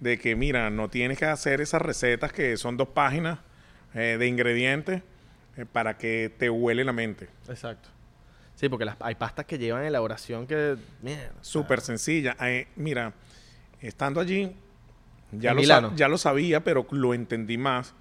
de 0.00 0.18
que, 0.18 0.36
mira, 0.36 0.70
no 0.70 0.88
tienes 0.88 1.18
que 1.18 1.26
hacer 1.26 1.60
esas 1.60 1.82
recetas 1.82 2.32
que 2.32 2.56
son 2.56 2.76
dos 2.76 2.88
páginas 2.88 3.38
eh, 3.94 4.16
de 4.18 4.26
ingredientes 4.26 5.02
eh, 5.56 5.66
para 5.70 5.96
que 5.98 6.32
te 6.38 6.48
huele 6.50 6.82
la 6.84 6.92
mente. 6.92 7.28
Exacto. 7.48 7.90
Sí, 8.54 8.68
porque 8.70 8.86
las- 8.86 8.96
hay 9.00 9.14
pastas 9.16 9.44
que 9.44 9.58
llevan 9.58 9.84
elaboración 9.84 10.46
que... 10.46 10.76
mierda, 11.02 11.28
o 11.30 11.34
sea, 11.34 11.42
Súper 11.44 11.80
sencilla. 11.82 12.36
Eh, 12.40 12.68
mira, 12.76 13.12
estando 13.80 14.20
allí, 14.20 14.54
ya 15.32 15.52
lo, 15.54 15.60
Milano. 15.60 15.90
sa- 15.90 15.96
ya 15.96 16.08
lo 16.08 16.18
sabía, 16.18 16.62
pero 16.64 16.86
lo 16.90 17.14
entendí 17.14 17.58
más 17.58 17.94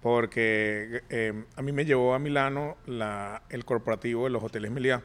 porque 0.00 1.02
eh, 1.10 1.44
a 1.56 1.62
mí 1.62 1.72
me 1.72 1.84
llevó 1.84 2.14
a 2.14 2.18
Milano 2.18 2.76
la- 2.86 3.42
el 3.50 3.64
corporativo 3.64 4.24
de 4.24 4.30
los 4.30 4.42
hoteles 4.42 4.70
Meliá. 4.70 5.02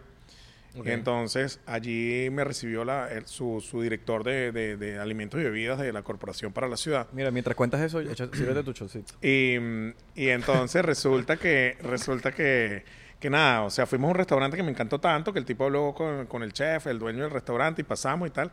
Entonces, 0.84 1.62
allí 1.66 2.28
me 2.32 2.44
recibió 2.44 2.84
la, 2.84 3.10
el- 3.10 3.26
su, 3.28 3.62
su 3.66 3.82
director 3.82 4.26
de, 4.26 4.52
de- 4.52 4.76
de 4.76 5.00
alimentos 5.00 5.40
y 5.40 5.44
bebidas 5.44 5.80
de 5.80 5.94
la 5.94 6.02
corporación 6.04 6.52
para 6.52 6.68
la 6.68 6.76
ciudad. 6.76 7.08
Mira, 7.14 7.32
mientras 7.32 7.56
cuentas 7.56 7.80
eso, 7.82 8.02
sírvete 8.34 8.62
tu 8.64 8.74
chocito. 8.74 9.14
Y, 9.22 9.56
y 10.16 10.28
entonces 10.30 10.84
resulta 10.84 11.38
que, 11.38 11.78
resulta 11.82 12.34
que, 12.34 12.84
que 13.22 13.30
nada, 13.30 13.62
o 13.62 13.70
sea, 13.70 13.86
fuimos 13.86 14.10
a 14.10 14.12
un 14.12 14.16
restaurante 14.18 14.58
que 14.58 14.64
me 14.64 14.72
encantó 14.72 15.00
tanto, 15.00 15.32
que 15.32 15.40
el 15.40 15.46
tipo 15.46 15.64
habló 15.64 15.94
con, 15.94 16.26
con 16.26 16.44
el 16.44 16.52
chef, 16.52 16.88
el 16.88 17.00
dueño 17.00 17.22
del 17.24 17.32
restaurante, 17.32 17.82
y 17.82 17.86
pasamos 17.86 18.28
y 18.28 18.32
tal. 18.32 18.52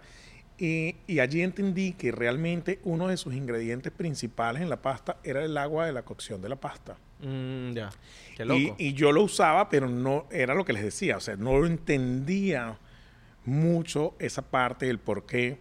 Y, 0.65 0.95
y 1.09 1.19
allí 1.19 1.43
entendí 1.43 1.93
que 1.95 2.13
realmente 2.13 2.79
uno 2.85 3.09
de 3.09 3.17
sus 3.17 3.35
ingredientes 3.35 3.91
principales 3.91 4.63
en 4.63 4.71
la 4.71 4.81
pasta 4.81 5.17
era 5.25 5.45
el 5.45 5.59
agua 5.59 5.87
de 5.87 5.93
la 5.93 6.03
cocción 6.03 6.41
de 6.41 6.49
la 6.49 6.55
pasta. 6.55 6.97
Mm, 7.21 7.73
ya. 7.73 7.91
Qué 8.37 8.45
Y, 8.45 8.47
loco. 8.47 8.77
y 8.79 8.93
yo 8.95 9.11
lo 9.11 9.23
usaba, 9.25 9.69
pero 9.69 9.89
no 9.89 10.27
era 10.31 10.55
lo 10.55 10.65
que 10.65 10.73
les 10.73 10.85
decía, 10.85 11.17
o 11.17 11.21
sea, 11.21 11.35
no 11.35 11.59
lo 11.59 11.67
entendía 11.67 12.77
mucho 13.45 14.15
esa 14.21 14.43
parte 14.43 14.87
del 14.87 14.99
por 15.01 15.27
qué. 15.27 15.59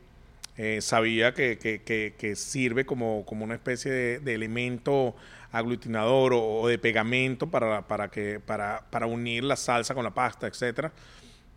Eh, 0.58 0.82
sabía 0.82 1.34
que, 1.34 1.58
que- 1.58 1.82
que- 1.82 2.14
que 2.16 2.36
sirve 2.36 2.86
como, 2.86 3.26
como 3.26 3.44
una 3.44 3.56
especie 3.56 3.90
de, 3.92 4.20
de 4.20 4.36
elemento 4.36 5.16
aglutinador 5.52 6.34
o, 6.34 6.62
o 6.62 6.68
de 6.68 6.78
pegamento 6.78 7.48
para, 7.50 7.88
para, 7.88 8.10
que, 8.12 8.40
para, 8.40 8.86
para 8.92 9.08
unir 9.08 9.44
la 9.44 9.56
salsa 9.56 9.96
con 9.96 10.04
la 10.04 10.12
pasta, 10.12 10.46
etcétera. 10.46 10.92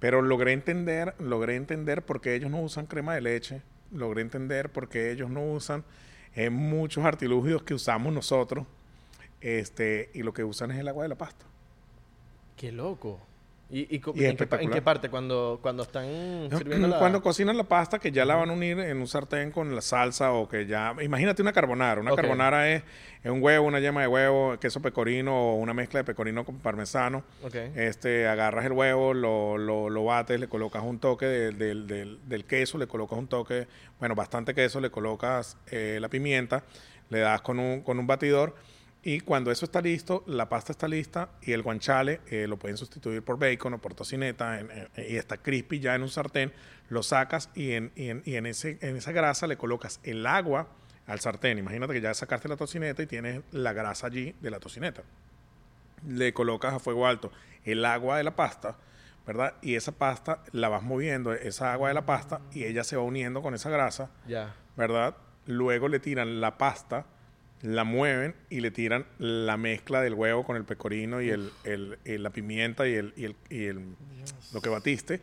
Pero 0.04 0.20
logré 0.20 0.52
entender, 0.52 1.14
logré 1.18 1.56
entender 1.56 2.04
por 2.04 2.20
qué 2.20 2.34
ellos 2.34 2.50
no 2.50 2.60
usan 2.60 2.84
crema 2.84 3.14
de 3.14 3.22
leche, 3.22 3.62
logré 3.90 4.20
entender 4.20 4.70
por 4.70 4.90
qué 4.90 5.10
ellos 5.10 5.30
no 5.30 5.42
usan 5.42 5.82
eh, 6.34 6.50
muchos 6.50 7.06
artilugios 7.06 7.62
que 7.62 7.72
usamos 7.72 8.12
nosotros, 8.12 8.66
este, 9.40 10.10
y 10.12 10.22
lo 10.22 10.34
que 10.34 10.44
usan 10.44 10.72
es 10.72 10.78
el 10.78 10.88
agua 10.88 11.04
de 11.04 11.08
la 11.08 11.14
pasta. 11.14 11.46
Qué 12.54 12.70
loco. 12.70 13.18
¿Y, 13.70 13.96
y 13.96 14.24
en, 14.24 14.36
qué, 14.36 14.46
en 14.60 14.84
parte? 14.84 15.08
Cuando, 15.08 15.58
cuando 15.62 15.82
están 15.84 16.04
sirviendo 16.56 16.86
la... 16.86 16.98
Cuando 16.98 17.22
cocinan 17.22 17.56
la 17.56 17.64
pasta, 17.64 17.98
que 17.98 18.12
ya 18.12 18.24
la 18.24 18.34
van 18.36 18.50
a 18.50 18.52
unir 18.52 18.78
en 18.78 18.98
un 18.98 19.08
sartén 19.08 19.50
con 19.50 19.74
la 19.74 19.80
salsa 19.80 20.32
o 20.32 20.46
que 20.48 20.66
ya... 20.66 20.94
Imagínate 21.02 21.40
una 21.42 21.52
carbonara. 21.52 22.00
Una 22.00 22.10
carbonara 22.14 22.70
es, 22.70 22.82
es 23.22 23.30
un 23.30 23.42
huevo, 23.42 23.66
una 23.66 23.80
yema 23.80 24.02
de 24.02 24.06
huevo, 24.08 24.56
queso 24.60 24.80
pecorino 24.82 25.34
o 25.34 25.54
una 25.56 25.72
mezcla 25.74 26.00
de 26.00 26.04
pecorino 26.04 26.44
con 26.44 26.58
parmesano. 26.58 27.24
Este, 27.74 28.28
agarras 28.28 28.66
el 28.66 28.72
huevo, 28.72 29.14
lo, 29.14 29.56
lo, 29.56 29.88
lo 29.88 30.04
bates, 30.04 30.38
le 30.38 30.46
colocas 30.48 30.82
un 30.84 30.98
toque 30.98 31.26
del- 31.26 31.58
del, 31.58 31.86
del- 31.86 32.18
del 32.28 32.44
queso, 32.44 32.76
le 32.78 32.86
colocas 32.86 33.18
un 33.18 33.28
toque, 33.28 33.66
bueno, 33.98 34.14
bastante 34.14 34.54
queso, 34.54 34.78
le 34.80 34.90
colocas 34.90 35.56
eh, 35.70 35.98
la 36.00 36.08
pimienta, 36.08 36.62
le 37.08 37.20
das 37.20 37.40
con 37.40 37.58
un, 37.58 37.80
con 37.80 37.98
un 37.98 38.06
batidor 38.06 38.54
y 39.04 39.20
cuando 39.20 39.50
eso 39.50 39.64
está 39.66 39.80
listo, 39.80 40.24
la 40.26 40.48
pasta 40.48 40.72
está 40.72 40.88
lista 40.88 41.28
y 41.42 41.52
el 41.52 41.62
guanciale 41.62 42.20
eh, 42.26 42.46
lo 42.48 42.58
pueden 42.58 42.76
sustituir 42.76 43.22
por 43.22 43.38
bacon 43.38 43.74
o 43.74 43.78
por 43.78 43.94
tocineta 43.94 44.58
en- 44.60 44.70
en- 44.70 44.88
y 44.96 45.16
está 45.16 45.36
crispy 45.36 45.78
ya 45.80 45.94
en 45.94 46.02
un 46.02 46.08
sartén, 46.08 46.52
lo 46.88 47.02
sacas 47.02 47.50
y 47.54 47.72
en, 47.72 47.92
y 47.94 48.08
en, 48.08 48.22
y 48.24 48.36
en 48.36 48.46
ese, 48.46 48.78
en 48.80 48.96
esa 48.96 49.12
grasa 49.12 49.46
le 49.46 49.56
colocas 49.56 50.00
el 50.02 50.26
agua 50.26 50.68
al 51.06 51.20
sartén. 51.20 51.58
Imagínate 51.58 51.92
que 51.92 52.00
ya 52.00 52.14
sacaste 52.14 52.48
la 52.48 52.56
tocineta 52.56 53.02
y 53.02 53.06
tienes 53.06 53.42
la 53.52 53.72
grasa 53.74 54.06
allí 54.06 54.34
de 54.40 54.50
la 54.50 54.58
tocineta 54.58 55.02
le 56.06 56.34
colocas 56.34 56.74
a 56.74 56.78
fuego 56.78 57.06
alto 57.06 57.32
el 57.64 57.84
agua 57.86 58.18
de 58.18 58.24
la 58.24 58.36
pasta, 58.36 58.76
¿verdad? 59.26 59.54
Y 59.62 59.74
esa 59.74 59.92
pasta 59.92 60.40
la 60.52 60.68
vas 60.68 60.82
moviendo, 60.82 61.32
esa 61.32 61.72
agua 61.72 61.88
de 61.88 61.94
la 61.94 62.04
pasta, 62.04 62.42
y 62.52 62.64
ella 62.64 62.84
se 62.84 62.94
va 62.96 63.02
uniendo 63.02 63.40
con 63.40 63.54
esa 63.54 63.70
grasa, 63.70 64.10
Ya. 64.26 64.54
¿verdad? 64.76 65.16
Luego 65.46 65.88
le 65.88 66.00
tiran 66.00 66.42
la 66.42 66.58
pasta, 66.58 67.06
la 67.64 67.84
mueven 67.84 68.34
y 68.50 68.60
le 68.60 68.70
tiran 68.70 69.06
la 69.18 69.56
mezcla 69.56 70.02
del 70.02 70.12
huevo 70.12 70.44
con 70.44 70.56
el 70.56 70.64
pecorino 70.64 71.22
y 71.22 71.30
el, 71.30 71.50
el- 71.64 71.98
el- 72.04 72.22
la 72.22 72.28
pimienta 72.28 72.86
y, 72.86 72.92
el, 72.94 73.14
y, 73.16 73.24
el, 73.24 73.36
y 73.48 73.64
el- 73.64 73.96
lo 74.52 74.60
que 74.60 74.68
batiste. 74.68 75.20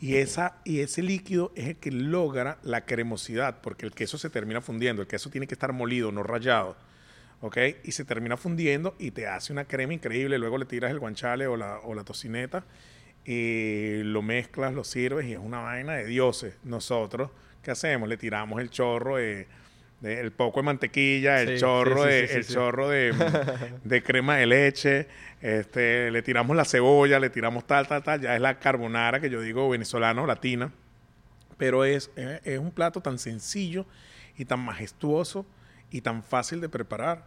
Y, 0.00 0.16
esa, 0.16 0.56
y 0.64 0.80
ese 0.80 1.02
líquido 1.02 1.52
es 1.54 1.68
el 1.68 1.76
que 1.76 1.92
logra 1.92 2.58
la 2.64 2.84
cremosidad, 2.84 3.60
porque 3.62 3.86
el 3.86 3.92
queso 3.92 4.18
se 4.18 4.28
termina 4.28 4.60
fundiendo. 4.60 5.02
El 5.02 5.08
queso 5.08 5.30
tiene 5.30 5.46
que 5.46 5.54
estar 5.54 5.72
molido, 5.72 6.10
no 6.10 6.24
rallado. 6.24 6.76
¿ok? 7.40 7.58
Y 7.84 7.92
se 7.92 8.04
termina 8.04 8.36
fundiendo 8.36 8.96
y 8.98 9.12
te 9.12 9.28
hace 9.28 9.52
una 9.52 9.64
crema 9.66 9.94
increíble. 9.94 10.36
Luego 10.38 10.58
le 10.58 10.64
tiras 10.64 10.90
el 10.90 10.98
guanciale 10.98 11.46
o 11.46 11.56
la, 11.56 11.78
o 11.84 11.94
la 11.94 12.02
tocineta 12.02 12.64
y 13.24 14.02
lo 14.02 14.20
mezclas, 14.22 14.74
lo 14.74 14.82
sirves 14.84 15.26
y 15.26 15.32
es 15.34 15.38
una 15.38 15.60
vaina 15.60 15.92
de 15.94 16.06
dioses. 16.06 16.56
Nosotros, 16.64 17.30
¿qué 17.62 17.70
hacemos? 17.70 18.08
Le 18.08 18.16
tiramos 18.16 18.60
el 18.60 18.70
chorro 18.70 19.16
de- 19.16 19.46
el 20.04 20.32
poco 20.32 20.60
de 20.60 20.64
mantequilla, 20.66 21.40
el 21.40 21.54
Sí, 21.54 21.60
chorro 21.60 21.96
sí, 21.96 22.02
sí, 22.02 22.08
de, 22.08 22.24
el 22.34 22.46
chorro 22.46 22.88
de, 22.88 23.12
de 23.84 24.02
crema 24.02 24.36
de 24.36 24.46
leche, 24.46 25.08
este, 25.40 26.10
le 26.10 26.22
tiramos 26.22 26.56
la 26.56 26.64
cebolla, 26.64 27.18
le 27.20 27.30
tiramos 27.30 27.66
tal, 27.66 27.86
tal, 27.88 28.02
tal. 28.02 28.20
Ya 28.20 28.34
es 28.34 28.40
la 28.40 28.58
carbonara 28.58 29.20
que 29.20 29.30
yo 29.30 29.40
digo 29.40 29.68
venezolano, 29.68 30.26
latina. 30.26 30.72
Pero 31.56 31.84
es, 31.84 32.10
es, 32.16 32.40
es 32.44 32.58
un 32.58 32.70
plato 32.72 33.00
tan 33.00 33.18
sencillo 33.18 33.86
y 34.36 34.44
tan 34.44 34.60
majestuoso 34.60 35.46
y 35.90 36.00
tan 36.00 36.22
fácil 36.22 36.60
de 36.60 36.68
preparar 36.68 37.24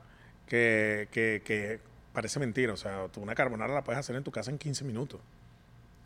que, 0.48 1.08
que- 1.12 1.42
que 1.46 1.80
parece 2.14 2.40
mentira. 2.40 2.74
O 2.74 2.78
sea, 2.78 3.08
tú 3.08 3.22
una 3.22 3.36
carbonara 3.36 3.74
la 3.74 3.84
puedes 3.84 4.00
hacer 4.00 4.16
en 4.16 4.24
tu 4.24 4.32
casa 4.32 4.52
en 4.52 4.58
15 4.58 4.84
minutos. 4.84 5.22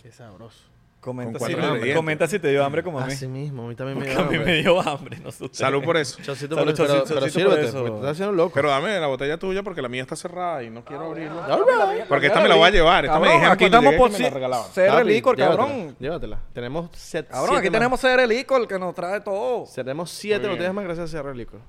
Qué 0.01 0.12
sabroso. 0.12 0.63
Comenta, 1.02 1.40
Con 1.40 1.48
si, 1.48 1.56
te- 1.56 1.60
ingredientes. 1.62 1.96
comenta 1.96 2.28
si 2.28 2.38
te 2.38 2.50
dio 2.50 2.64
hambre 2.64 2.84
como 2.84 3.00
a 3.00 3.08
mí. 3.08 3.14
Así 3.14 3.28
mismo, 3.28 3.66
a 3.66 3.68
mí 3.68 3.74
también 3.76 3.98
me 3.98 4.06
dio 4.06 4.14
a 4.20 4.22
mí 4.22 4.36
hambre. 4.36 4.40
me 4.46 4.62
dio 4.62 4.80
hambre, 4.82 5.18
no 5.18 5.32
sé 5.32 5.46
ustedes. 5.46 5.58
Salud 5.58 5.84
por 5.84 5.98
eso. 5.98 6.22
Chocito 6.22 6.54
Salud, 6.56 6.68
por 6.68 6.74
eso, 6.76 6.84
pero, 6.84 6.94
chocito, 7.00 7.16
pero 7.16 7.26
chocito 7.26 7.44
por 7.50 7.54
sírvete, 7.58 7.68
eso. 7.70 7.78
porque 7.80 7.90
te 7.92 7.96
estás 7.98 8.12
haciendo 8.12 8.34
loco. 8.34 8.52
Pero 8.54 8.70
dame 8.70 9.00
la 9.00 9.08
botella 9.08 9.38
tuya 9.40 9.64
porque 9.64 9.82
la 9.82 9.90
mía 9.90 10.04
está 10.04 10.16
cerrada 10.16 10.62
y 10.62 10.70
no 10.70 10.86
quiero 10.86 11.08
abrirla. 11.08 11.48
Right. 11.48 12.06
Porque 12.08 12.28
esta 12.28 12.40
me 12.40 12.48
la 12.50 12.54
voy 12.56 12.68
a 12.68 12.72
llevar. 12.72 13.06
Esta 13.06 13.20
me 13.20 13.30
dijeron 13.32 13.52
aquí 13.52 13.66
estamos 13.66 13.96
por 13.96 14.12
que 14.12 14.18
me 14.18 14.24
la 14.24 14.28
si- 14.30 14.34
regalaban. 14.36 14.72
CR 14.76 15.04
Licor, 15.06 15.36
cabrón. 15.38 15.96
Llévatela. 16.00 16.40
Tenemos 16.54 16.90
set, 16.96 17.28
Cabrón, 17.28 17.46
siete 17.48 17.60
aquí 17.60 17.70
más. 17.72 17.80
tenemos 17.80 18.00
CR 18.00 18.28
Licor 18.28 18.68
que 18.68 18.78
nos 18.78 18.94
trae 18.94 19.22
todo. 19.22 19.66
Tenemos 19.74 20.12
siete 20.12 20.48
botellas 20.48 20.74
más 20.74 20.84
gracias 20.84 21.16
a 21.16 21.18
CR 21.24 21.36
Licor. 21.36 21.62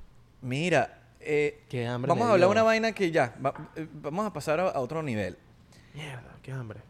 Mira, 0.42 0.98
eh, 1.20 1.62
Qué 1.70 1.86
hambre 1.86 2.08
vamos 2.10 2.28
a 2.28 2.32
hablar 2.32 2.50
una 2.50 2.62
vaina 2.64 2.92
que 2.92 3.10
ya, 3.10 3.34
va- 3.44 3.54
eh, 3.76 3.86
vamos 3.94 4.26
a 4.26 4.32
pasar 4.32 4.60
a, 4.60 4.68
a 4.68 4.80
otro 4.80 5.02
nivel. 5.02 5.38
Mierda, 5.94 6.36
qué 6.42 6.52
hambre. 6.52 6.80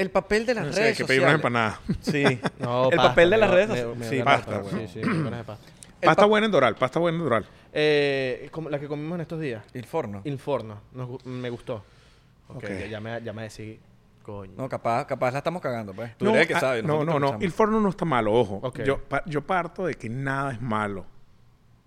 El 0.00 0.10
papel 0.10 0.46
de 0.46 0.54
las 0.54 0.66
No 0.66 0.72
sé, 0.72 0.78
hay 0.80 0.84
redes 0.86 0.98
que 0.98 1.04
pedir 1.04 1.22
unas 1.22 1.34
empanadas. 1.34 1.78
Sí. 2.00 2.24
No, 2.58 2.84
el 2.90 2.96
pasta, 2.96 3.08
papel 3.10 3.30
de 3.30 3.36
las 3.36 3.50
redes 3.50 3.68
me- 3.68 3.76
sociales. 3.76 3.98
me- 3.98 4.08
Sí, 4.08 4.22
pasta, 4.22 4.62
Sí, 4.70 4.88
sí, 4.88 5.00
de 5.00 5.44
pasta. 5.44 5.66
El 6.00 6.06
Pasta 6.06 6.22
pa- 6.22 6.26
buena 6.26 6.46
en 6.46 6.52
Doral, 6.52 6.74
pasta 6.76 6.98
buena 6.98 7.18
en 7.18 7.24
Doral. 7.24 7.46
Eh, 7.74 8.48
como 8.50 8.70
la 8.70 8.78
que 8.80 8.88
comimos 8.88 9.16
en 9.16 9.20
estos 9.20 9.38
días. 9.40 9.62
El 9.74 9.84
forno. 9.84 10.22
Nos 10.94 11.08
gu- 11.08 11.24
me 11.24 11.50
gustó. 11.50 11.84
Ok, 12.48 12.56
Ok. 12.64 12.70
ya, 12.88 13.00
me, 13.00 13.22
ya 13.22 13.32
me 13.34 13.42
decidí. 13.42 13.78
Coño. 14.22 14.52
No, 14.56 14.68
capaz, 14.68 15.06
capaz 15.06 15.32
la 15.32 15.38
estamos 15.38 15.60
cagando, 15.62 15.92
pues. 15.92 16.16
Tú 16.16 16.24
No, 16.24 16.30
eres 16.32 16.42
el 16.42 16.48
que 16.48 16.54
ah, 16.54 16.60
sabe. 16.60 16.82
no, 16.82 17.04
no, 17.04 17.18
no. 17.18 17.36
El 17.40 17.52
forno 17.52 17.80
no 17.80 17.88
está 17.90 18.04
malo, 18.04 18.32
ojo. 18.32 18.60
Ok. 18.62 18.80
Yo, 18.82 18.98
pa- 19.04 19.22
yo 19.26 19.42
parto 19.42 19.84
de 19.86 19.94
que 19.94 20.08
nada 20.08 20.52
es 20.52 20.60
malo. 20.60 21.04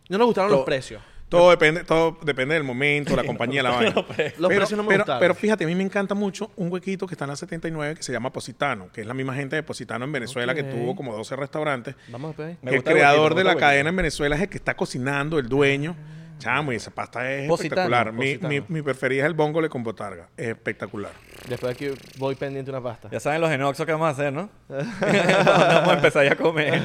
No 0.09 0.17
nos 0.19 0.27
gustaron 0.27 0.51
los 0.51 0.63
precios. 0.65 1.01
Todo 1.37 1.49
depende, 1.49 1.83
todo 1.83 2.17
depende 2.23 2.53
del 2.53 2.63
momento, 2.63 3.15
la 3.15 3.23
compañía, 3.23 3.63
la 3.63 3.71
vaina. 3.71 3.93
Los 3.95 4.05
pero, 4.15 4.47
precios 4.49 4.71
no 4.77 4.83
me 4.83 4.89
pero- 4.89 4.99
gustaron. 4.99 5.19
pero 5.19 5.35
fíjate, 5.35 5.63
a 5.63 5.67
mí 5.67 5.75
me 5.75 5.83
encanta 5.83 6.13
mucho 6.15 6.51
un 6.55 6.71
huequito 6.71 7.07
que 7.07 7.15
está 7.15 7.25
en 7.25 7.29
la 7.31 7.35
79 7.35 7.95
que 7.95 8.03
se 8.03 8.11
llama 8.11 8.31
Positano, 8.31 8.89
que 8.93 9.01
es 9.01 9.07
la 9.07 9.13
misma 9.13 9.33
gente 9.33 9.55
de 9.55 9.63
Positano 9.63 10.05
en 10.05 10.11
Venezuela 10.11 10.53
que 10.53 10.63
tuvo 10.63 10.95
como 10.95 11.15
12 11.15 11.35
restaurantes. 11.35 11.95
Vamos 12.09 12.37
a. 12.37 12.41
Me 12.43 12.49
el 12.49 12.75
gusta 12.75 12.91
el 12.91 12.97
creador 12.97 13.31
huequito, 13.31 13.35
me 13.35 13.41
de 13.41 13.43
gusta 13.43 13.43
la 13.45 13.51
el 13.53 13.59
cadena 13.59 13.89
en 13.89 13.95
Venezuela 13.95 14.35
es 14.35 14.41
el 14.43 14.49
que 14.49 14.57
está 14.57 14.75
cocinando, 14.75 15.39
el 15.39 15.49
dueño. 15.49 15.95
Chamo, 16.39 16.73
y 16.73 16.75
esa 16.75 16.91
pasta 16.91 17.31
es 17.31 17.47
Positano, 17.47 17.81
espectacular. 17.83 18.11
Mi, 18.11 18.35
Positano. 18.37 18.49
mi, 18.49 18.75
mi 18.75 18.81
preferida 18.81 19.23
es 19.23 19.27
el 19.27 19.33
bongole 19.33 19.69
con 19.69 19.81
botarga. 19.83 20.27
Es 20.35 20.47
espectacular. 20.49 21.11
Después 21.47 21.77
de 21.77 21.85
aquí 21.91 22.01
voy 22.17 22.35
pendiente 22.35 22.69
una 22.69 22.81
pasta. 22.81 23.07
Ya 23.11 23.19
saben 23.19 23.39
los 23.39 23.49
enoxos 23.51 23.85
que 23.85 23.91
vamos 23.93 24.07
a 24.07 24.09
hacer, 24.11 24.33
¿no? 24.33 24.49
vamos 24.67 25.89
a 25.89 25.93
empezar 25.93 26.25
ya 26.25 26.33
a 26.33 26.35
comer. 26.35 26.81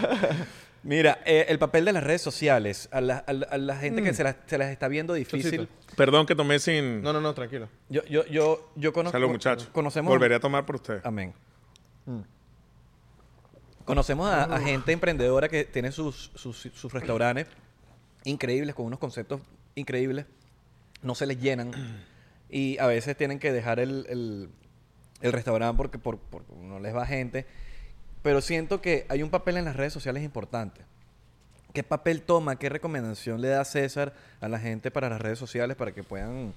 Mira, 0.83 1.19
eh, 1.27 1.47
el 1.49 1.59
papel 1.59 1.85
de 1.85 1.93
las 1.93 2.03
redes 2.05 2.23
sociales. 2.23 2.89
A 2.93 3.01
la, 3.01 3.19
a 3.19 3.33
la- 3.33 3.47
a 3.47 3.59
la 3.59 3.77
gente 3.77 4.03
que 4.03 4.15
se 4.15 4.23
las, 4.25 4.37
se 4.47 4.59
las 4.59 4.71
está 4.71 4.89
viendo 4.89 5.13
difícil. 5.15 5.67
Chocito. 5.67 5.95
Perdón 5.97 6.25
que 6.27 6.35
tomé 6.37 6.59
sin... 6.61 7.03
No, 7.03 7.13
no, 7.13 7.21
no, 7.21 7.35
tranquilo. 7.35 7.69
Yo, 7.89 8.05
yo, 8.05 8.25
yo, 8.27 8.71
yo 8.77 8.93
conozco. 8.93 9.17
Salud, 9.17 9.29
muchachos. 9.29 9.69
Conocemos. 9.73 10.09
Volveré 10.11 10.37
a 10.37 10.41
tomar 10.41 10.65
por 10.65 10.77
ustedes. 10.77 11.05
Amén. 11.05 11.35
Conocemos 13.85 14.29
a, 14.29 14.45
a 14.45 14.61
gente 14.61 14.93
emprendedora 14.93 15.49
que 15.49 15.65
tiene 15.65 15.93
sus, 15.93 16.31
sus, 16.35 16.57
sus 16.75 16.93
restaurantes 16.93 17.47
increíbles, 18.25 18.75
con 18.75 18.87
unos 18.87 18.99
conceptos 18.99 19.41
increíbles. 19.75 20.27
No 21.03 21.15
se 21.15 21.27
les 21.27 21.41
llenan. 21.41 21.73
Y 22.51 22.79
a 22.79 22.87
veces 22.87 23.17
tienen 23.17 23.39
que 23.39 23.53
dejar 23.53 23.81
el, 23.81 24.07
el, 24.09 24.51
el 25.23 25.33
restaurante 25.33 25.77
porque 25.77 25.99
por, 25.99 26.19
por- 26.19 26.49
no 26.51 26.79
les 26.81 26.95
va 26.95 27.07
gente. 27.07 27.47
Pero 28.23 28.41
siento 28.41 28.81
que 28.81 29.07
hay 29.09 29.23
un 29.23 29.31
papel 29.31 29.57
en 29.57 29.65
las 29.65 29.77
redes 29.77 29.93
sociales 29.93 30.23
importante. 30.23 30.81
¿Qué 31.73 31.83
papel 31.83 32.23
toma, 32.23 32.57
qué 32.59 32.69
recomendación 32.69 33.41
le 33.41 33.49
da 33.49 33.65
César 33.65 34.15
a 34.41 34.49
la 34.49 34.59
gente 34.59 34.91
para 34.91 35.09
las 35.09 35.21
redes 35.21 35.39
sociales 35.39 35.77
para 35.77 35.93
que 35.93 36.03
puedan 36.03 36.53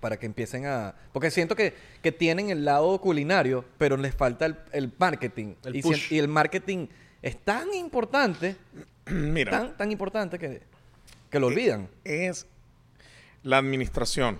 para 0.00 0.18
que 0.18 0.24
empiecen 0.24 0.64
a... 0.66 0.94
Porque 1.12 1.30
siento 1.30 1.54
que, 1.54 1.74
que 2.02 2.10
tienen 2.10 2.48
el 2.48 2.64
lado 2.64 2.98
culinario, 3.02 3.66
pero 3.76 3.98
les 3.98 4.14
falta 4.14 4.46
el, 4.46 4.56
el 4.72 4.90
marketing. 4.98 5.54
El 5.62 5.76
y, 5.76 5.82
push. 5.82 6.10
y 6.10 6.18
el 6.18 6.26
marketing 6.26 6.86
es 7.20 7.36
tan 7.44 7.74
importante, 7.74 8.56
Mira, 9.06 9.50
tan, 9.50 9.76
tan 9.76 9.92
importante 9.92 10.38
que, 10.38 10.62
que 11.30 11.38
lo 11.38 11.48
olvidan. 11.48 11.88
es 12.02 12.46
la 13.42 13.58
administración, 13.58 14.38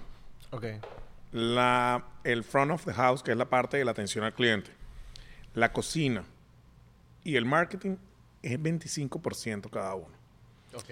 Ok. 0.51 0.65
la, 1.33 2.05
el 2.25 2.43
front 2.43 2.71
of 2.71 2.85
the 2.87 2.95
house, 2.95 3.23
que 3.23 3.33
es 3.33 3.37
la 3.37 3.51
parte 3.51 3.77
de 3.77 3.85
la 3.85 3.91
atención 3.91 4.25
al 4.25 4.33
cliente, 4.33 4.71
la 5.55 5.73
cocina 5.73 6.25
y 7.25 7.37
el 7.37 7.45
marketing 7.45 7.97
es 8.43 8.59
25% 8.59 9.71
cada 9.71 9.95
uno. 9.95 10.15
Ok. 10.75 10.91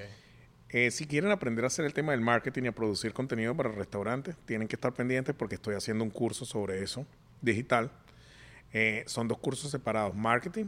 Eh, 0.71 0.91
si 0.91 1.07
quieren 1.07 1.31
aprender 1.31 1.65
a 1.65 1.69
hacer 1.69 1.87
el 1.87 1.95
tema 1.95 2.13
del 2.13 2.21
marketing 2.21 2.65
y 2.65 2.67
a 2.69 2.73
producir 2.73 3.15
contenido 3.15 3.57
para 3.57 3.71
restaurantes, 3.71 4.37
tienen 4.45 4.69
que 4.69 4.77
estar 4.77 4.93
pendientes 4.93 5.35
porque 5.35 5.55
estoy 5.55 5.75
haciendo 5.75 6.05
un 6.05 6.11
curso 6.11 6.45
sobre 6.45 6.83
eso, 6.83 7.07
digital. 7.41 7.91
Eh, 8.73 9.03
son 9.07 9.29
dos 9.29 9.39
cursos 9.39 9.71
separados, 9.71 10.15
marketing 10.15 10.67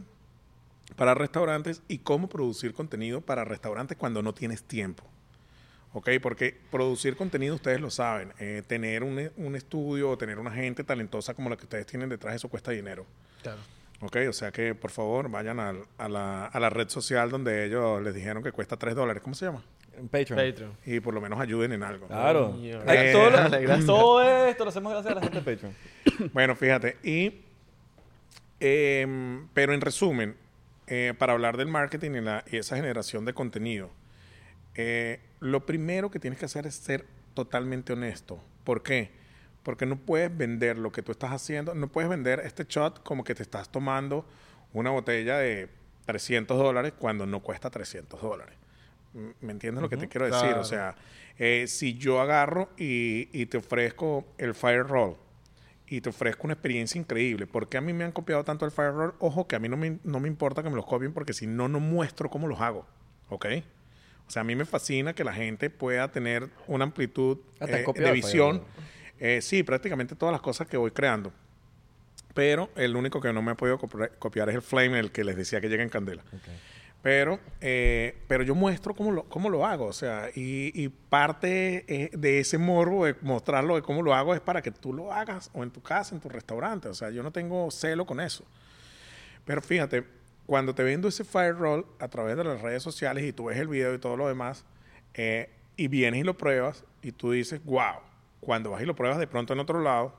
para 0.95 1.13
restaurantes 1.13 1.83
y 1.87 1.99
cómo 1.99 2.27
producir 2.27 2.73
contenido 2.73 3.21
para 3.21 3.45
restaurantes 3.45 3.95
cuando 3.97 4.23
no 4.23 4.33
tienes 4.33 4.63
tiempo. 4.63 5.03
¿Ok? 5.93 6.09
Porque 6.21 6.57
producir 6.71 7.15
contenido, 7.15 7.55
ustedes 7.55 7.79
lo 7.79 7.91
saben, 7.91 8.33
eh, 8.39 8.63
tener 8.65 9.03
un, 9.03 9.29
un 9.37 9.55
estudio 9.55 10.09
o 10.09 10.17
tener 10.17 10.39
una 10.39 10.51
gente 10.51 10.83
talentosa 10.83 11.33
como 11.33 11.49
la 11.49 11.57
que 11.57 11.63
ustedes 11.63 11.85
tienen 11.85 12.09
detrás, 12.09 12.33
eso 12.35 12.49
cuesta 12.49 12.71
dinero. 12.71 13.05
Claro. 13.43 13.59
Ok, 14.01 14.17
o 14.29 14.33
sea 14.33 14.51
que 14.51 14.73
por 14.75 14.89
favor 14.91 15.29
vayan 15.29 15.59
al- 15.59 15.83
a, 15.97 16.09
la, 16.09 16.45
a 16.47 16.59
la 16.59 16.69
red 16.69 16.89
social 16.89 17.29
donde 17.29 17.65
ellos 17.65 18.01
les 18.01 18.13
dijeron 18.15 18.41
que 18.43 18.51
cuesta 18.51 18.75
3 18.77 18.95
dólares. 18.95 19.21
¿Cómo 19.21 19.35
se 19.35 19.45
llama? 19.45 19.63
En 19.97 20.07
Patreon. 20.07 20.39
Patreon. 20.51 20.71
Y 20.85 20.99
por 21.01 21.13
lo 21.13 21.21
menos 21.21 21.39
ayuden 21.39 21.73
en 21.73 21.83
algo. 21.83 22.07
Claro. 22.07 22.57
Eh, 22.61 23.11
lo- 23.67 23.85
todo 23.85 24.21
esto 24.47 24.63
lo 24.63 24.69
hacemos 24.69 24.91
gracias 24.93 25.11
a 25.11 25.15
la 25.15 25.21
gente 25.21 25.41
de 25.41 25.55
Patreon. 25.55 26.31
Bueno, 26.33 26.55
fíjate. 26.55 26.97
Y, 27.03 27.41
em, 28.59 29.47
pero 29.53 29.73
en 29.73 29.81
resumen, 29.81 30.35
eh, 30.87 31.13
para 31.17 31.33
hablar 31.33 31.57
del 31.57 31.67
marketing 31.67 32.11
y, 32.11 32.21
la- 32.21 32.43
y 32.51 32.57
esa 32.57 32.75
generación 32.75 33.25
de 33.25 33.33
contenido, 33.33 33.89
eh, 34.75 35.19
lo 35.39 35.65
primero 35.65 36.09
que 36.11 36.19
tienes 36.19 36.39
que 36.39 36.45
hacer 36.45 36.65
es 36.67 36.75
ser 36.75 37.05
totalmente 37.33 37.93
honesto. 37.93 38.39
¿Por 38.63 38.83
qué? 38.83 39.11
Porque 39.63 39.85
no 39.85 39.97
puedes 39.97 40.35
vender 40.35 40.77
lo 40.77 40.91
que 40.91 41.03
tú 41.03 41.11
estás 41.11 41.31
haciendo, 41.31 41.75
no 41.75 41.87
puedes 41.87 42.09
vender 42.09 42.39
este 42.39 42.65
shot 42.67 43.03
como 43.03 43.23
que 43.23 43.35
te 43.35 43.43
estás 43.43 43.69
tomando 43.69 44.25
una 44.73 44.89
botella 44.89 45.37
de 45.37 45.69
300 46.05 46.57
dólares 46.57 46.93
cuando 46.97 47.25
no 47.25 47.41
cuesta 47.41 47.69
300 47.69 48.21
dólares. 48.21 48.55
¿Me 49.13 49.51
entiendes 49.51 49.81
lo 49.81 49.89
que 49.89 49.97
te 49.97 50.07
quiero 50.07 50.25
decir? 50.25 50.41
claro. 50.41 50.61
O 50.61 50.63
sea, 50.63 50.95
eh, 51.37 51.65
si 51.67 51.95
yo 51.95 52.21
agarro 52.21 52.69
y, 52.77 53.29
y 53.33 53.45
te 53.47 53.57
ofrezco 53.57 54.25
el 54.37 54.53
Fire 54.55 54.87
Roll 54.87 55.15
y 55.87 55.99
te 55.99 56.09
ofrezco 56.09 56.47
una 56.47 56.53
experiencia 56.53 56.99
increíble, 56.99 57.45
¿por 57.45 57.67
qué 57.67 57.77
a 57.77 57.81
mí 57.81 57.91
me 57.91 58.05
han 58.05 58.13
copiado 58.13 58.43
tanto 58.45 58.65
el 58.65 58.71
Fire 58.71 58.93
Roll? 58.93 59.13
Ojo, 59.19 59.47
que 59.47 59.57
a 59.57 59.59
mí 59.59 59.67
no 59.67 59.75
me, 59.75 59.99
no 60.03 60.21
me 60.21 60.29
importa 60.29 60.63
que 60.63 60.69
me 60.69 60.75
los 60.77 60.85
copien 60.85 61.11
porque 61.13 61.33
si 61.33 61.47
no, 61.47 61.67
no 61.67 61.81
muestro 61.81 62.29
cómo 62.29 62.47
los 62.47 62.61
hago. 62.61 62.87
¿Ok? 63.29 63.45
O 64.27 64.31
sea, 64.31 64.41
a 64.41 64.45
mí 64.45 64.55
me 64.55 64.63
fascina 64.63 65.13
que 65.13 65.25
la 65.25 65.33
gente 65.33 65.69
pueda 65.69 66.09
tener 66.09 66.49
una 66.67 66.85
amplitud 66.85 67.39
eh, 67.59 67.65
de 67.65 67.83
Fire 67.83 68.13
visión. 68.13 68.63
Eh, 69.23 69.39
sí, 69.43 69.61
prácticamente 69.61 70.15
todas 70.15 70.33
las 70.33 70.41
cosas 70.41 70.67
que 70.67 70.77
voy 70.77 70.89
creando. 70.89 71.31
Pero 72.33 72.69
el 72.75 72.95
único 72.95 73.21
que 73.21 73.31
no 73.31 73.43
me 73.43 73.51
ha 73.51 73.55
podido 73.55 73.77
copiar 73.77 74.49
es 74.49 74.55
el 74.55 74.61
Flame, 74.63 74.99
el 74.99 75.11
que 75.11 75.23
les 75.23 75.35
decía 75.35 75.61
que 75.61 75.69
llega 75.69 75.83
en 75.83 75.89
candela. 75.89 76.23
Pero, 77.03 77.39
eh, 77.61 78.17
pero 78.27 78.43
yo 78.43 78.55
muestro 78.55 78.95
cómo 78.95 79.11
lo, 79.11 79.23
cómo 79.25 79.49
lo 79.49 79.65
hago. 79.65 79.85
O 79.85 79.93
sea, 79.93 80.29
y, 80.33 80.71
y 80.73 80.89
parte 80.89 81.85
eh, 81.87 82.09
de 82.13 82.39
ese 82.39 82.57
morbo 82.57 83.05
de 83.05 83.15
mostrarlo 83.21 83.75
de 83.75 83.83
cómo 83.83 84.01
lo 84.01 84.15
hago 84.15 84.33
es 84.33 84.41
para 84.41 84.63
que 84.63 84.71
tú 84.71 84.91
lo 84.91 85.13
hagas 85.13 85.51
o 85.53 85.61
en 85.61 85.69
tu 85.69 85.81
casa, 85.83 86.15
en 86.15 86.21
tu 86.21 86.29
restaurante. 86.29 86.87
O 86.87 86.93
sea, 86.95 87.11
yo 87.11 87.21
no 87.21 87.31
tengo 87.31 87.69
celo 87.69 88.07
con 88.07 88.19
eso. 88.19 88.43
Pero 89.45 89.61
fíjate, 89.61 90.03
cuando 90.47 90.73
te 90.73 90.81
vendo 90.81 91.07
ese 91.07 91.23
fire 91.23 91.55
roll 91.55 91.85
a 91.99 92.07
través 92.07 92.37
de 92.37 92.43
las 92.43 92.59
redes 92.59 92.81
sociales 92.81 93.23
y 93.23 93.33
tú 93.33 93.45
ves 93.45 93.57
el 93.59 93.67
video 93.67 93.93
y 93.93 93.99
todo 93.99 94.17
lo 94.17 94.27
demás, 94.27 94.65
eh, 95.13 95.49
y 95.77 95.87
vienes 95.89 96.21
y 96.21 96.23
lo 96.23 96.37
pruebas 96.37 96.85
y 97.03 97.11
tú 97.11 97.31
dices, 97.31 97.63
wow, 97.65 97.99
cuando 98.41 98.71
vas 98.71 98.81
y 98.81 98.85
lo 98.85 98.95
pruebas 98.95 99.17
de 99.19 99.27
pronto 99.27 99.53
en 99.53 99.59
otro 99.59 99.81
lado, 99.81 100.13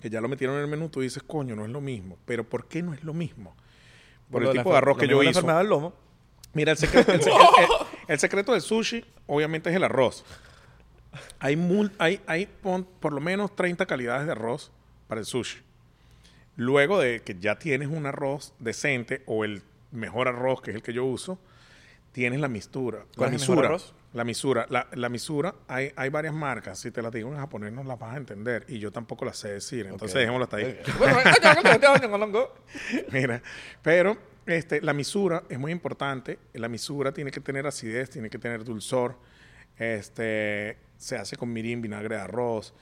que 0.00 0.08
ya 0.10 0.20
lo 0.20 0.28
metieron 0.28 0.56
en 0.56 0.62
el 0.62 0.68
menú, 0.68 0.88
tú 0.88 1.00
dices, 1.02 1.22
coño, 1.22 1.54
no 1.56 1.64
es 1.64 1.70
lo 1.70 1.80
mismo. 1.80 2.16
Pero 2.24 2.44
¿por 2.48 2.66
qué 2.66 2.82
no 2.82 2.94
es 2.94 3.04
lo 3.04 3.12
mismo? 3.14 3.54
Por 4.30 4.42
lo 4.42 4.50
el 4.50 4.56
tipo 4.58 4.70
de 4.72 4.78
arroz 4.78 4.96
lo 4.96 5.00
que 5.00 5.08
yo 5.08 5.22
hice. 5.22 5.42
del 5.42 5.68
lomo. 5.68 5.92
Mira, 6.54 6.72
el 6.72 6.78
secreto, 6.78 7.12
el, 7.12 7.20
secre- 7.20 7.58
el- 7.58 7.86
el 8.08 8.18
secreto 8.18 8.52
del 8.52 8.60
sushi, 8.62 9.04
obviamente, 9.26 9.68
es 9.70 9.76
el 9.76 9.84
arroz. 9.84 10.24
Hay, 11.38 11.56
mul- 11.56 11.92
hay, 11.98 12.20
hay 12.26 12.46
por 12.46 13.12
lo 13.12 13.20
menos 13.20 13.54
30 13.54 13.86
calidades 13.86 14.26
de 14.26 14.32
arroz 14.32 14.70
para 15.08 15.20
el 15.20 15.26
sushi. 15.26 15.58
Luego 16.56 16.98
de 17.00 17.20
que 17.22 17.36
ya 17.38 17.58
tienes 17.58 17.88
un 17.88 18.06
arroz 18.06 18.52
decente 18.60 19.22
o 19.26 19.44
el 19.44 19.62
mejor 19.90 20.28
arroz, 20.28 20.60
que 20.60 20.70
es 20.70 20.76
el 20.76 20.82
que 20.82 20.92
yo 20.92 21.04
uso, 21.04 21.38
tienes 22.12 22.40
la 22.40 22.48
mistura. 22.48 23.04
¿Cuál 23.16 23.30
la 23.30 23.36
es 23.36 23.42
el 23.42 23.48
mejor 23.50 23.64
arroz? 23.66 23.94
La 24.14 24.24
misura. 24.24 24.64
La, 24.70 24.86
la 24.92 25.08
misura, 25.08 25.54
hay, 25.68 25.92
hay 25.96 26.08
varias 26.08 26.32
marcas. 26.32 26.78
Si 26.78 26.90
te 26.90 27.02
las 27.02 27.12
digo 27.12 27.30
en 27.32 27.36
japonés 27.38 27.72
no 27.72 27.82
las 27.84 27.98
vas 27.98 28.14
a 28.14 28.16
entender. 28.16 28.64
Y 28.68 28.78
yo 28.78 28.90
tampoco 28.92 29.24
las 29.24 29.36
sé 29.36 29.48
decir. 29.52 29.86
Entonces 29.86 30.12
Ok. 30.12 30.18
dejémoslo 30.20 30.44
hasta 30.44 30.56
ahí. 30.58 30.78
Mira, 33.12 33.42
pero 33.82 34.16
este, 34.46 34.80
la 34.80 34.92
misura 34.92 35.42
es 35.48 35.58
muy 35.58 35.72
importante. 35.72 36.38
La 36.52 36.68
misura 36.68 37.12
tiene 37.12 37.30
que 37.32 37.40
tener 37.40 37.66
acidez, 37.66 38.08
tiene 38.08 38.30
que 38.30 38.38
tener 38.38 38.62
dulzor. 38.64 39.16
Este, 39.78 40.78
se 40.96 41.16
hace 41.16 41.36
con 41.36 41.52
mirin, 41.52 41.82
vinagre 41.82 42.14
de 42.16 42.22
arroz, 42.22 42.72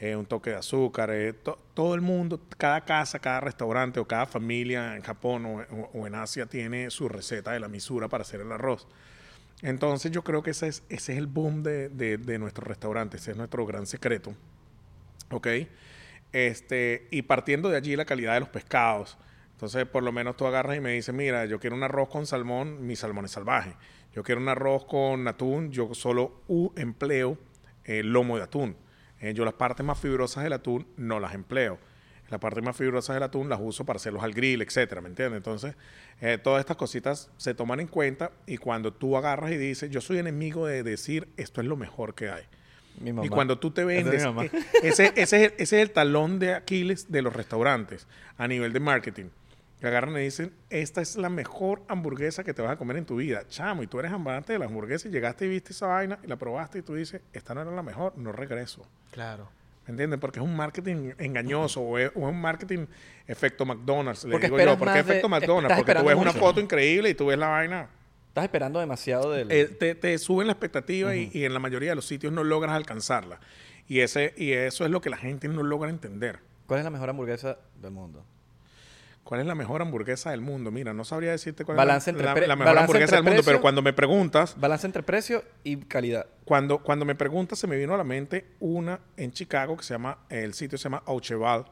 eh, 0.00 0.16
un 0.16 0.26
toque 0.26 0.50
de 0.50 0.56
azúcar. 0.56 1.10
eh, 1.12 1.32
to- 1.34 1.58
todo 1.74 1.94
el 1.94 2.00
mundo, 2.00 2.40
cada 2.58 2.80
casa, 2.84 3.18
cada 3.20 3.40
restaurante 3.40 4.00
o 4.00 4.06
cada 4.08 4.26
familia 4.26 4.96
en 4.96 5.02
Japón 5.02 5.46
o, 5.46 5.58
o- 5.60 5.90
o 5.94 6.06
en 6.06 6.14
Asia 6.16 6.46
tiene 6.46 6.90
su 6.90 7.08
receta 7.08 7.52
de 7.52 7.60
la 7.60 7.68
misura 7.68 8.08
para 8.08 8.22
hacer 8.22 8.40
el 8.40 8.50
arroz. 8.50 8.88
Entonces 9.62 10.10
yo 10.10 10.24
creo 10.24 10.42
que 10.42 10.50
ese 10.50 10.68
es, 10.68 10.82
ese 10.88 11.12
es 11.12 11.18
el 11.18 11.26
boom 11.26 11.62
de, 11.62 11.88
de, 11.88 12.38
nuestro 12.38 12.64
restaurante, 12.64 13.18
ese 13.18 13.32
es 13.32 13.36
nuestro 13.36 13.66
gran 13.66 13.86
secreto. 13.86 14.34
¿ok? 15.30 15.48
Este, 16.32 17.08
y 17.10 17.22
partiendo 17.22 17.68
de 17.68 17.76
allí 17.76 17.96
la 17.96 18.04
calidad 18.04 18.34
de 18.34 18.40
los 18.40 18.48
pescados. 18.48 19.18
Entonces, 19.52 19.84
por 19.86 20.02
lo 20.02 20.12
menos 20.12 20.36
tú 20.36 20.46
agarras 20.46 20.76
y 20.76 20.80
me 20.80 20.92
dices, 20.92 21.14
mira, 21.14 21.44
yo 21.44 21.60
quiero 21.60 21.76
un 21.76 21.82
arroz 21.82 22.08
con 22.08 22.26
salmón, 22.26 22.86
mi 22.86 22.96
salmón 22.96 23.26
es 23.26 23.32
salvaje. 23.32 23.76
Yo 24.14 24.22
quiero 24.22 24.40
un 24.40 24.48
arroz 24.48 24.86
con 24.86 25.28
atún, 25.28 25.70
yo 25.70 25.94
solo 25.94 26.42
empleo 26.76 27.36
eh, 27.84 28.02
lomo 28.02 28.38
de 28.38 28.44
atún. 28.44 28.76
Eh, 29.20 29.34
yo 29.34 29.44
las 29.44 29.54
partes 29.54 29.84
más 29.84 29.98
fibrosas 29.98 30.44
del 30.44 30.54
atún 30.54 30.86
no 30.96 31.20
las 31.20 31.34
empleo. 31.34 31.78
Las 32.30 32.40
partes 32.40 32.62
más 32.62 32.76
fibrosas 32.76 33.14
del 33.14 33.22
atún 33.24 33.48
las 33.48 33.58
uso 33.60 33.84
para 33.84 33.96
hacerlos 33.96 34.22
al 34.22 34.32
grill, 34.32 34.62
etcétera, 34.62 35.00
¿me 35.00 35.08
entiendes? 35.08 35.38
Entonces, 35.38 35.74
eh, 36.20 36.38
todas 36.42 36.60
estas 36.60 36.76
cositas 36.76 37.30
se 37.36 37.54
toman 37.54 37.80
en 37.80 37.88
cuenta 37.88 38.30
y 38.46 38.56
cuando 38.56 38.92
tú 38.92 39.16
agarras 39.16 39.50
y 39.50 39.56
dices, 39.56 39.90
yo 39.90 40.00
soy 40.00 40.18
enemigo 40.18 40.66
de 40.66 40.82
decir, 40.82 41.28
esto 41.36 41.60
es 41.60 41.66
lo 41.66 41.76
mejor 41.76 42.14
que 42.14 42.30
hay. 42.30 42.44
Mi 43.00 43.12
mamá. 43.12 43.26
Y 43.26 43.30
cuando 43.30 43.58
tú 43.58 43.72
te 43.72 43.80
es 43.80 43.86
vendes, 43.86 44.24
eh, 44.24 44.50
ese, 44.82 45.12
ese, 45.16 45.22
es 45.22 45.32
el, 45.32 45.54
ese 45.58 45.62
es 45.62 45.72
el 45.72 45.90
talón 45.90 46.38
de 46.38 46.54
Aquiles 46.54 47.10
de 47.10 47.22
los 47.22 47.34
restaurantes 47.34 48.06
a 48.36 48.46
nivel 48.46 48.72
de 48.72 48.80
marketing. 48.80 49.26
Que 49.80 49.86
agarran 49.86 50.14
y 50.16 50.20
dicen, 50.20 50.52
esta 50.68 51.00
es 51.00 51.16
la 51.16 51.30
mejor 51.30 51.82
hamburguesa 51.88 52.44
que 52.44 52.52
te 52.52 52.60
vas 52.60 52.72
a 52.72 52.76
comer 52.76 52.98
en 52.98 53.06
tu 53.06 53.16
vida. 53.16 53.48
Chamo, 53.48 53.82
y 53.82 53.86
tú 53.86 53.98
eres 53.98 54.12
amante 54.12 54.52
de 54.52 54.58
la 54.58 54.66
hamburguesa 54.66 55.08
y 55.08 55.10
llegaste 55.10 55.46
y 55.46 55.48
viste 55.48 55.72
esa 55.72 55.86
vaina 55.86 56.18
y 56.22 56.26
la 56.26 56.36
probaste 56.36 56.80
y 56.80 56.82
tú 56.82 56.94
dices, 56.94 57.22
esta 57.32 57.54
no 57.54 57.62
era 57.62 57.70
la 57.70 57.82
mejor, 57.82 58.16
no 58.18 58.30
regreso. 58.30 58.86
Claro. 59.10 59.48
¿Me 59.90 59.94
entiendes? 59.94 60.20
Porque 60.20 60.38
es 60.38 60.44
un 60.44 60.54
marketing 60.54 61.10
engañoso 61.18 61.80
o 61.80 61.98
es, 61.98 62.12
o 62.14 62.28
es 62.28 62.32
un 62.34 62.40
marketing 62.40 62.86
efecto 63.26 63.66
McDonald's, 63.66 64.24
le 64.24 64.30
Porque 64.32 64.46
digo 64.46 64.58
yo. 64.58 64.78
¿Por 64.78 64.86
qué 64.88 64.94
de- 64.94 65.00
efecto 65.00 65.28
McDonald's? 65.28 65.76
Porque 65.76 65.94
tú 65.96 66.04
ves 66.04 66.16
una 66.16 66.32
foto 66.32 66.60
increíble 66.60 67.10
y 67.10 67.14
tú 67.14 67.26
ves 67.26 67.38
la 67.38 67.48
vaina 67.48 67.88
Estás 68.28 68.44
esperando 68.44 68.78
demasiado 68.78 69.32
del... 69.32 69.50
eh, 69.50 69.64
te, 69.64 69.96
te 69.96 70.16
suben 70.18 70.46
la 70.46 70.52
expectativa 70.52 71.16
y, 71.16 71.30
y 71.34 71.44
en 71.44 71.52
la 71.52 71.58
mayoría 71.58 71.90
de 71.90 71.96
los 71.96 72.06
sitios 72.06 72.32
no 72.32 72.44
logras 72.44 72.76
alcanzarla. 72.76 73.40
Y, 73.88 73.98
ese, 74.00 74.32
y 74.36 74.52
eso 74.52 74.84
es 74.84 74.90
lo 74.92 75.00
que 75.00 75.10
la 75.10 75.16
gente 75.16 75.48
no 75.48 75.64
logra 75.64 75.90
entender. 75.90 76.38
¿Cuál 76.68 76.78
es 76.78 76.84
la 76.84 76.90
mejor 76.90 77.10
hamburguesa 77.10 77.58
del 77.82 77.90
mundo? 77.90 78.24
¿Cuál 79.30 79.42
es 79.42 79.46
la 79.46 79.54
mejor 79.54 79.80
hamburguesa 79.80 80.32
del 80.32 80.40
mundo? 80.40 80.72
Mira, 80.72 80.92
no 80.92 81.04
sabría 81.04 81.30
decirte 81.30 81.64
cuál 81.64 81.76
Balance 81.76 82.10
es 82.10 82.16
entre 82.16 82.26
la, 82.26 82.46
la 82.48 82.56
mejor 82.56 82.78
hamburguesa 82.78 83.14
del 83.14 83.22
mundo, 83.22 83.36
precio- 83.36 83.48
pero 83.48 83.60
cuando 83.60 83.80
me 83.80 83.92
preguntas, 83.92 84.56
Balance 84.58 84.88
entre 84.88 85.04
precio 85.04 85.44
y 85.62 85.76
calidad. 85.76 86.26
cuando, 86.44 86.78
cuando 86.78 87.04
me 87.04 87.14
preguntas 87.14 87.60
se 87.60 87.68
me 87.68 87.76
vino 87.76 87.94
a 87.94 87.96
la 87.96 88.02
mente 88.02 88.46
una 88.58 88.98
en 89.16 89.30
Chicago 89.30 89.76
que 89.76 89.84
se 89.84 89.94
llama, 89.94 90.18
el 90.30 90.52
sitio 90.52 90.76
se 90.78 90.82
llama 90.82 91.04
Aucheval. 91.06 91.64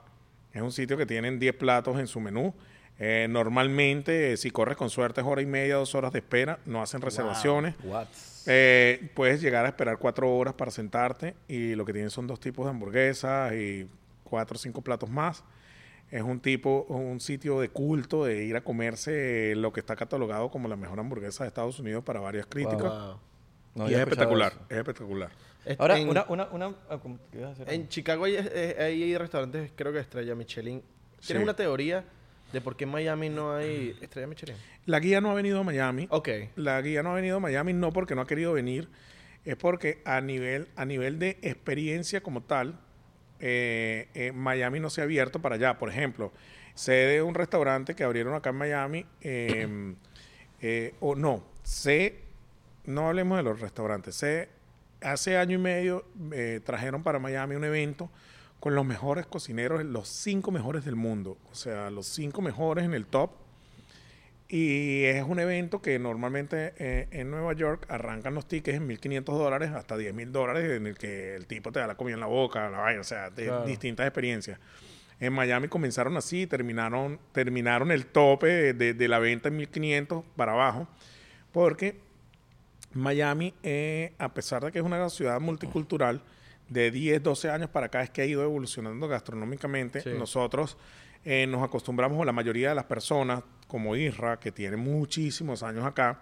Es 0.52 0.62
un 0.62 0.70
sitio 0.70 0.96
que 0.96 1.04
tienen 1.04 1.40
10 1.40 1.52
platos 1.56 1.98
en 1.98 2.06
su 2.06 2.20
menú. 2.20 2.54
Eh, 3.00 3.26
normalmente, 3.28 4.34
eh, 4.34 4.36
si 4.36 4.52
corres 4.52 4.76
con 4.76 4.88
suerte, 4.88 5.20
es 5.20 5.26
hora 5.26 5.42
y 5.42 5.46
media, 5.46 5.74
dos 5.74 5.96
horas 5.96 6.12
de 6.12 6.20
espera. 6.20 6.60
No 6.64 6.80
hacen 6.80 7.00
reservaciones. 7.00 7.74
What? 7.82 8.06
Eh, 8.46 9.10
puedes 9.14 9.40
llegar 9.40 9.64
a 9.64 9.68
esperar 9.68 9.98
cuatro 9.98 10.32
horas 10.32 10.54
para 10.54 10.70
sentarte 10.70 11.34
y 11.48 11.74
lo 11.74 11.84
que 11.84 11.92
tienen 11.92 12.10
son 12.10 12.28
dos 12.28 12.38
tipos 12.38 12.66
de 12.66 12.70
hamburguesas 12.70 13.52
y 13.52 13.88
cuatro 14.22 14.54
o 14.54 14.58
cinco 14.60 14.80
platos 14.80 15.10
más. 15.10 15.42
Es 16.10 16.22
un 16.22 16.40
tipo, 16.40 16.84
un 16.88 17.20
sitio 17.20 17.60
de 17.60 17.68
culto 17.68 18.24
de 18.24 18.44
ir 18.44 18.56
a 18.56 18.62
comerse 18.62 19.54
lo 19.56 19.72
que 19.72 19.80
está 19.80 19.94
catalogado 19.94 20.50
como 20.50 20.66
la 20.68 20.76
mejor 20.76 20.98
hamburguesa 21.00 21.44
de 21.44 21.48
Estados 21.48 21.78
Unidos 21.80 22.02
para 22.04 22.20
varias 22.20 22.46
críticas. 22.46 22.80
Wow. 22.82 23.20
No 23.74 23.90
y 23.90 23.94
es 23.94 24.00
espectacular, 24.00 24.52
eso. 24.52 24.64
es 24.70 24.76
espectacular. 24.78 25.30
Est- 25.64 25.80
Ahora, 25.80 25.98
en, 25.98 26.08
una... 26.08 26.24
una, 26.28 26.46
una 26.48 26.74
ah, 26.88 26.98
en 27.66 27.88
Chicago 27.88 28.24
hay, 28.24 28.36
eh, 28.38 28.76
hay 28.78 29.16
restaurantes, 29.18 29.70
creo 29.76 29.92
que 29.92 29.98
Estrella 29.98 30.34
Michelin. 30.34 30.80
¿Tienes 31.20 31.40
Sí. 31.40 31.44
una 31.44 31.54
teoría 31.54 32.04
de 32.52 32.60
por 32.62 32.76
qué 32.76 32.84
en 32.84 32.90
Miami 32.90 33.28
no 33.28 33.52
hay 33.54 33.94
Estrella 34.00 34.26
Michelin? 34.26 34.56
La 34.86 35.00
guía 35.00 35.20
no 35.20 35.30
ha 35.30 35.34
venido 35.34 35.60
a 35.60 35.62
Miami. 35.64 36.06
Ok. 36.10 36.28
La 36.56 36.80
guía 36.80 37.02
no 37.02 37.10
ha 37.10 37.14
venido 37.14 37.36
a 37.36 37.40
Miami 37.40 37.74
no 37.74 37.92
porque 37.92 38.14
no 38.14 38.22
ha 38.22 38.26
querido 38.26 38.54
venir, 38.54 38.88
es 39.44 39.56
porque 39.56 40.00
a 40.06 40.20
nivel, 40.22 40.68
a 40.74 40.86
nivel 40.86 41.18
de 41.18 41.38
experiencia 41.42 42.22
como 42.22 42.42
tal, 42.42 42.80
eh, 43.40 44.32
Miami 44.34 44.80
no 44.80 44.90
se 44.90 45.00
ha 45.00 45.04
abierto 45.04 45.40
para 45.40 45.56
allá. 45.56 45.78
Por 45.78 45.90
ejemplo, 45.90 46.32
sé 46.78 46.92
de 46.92 47.22
un 47.22 47.34
restaurante 47.34 47.96
que 47.96 48.04
abrieron 48.04 48.34
acá 48.34 48.50
en 48.50 48.56
Miami, 48.56 49.04
eh, 49.20 49.94
eh, 50.60 50.94
o 51.00 51.16
no, 51.16 51.42
sé, 51.64 52.20
no 52.84 53.08
hablemos 53.08 53.36
de 53.36 53.42
los 53.42 53.60
restaurantes, 53.60 54.14
sé, 54.14 54.48
hace 55.00 55.36
año 55.36 55.56
y 55.56 55.60
medio 55.60 56.04
eh, 56.32 56.60
trajeron 56.64 57.02
para 57.02 57.18
Miami 57.18 57.56
un 57.56 57.64
evento 57.64 58.10
con 58.60 58.76
los 58.76 58.86
mejores 58.86 59.26
cocineros, 59.26 59.84
los 59.84 60.08
cinco 60.08 60.52
mejores 60.52 60.84
del 60.84 60.94
mundo, 60.94 61.36
o 61.50 61.54
sea, 61.56 61.90
los 61.90 62.06
cinco 62.06 62.42
mejores 62.42 62.84
en 62.84 62.94
el 62.94 63.06
top. 63.06 63.32
Y 64.50 65.04
es 65.04 65.22
un 65.24 65.38
evento 65.40 65.82
que 65.82 65.98
normalmente 65.98 66.72
eh, 66.78 67.06
en 67.10 67.30
Nueva 67.30 67.52
York 67.52 67.84
arrancan 67.90 68.34
los 68.34 68.48
tickets 68.48 68.78
en 68.78 68.88
1.500 68.88 69.24
dólares 69.24 69.70
hasta 69.72 69.96
10.000 69.96 70.30
dólares 70.30 70.70
en 70.70 70.86
el 70.86 70.96
que 70.96 71.34
el 71.36 71.46
tipo 71.46 71.70
te 71.70 71.80
da 71.80 71.86
la 71.86 71.96
comida 71.96 72.14
en 72.14 72.20
la 72.20 72.26
boca, 72.26 72.70
la 72.70 72.78
vaina, 72.78 73.00
o 73.02 73.04
sea, 73.04 73.28
de 73.28 73.44
Claro. 73.44 73.66
distintas 73.66 74.06
experiencias. 74.06 74.58
En 75.20 75.34
Miami 75.34 75.68
comenzaron 75.68 76.16
así, 76.16 76.46
terminaron, 76.46 77.18
terminaron 77.32 77.90
el 77.90 78.06
tope 78.06 78.46
de, 78.46 78.72
de- 78.72 78.94
de 78.94 79.08
la 79.08 79.18
venta 79.18 79.48
en 79.48 79.58
1.500 79.58 80.24
para 80.36 80.52
abajo, 80.52 80.88
porque 81.52 82.00
Miami, 82.94 83.52
eh, 83.62 84.14
a 84.18 84.32
pesar 84.32 84.64
de 84.64 84.72
que 84.72 84.78
es 84.78 84.84
una 84.84 85.08
ciudad 85.10 85.40
multicultural, 85.40 86.22
de 86.70 86.90
10, 86.90 87.22
12 87.22 87.50
años 87.50 87.68
para 87.70 87.86
acá 87.86 88.02
es 88.02 88.10
que 88.10 88.20
ha 88.22 88.26
ido 88.26 88.42
evolucionando 88.42 89.08
gastronómicamente. 89.08 90.00
Sí. 90.02 90.10
Nosotros 90.18 90.76
eh, 91.24 91.46
nos 91.46 91.62
acostumbramos, 91.62 92.18
o 92.18 92.24
la 92.24 92.32
mayoría 92.32 92.70
de 92.70 92.74
las 92.74 92.84
personas, 92.84 93.42
como 93.66 93.96
Isra, 93.96 94.38
que 94.38 94.50
tiene 94.52 94.76
muchísimos 94.76 95.62
años 95.62 95.84
acá, 95.84 96.20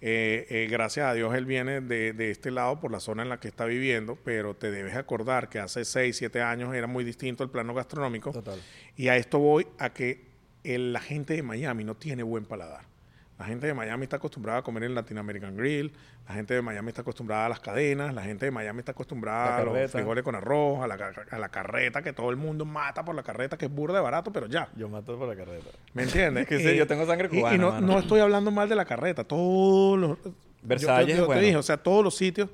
Eh, 0.00 0.46
eh, 0.48 0.68
gracias 0.70 1.06
a 1.06 1.12
Dios 1.12 1.34
él 1.34 1.44
viene 1.44 1.80
de, 1.80 2.12
de 2.12 2.30
este 2.30 2.52
lado 2.52 2.78
por 2.78 2.92
la 2.92 3.00
zona 3.00 3.24
en 3.24 3.28
la 3.28 3.40
que 3.40 3.48
está 3.48 3.64
viviendo, 3.64 4.14
pero 4.14 4.54
te 4.54 4.70
debes 4.70 4.94
acordar 4.94 5.48
que 5.48 5.58
hace 5.58 5.84
6, 5.84 6.16
7 6.16 6.40
años 6.40 6.72
era 6.72 6.86
muy 6.86 7.02
distinto 7.02 7.42
el 7.42 7.50
plano 7.50 7.74
gastronómico. 7.74 8.30
Total. 8.30 8.60
Y 8.96 9.08
a 9.08 9.16
esto 9.16 9.40
voy 9.40 9.66
a 9.76 9.90
que 9.92 10.24
el- 10.62 10.92
la 10.92 11.00
gente 11.00 11.34
de 11.34 11.42
Miami 11.42 11.82
no 11.82 11.96
tiene 11.96 12.22
buen 12.22 12.44
paladar. 12.44 12.84
La 13.38 13.44
gente 13.44 13.68
de 13.68 13.74
Miami 13.74 14.02
está 14.02 14.16
acostumbrada 14.16 14.58
a 14.58 14.62
comer 14.62 14.82
en 14.82 14.94
Latin 14.96 15.16
American 15.18 15.56
Grill, 15.56 15.92
la 16.26 16.34
gente 16.34 16.54
de 16.54 16.62
Miami 16.62 16.88
está 16.88 17.02
acostumbrada 17.02 17.46
a 17.46 17.48
las 17.48 17.60
cadenas, 17.60 18.12
la 18.12 18.22
gente 18.22 18.44
de 18.46 18.50
Miami 18.50 18.80
está 18.80 18.90
acostumbrada 18.92 19.58
a 19.58 19.62
los 19.64 19.90
frijoles 19.92 20.24
con 20.24 20.34
arroz, 20.34 20.82
a 20.82 20.88
la, 20.88 21.12
a 21.30 21.38
la 21.38 21.48
carreta, 21.48 22.02
que 22.02 22.12
todo 22.12 22.30
el 22.30 22.36
mundo 22.36 22.64
mata 22.64 23.04
por 23.04 23.14
la 23.14 23.22
carreta, 23.22 23.56
que 23.56 23.66
es 23.66 23.72
burda 23.72 23.94
de 23.98 24.02
barato, 24.02 24.32
pero 24.32 24.46
ya. 24.46 24.68
Yo 24.76 24.88
mato 24.88 25.16
por 25.16 25.28
la 25.28 25.36
carreta. 25.36 25.70
¿Me 25.94 26.02
entiendes? 26.02 26.46
Que 26.48 26.58
sí, 26.58 26.76
yo 26.76 26.86
tengo 26.88 27.06
sangre 27.06 27.28
y- 27.30 27.36
y, 27.36 27.40
cubana, 27.40 27.56
no, 27.58 27.70
mano. 27.70 27.86
no 27.86 27.98
estoy 28.00 28.20
hablando 28.20 28.50
mal 28.50 28.68
de 28.68 28.74
la 28.74 28.84
carreta. 28.84 29.22
Todos 29.22 29.96
los... 29.98 30.18
Versalles 30.62 31.16
yo, 31.16 31.28
te 31.28 31.38
dije, 31.38 31.56
o 31.56 31.62
sea, 31.62 31.76
todos 31.76 32.02
los 32.02 32.16
sitios, 32.16 32.50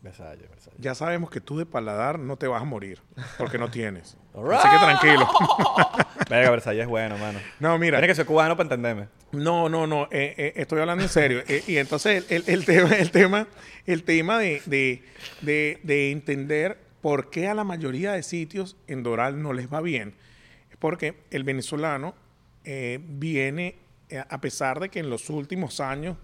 Versalles, 0.00 0.48
Versalles. 0.48 0.80
ya 0.80 0.94
sabemos 0.94 1.28
que 1.30 1.40
tú 1.40 1.58
de 1.58 1.66
paladar 1.66 2.18
no 2.18 2.36
te 2.36 2.46
vas 2.46 2.62
a 2.62 2.64
morir, 2.64 3.02
porque 3.38 3.58
no 3.58 3.70
tienes. 3.70 4.16
Así 4.36 4.68
que 4.68 4.76
tranquilo. 4.78 5.28
Verga, 6.28 6.50
Versalles 6.50 6.82
es 6.82 6.88
bueno, 6.88 7.16
mano. 7.18 7.38
No, 7.60 7.78
mira. 7.78 7.98
Tienes 7.98 8.10
que 8.12 8.16
ser 8.16 8.26
cubano 8.26 8.56
para 8.56 8.64
entenderme. 8.66 9.08
No, 9.32 9.68
no, 9.68 9.86
no. 9.86 10.04
eh, 10.10 10.34
eh, 10.36 10.52
estoy 10.56 10.80
hablando 10.80 11.02
en 11.04 11.08
serio. 11.08 11.42
Eh, 11.48 11.62
y 11.66 11.76
entonces 11.78 12.24
el, 12.30 12.44
el- 12.46 12.50
el 12.54 12.64
tema, 12.64 12.94
el 12.96 13.10
tema, 13.10 13.46
el 13.86 14.02
tema 14.02 14.38
de, 14.38 14.60
de- 14.66 15.02
de- 15.42 15.78
de 15.82 16.10
entender 16.10 16.78
por 17.00 17.30
qué 17.30 17.48
a 17.48 17.54
la 17.54 17.64
mayoría 17.64 18.12
de 18.12 18.22
sitios 18.22 18.76
en 18.88 19.02
Doral 19.02 19.40
no 19.40 19.52
les 19.52 19.72
va 19.72 19.80
bien 19.80 20.14
es 20.70 20.76
porque 20.76 21.14
el 21.30 21.44
venezolano 21.44 22.14
viene, 23.00 23.76
a 24.28 24.40
pesar 24.40 24.80
de 24.80 24.88
que 24.88 24.98
en 24.98 25.08
los 25.10 25.30
últimos 25.30 25.80
años 25.80 26.16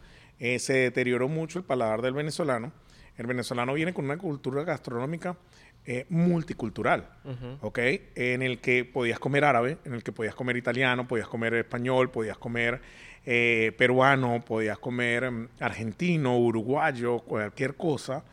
se 0.59 0.73
deterioró 0.73 1.29
mucho 1.29 1.59
el 1.61 1.65
paladar 1.65 2.03
del 2.03 2.15
venezolano, 2.15 2.73
el 3.17 3.27
venezolano 3.27 3.75
viene 3.75 3.95
con 3.95 4.07
una 4.07 4.17
cultura 4.17 4.65
gastronómica 4.65 5.37
eh, 5.87 6.07
multicultural, 6.11 7.09
¿ok? 7.61 7.79
En 8.15 8.43
el 8.43 8.59
que 8.61 8.85
podías 8.85 9.19
comer 9.19 9.45
árabe, 9.45 9.79
en 9.85 9.95
el 9.95 10.03
que 10.03 10.13
podías 10.13 10.35
comer 10.35 10.57
italiano, 10.57 11.09
podías 11.09 11.27
comer 11.29 11.55
español, 11.55 12.11
podías 12.11 12.39
comer 12.39 12.81
eh, 13.27 13.73
peruano, 13.79 14.45
podías 14.47 14.79
comer 14.79 15.31
mm, 15.31 15.49
argentino, 15.61 16.39
uruguayo, 16.39 17.19
cualquier 17.21 17.75
cosa, 17.75 18.25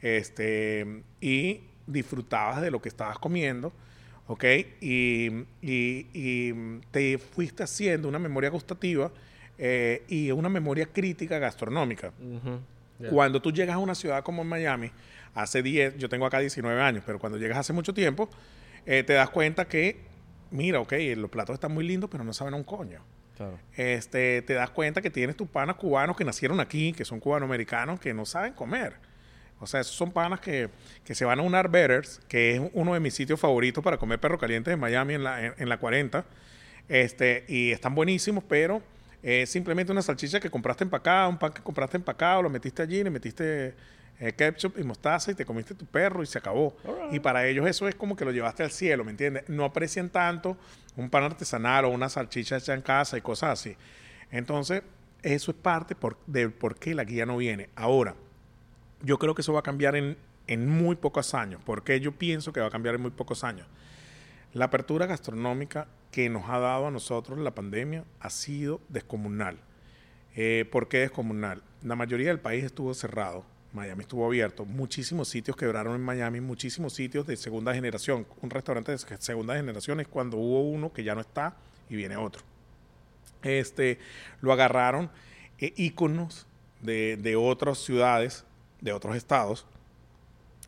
este, 0.00 1.02
y 1.20 1.60
disfrutabas 1.86 2.60
de 2.62 2.70
lo 2.70 2.80
que 2.80 2.88
estabas 2.88 3.18
comiendo, 3.18 3.72
¿ok? 4.26 4.44
Y, 4.80 5.28
y- 5.60 6.06
y, 6.12 6.52
te 6.90 7.18
fuiste 7.18 7.62
haciendo 7.62 8.08
una 8.08 8.18
memoria 8.18 8.50
gustativa 8.50 9.10
eh, 9.58 10.02
y 10.08 10.30
una 10.30 10.48
memoria 10.48 10.86
crítica 10.86 11.38
gastronómica. 11.38 12.12
Cuando 13.10 13.42
tú 13.42 13.50
llegas 13.52 13.74
a 13.74 13.78
una 13.78 13.94
ciudad 13.96 14.22
como 14.22 14.44
Miami, 14.44 14.90
hace 15.34 15.62
10, 15.62 15.98
yo 15.98 16.08
tengo 16.08 16.26
acá 16.26 16.38
19 16.38 16.80
años, 16.80 17.02
pero 17.06 17.18
cuando 17.18 17.38
llegas 17.38 17.58
hace 17.58 17.72
mucho 17.72 17.94
tiempo, 17.94 18.28
eh, 18.86 19.02
te 19.02 19.12
das 19.14 19.30
cuenta 19.30 19.66
que, 19.66 20.00
mira, 20.50 20.80
ok, 20.80 20.92
los 21.16 21.30
platos 21.30 21.54
están 21.54 21.72
muy 21.72 21.86
lindos, 21.86 22.10
pero 22.10 22.24
no 22.24 22.32
saben 22.32 22.54
a 22.54 22.56
un 22.56 22.64
coño. 22.64 23.00
Claro. 23.36 23.58
Este, 23.76 24.42
te 24.42 24.54
das 24.54 24.70
cuenta 24.70 25.00
que 25.00 25.10
tienes 25.10 25.36
tus 25.36 25.48
panas 25.48 25.76
cubanos 25.76 26.16
que 26.16 26.24
nacieron 26.24 26.60
aquí, 26.60 26.92
que 26.92 27.04
son 27.04 27.18
cubanoamericanos, 27.18 27.98
que 27.98 28.12
no 28.12 28.26
saben 28.26 28.52
comer. 28.52 28.94
O 29.58 29.66
sea, 29.66 29.80
esos 29.80 29.94
son 29.94 30.10
panas 30.10 30.40
que, 30.40 30.68
que 31.04 31.14
se 31.14 31.24
van 31.24 31.38
a 31.38 31.42
un 31.42 31.54
Arbetters, 31.54 32.20
que 32.28 32.56
es 32.56 32.60
uno 32.74 32.94
de 32.94 33.00
mis 33.00 33.14
sitios 33.14 33.38
favoritos 33.38 33.82
para 33.82 33.96
comer 33.96 34.18
perro 34.18 34.38
caliente 34.38 34.72
en 34.72 34.80
Miami 34.80 35.14
en 35.14 35.24
la, 35.24 35.46
en, 35.46 35.54
en 35.56 35.68
la 35.68 35.78
40. 35.78 36.24
Este, 36.88 37.44
y 37.48 37.70
están 37.70 37.94
buenísimos, 37.94 38.42
pero 38.44 38.82
es 39.22 39.50
simplemente 39.50 39.92
una 39.92 40.02
salchicha 40.02 40.40
que 40.40 40.50
compraste 40.50 40.82
empacada, 40.82 41.28
un 41.28 41.38
pan 41.38 41.52
que 41.52 41.62
compraste 41.62 41.96
empacado, 41.96 42.42
lo 42.42 42.50
metiste 42.50 42.82
allí, 42.82 43.04
le 43.04 43.10
metiste 43.10 43.74
eh, 44.22 44.32
ketchup 44.32 44.78
y 44.78 44.84
mostaza 44.84 45.32
y 45.32 45.34
te 45.34 45.44
comiste 45.44 45.74
tu 45.74 45.84
perro 45.84 46.22
y 46.22 46.26
se 46.26 46.38
acabó. 46.38 46.76
Y 47.10 47.18
para 47.18 47.44
ellos 47.48 47.66
eso 47.66 47.88
es 47.88 47.96
como 47.96 48.14
que 48.14 48.24
lo 48.24 48.30
llevaste 48.30 48.62
al 48.62 48.70
cielo, 48.70 49.02
¿me 49.02 49.10
entiendes? 49.10 49.48
No 49.48 49.64
aprecian 49.64 50.10
tanto 50.10 50.56
un 50.96 51.10
pan 51.10 51.24
artesanal 51.24 51.86
o 51.86 51.88
una 51.88 52.08
salchicha 52.08 52.56
hecha 52.56 52.72
en 52.72 52.82
casa 52.82 53.18
y 53.18 53.20
cosas 53.20 53.58
así. 53.58 53.76
Entonces, 54.30 54.84
eso 55.22 55.50
es 55.50 55.56
parte 55.56 55.96
por, 55.96 56.18
de 56.28 56.50
por 56.50 56.76
qué 56.76 56.94
la 56.94 57.02
guía 57.02 57.26
no 57.26 57.36
viene. 57.36 57.68
Ahora, 57.74 58.14
yo 59.02 59.18
creo 59.18 59.34
que 59.34 59.40
eso 59.40 59.54
va 59.54 59.58
a 59.58 59.64
cambiar 59.64 59.96
en, 59.96 60.16
en 60.46 60.68
muy 60.68 60.94
pocos 60.94 61.34
años. 61.34 61.60
¿Por 61.64 61.82
qué 61.82 61.98
yo 61.98 62.12
pienso 62.12 62.52
que 62.52 62.60
va 62.60 62.68
a 62.68 62.70
cambiar 62.70 62.94
en 62.94 63.02
muy 63.02 63.10
pocos 63.10 63.42
años? 63.42 63.66
La 64.52 64.66
apertura 64.66 65.06
gastronómica 65.06 65.88
que 66.12 66.28
nos 66.28 66.48
ha 66.48 66.60
dado 66.60 66.86
a 66.86 66.92
nosotros 66.92 67.40
la 67.40 67.56
pandemia 67.56 68.04
ha 68.20 68.30
sido 68.30 68.80
descomunal. 68.88 69.58
Eh, 70.36 70.64
¿Por 70.70 70.86
qué 70.86 70.98
descomunal? 70.98 71.64
La 71.82 71.96
mayoría 71.96 72.28
del 72.28 72.38
país 72.38 72.62
estuvo 72.62 72.94
cerrado. 72.94 73.44
Miami 73.72 74.02
estuvo 74.02 74.26
abierto. 74.26 74.64
Muchísimos 74.64 75.28
sitios 75.28 75.56
quebraron 75.56 75.94
en 75.94 76.02
Miami, 76.02 76.40
muchísimos 76.40 76.92
sitios 76.92 77.26
de 77.26 77.36
segunda 77.36 77.74
generación. 77.74 78.26
Un 78.42 78.50
restaurante 78.50 78.92
de 78.92 78.98
segunda 79.18 79.56
generación 79.56 80.00
es 80.00 80.08
cuando 80.08 80.36
hubo 80.36 80.62
uno 80.62 80.92
que 80.92 81.04
ya 81.04 81.14
no 81.14 81.20
está 81.22 81.56
y 81.88 81.96
viene 81.96 82.16
otro. 82.16 82.42
Este, 83.42 83.98
lo 84.40 84.52
agarraron 84.52 85.10
eh, 85.58 85.72
íconos 85.76 86.46
de, 86.80 87.16
de 87.16 87.34
otras 87.36 87.78
ciudades, 87.78 88.44
de 88.80 88.92
otros 88.92 89.16
estados, 89.16 89.66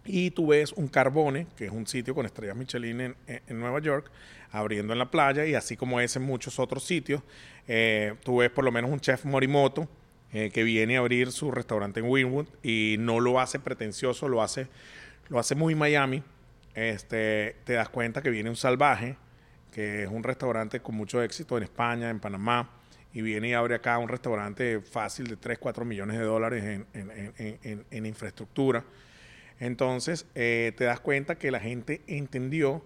y 0.07 0.31
tú 0.33 0.49
ves 0.49 0.73
un 0.73 0.89
Carbone, 0.89 1.47
que 1.57 1.67
es 1.67 1.73
un 1.73 1.87
sitio 1.87 2.15
con 2.15 2.27
estrellas 2.27 2.57
Michelin 2.57 3.01
en, 3.01 3.17
en- 3.27 3.59
Nueva 3.59 3.81
York, 3.81 4.11
abriendo 4.53 4.93
en 4.93 4.99
la 4.99 5.11
playa, 5.11 5.47
y 5.47 5.55
así 5.55 5.77
como 5.77 5.99
es 6.01 6.15
en 6.17 6.23
muchos 6.23 6.59
otros 6.59 6.85
sitios, 6.85 7.23
eh, 7.67 8.15
tú 8.23 8.39
ves 8.39 8.51
por 8.51 8.65
lo 8.65 8.71
menos 8.73 8.91
un 8.91 9.01
chef 9.01 9.25
Morimoto 9.25 9.89
eh, 10.35 10.51
que 10.51 10.63
viene 10.65 10.97
a 10.97 11.01
abrir 11.01 11.33
su 11.33 11.51
restaurante 11.51 12.01
en 12.01 12.07
Wynwood 12.07 12.49
y 12.63 12.97
no 12.99 13.21
lo 13.21 13.41
hace 13.41 13.59
pretencioso, 13.59 14.29
lo 14.29 14.43
hace, 14.43 14.67
lo 15.31 15.39
hace 15.39 15.55
muy 15.55 15.75
Miami. 15.75 16.23
Este, 16.75 17.57
te 17.65 17.73
das 17.75 17.89
cuenta 17.89 18.21
que 18.21 18.29
viene 18.31 18.51
un 18.51 18.57
salvaje, 18.57 19.17
que 19.73 20.03
es 20.03 20.09
un 20.11 20.23
restaurante 20.23 20.81
con 20.81 20.95
mucho 20.97 21.23
éxito 21.23 21.57
en 21.57 21.63
España, 21.63 22.11
en 22.11 22.21
Panamá, 22.21 22.69
y 23.13 23.23
viene 23.23 23.49
y 23.51 23.53
abre 23.53 23.77
acá 23.77 23.97
un 23.99 24.09
restaurante 24.09 24.81
fácil 24.81 25.29
de 25.29 25.37
3, 25.37 25.59
4 25.59 25.85
millones 25.85 26.19
de 26.19 26.25
dólares 26.25 26.65
en, 26.65 26.87
en- 26.95 27.33
en- 27.39 27.59
en- 27.63 27.85
en 27.91 28.07
infraestructura. 28.07 28.85
Entonces, 29.61 30.27
eh, 30.35 30.73
te 30.77 30.85
das 30.85 30.99
cuenta 31.01 31.37
que 31.39 31.51
la 31.53 31.61
gente 31.61 32.03
entendió 32.09 32.83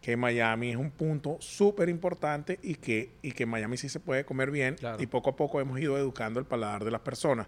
que 0.00 0.16
Miami 0.16 0.70
es 0.70 0.76
un 0.76 0.90
punto 0.90 1.36
súper 1.40 1.88
importante 1.88 2.58
y 2.62 2.76
que, 2.76 3.10
y 3.22 3.32
que 3.32 3.42
en 3.42 3.48
Miami 3.48 3.76
sí 3.76 3.88
se 3.88 4.00
puede 4.00 4.24
comer 4.24 4.50
bien 4.50 4.76
Claro. 4.76 5.02
y 5.02 5.06
poco 5.06 5.30
a 5.30 5.36
poco 5.36 5.60
hemos 5.60 5.78
ido 5.80 5.98
educando 5.98 6.38
el 6.40 6.46
paladar 6.46 6.84
de 6.84 6.90
las 6.90 7.00
personas. 7.00 7.46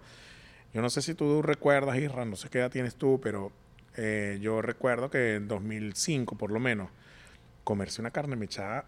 Yo 0.75 0.83
no 0.83 0.91
sé 0.91 1.03
si 1.03 1.15
tú 1.15 1.43
recuerdas, 1.43 1.97
Isra, 1.99 2.25
no 2.25 2.37
sé 2.37 2.49
qué 2.49 2.59
edad 2.59 2.71
tienes 2.71 2.97
tú, 2.97 3.21
pero 3.23 3.53
eh, 3.97 4.39
yo 4.41 4.63
recuerdo 4.63 5.11
que 5.11 5.35
en 5.37 5.49
2005 5.49 6.37
por 6.37 6.51
lo 6.53 6.61
menos, 6.61 6.91
comerse 7.65 8.01
una 8.01 8.11
carne 8.11 8.37
mechada 8.37 8.85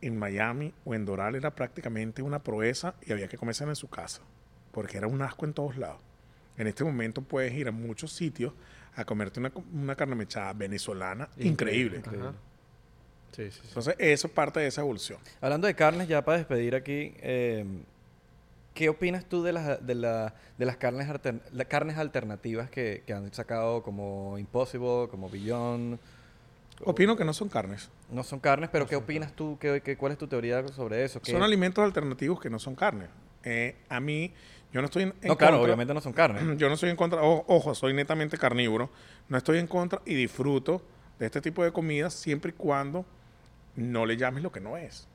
en 0.00 0.18
Miami 0.18 0.72
o 0.84 0.94
en 0.94 1.04
Doral 1.04 1.34
era 1.34 1.54
prácticamente 1.54 2.20
una 2.22 2.40
proeza 2.42 2.94
y 3.06 3.12
había 3.12 3.28
que 3.28 3.36
comérsela 3.38 3.70
en 3.70 3.76
su 3.76 3.88
casa, 3.88 4.22
porque 4.72 4.96
era 4.98 5.06
un 5.06 5.22
asco 5.22 5.44
en 5.44 5.52
todos 5.54 5.76
lados. 5.76 6.00
En 6.56 6.66
este 6.66 6.84
momento 6.84 7.22
puedes 7.22 7.52
ir 7.54 7.68
a 7.68 7.72
muchos 7.72 8.12
sitios 8.12 8.52
a 8.96 9.04
comerte 9.04 9.40
una, 9.40 9.52
una 9.72 9.96
carne 9.96 10.14
mechada 10.14 10.52
venezolana 10.52 11.28
increíble. 11.38 12.00
Ajá. 12.06 12.32
Sí, 13.34 13.50
sí, 13.50 13.58
sí. 13.62 13.68
Entonces, 13.68 13.94
eso 13.98 14.26
es 14.28 14.32
parte 14.32 14.60
de 14.60 14.66
esa 14.68 14.80
evolución. 14.82 15.18
Hablando 15.40 15.66
de 15.66 15.74
carnes, 15.74 16.08
ya 16.08 16.24
para 16.24 16.38
despedir 16.38 16.74
aquí, 16.74 17.14
eh, 17.20 17.64
¿qué 18.74 18.88
opinas 18.88 19.24
tú 19.24 19.42
de 19.42 19.52
las, 19.52 19.84
de 19.86 19.94
la- 19.94 20.34
de 20.58 20.66
las 20.66 20.76
carnes, 20.76 21.08
alter- 21.08 21.40
las 21.52 21.66
carnes 21.66 21.96
alternativas 21.98 22.70
que, 22.70 23.02
que 23.06 23.12
han 23.12 23.32
sacado 23.34 23.82
como 23.82 24.38
Impossible, 24.38 25.08
como 25.10 25.28
Beyond? 25.30 25.98
Opino 26.84 27.16
que 27.16 27.24
no 27.24 27.32
son 27.32 27.48
carnes. 27.48 27.88
No 28.10 28.22
son 28.24 28.40
carnes, 28.40 28.68
pero 28.70 28.86
¿qué 28.86 28.96
opinas 28.96 29.32
tú? 29.32 29.56
¿Qué, 29.60 29.80
qué- 29.84 29.96
cuál 29.96 30.12
es 30.12 30.18
tu 30.18 30.26
teoría 30.26 30.66
sobre 30.68 31.04
eso? 31.04 31.20
¿Qué- 31.22 31.30
Son 31.32 31.42
alimentos 31.42 31.84
alternativos 31.84 32.40
que 32.40 32.50
no 32.50 32.58
son 32.58 32.74
carnes. 32.74 33.08
Eh, 33.44 33.76
a 33.88 34.00
mí, 34.00 34.32
yo 34.72 34.80
no 34.80 34.86
estoy 34.86 35.04
en, 35.04 35.14
en 35.22 35.28
No, 35.28 35.36
claro, 35.36 35.54
contra- 35.56 35.64
obviamente 35.66 35.94
no 35.94 36.00
son 36.00 36.12
carnes. 36.12 36.42
Yo 36.58 36.68
no 36.68 36.74
estoy 36.74 36.90
en 36.90 36.96
contra, 36.96 37.22
o- 37.22 37.44
ojo, 37.46 37.74
soy 37.74 37.92
netamente 37.94 38.36
carnívoro. 38.38 38.90
No 39.28 39.38
estoy 39.38 39.58
en 39.58 39.66
contra 39.68 40.00
y 40.04 40.14
disfruto 40.14 40.82
de 41.18 41.26
este 41.26 41.40
tipo 41.40 41.62
de 41.62 41.70
comidas 41.72 42.12
siempre 42.14 42.50
y 42.50 42.54
cuando 42.54 43.04
no 43.76 44.06
le 44.06 44.16
llames 44.16 44.42
lo 44.42 44.52
que 44.52 44.60
no 44.60 44.76
es. 44.76 45.06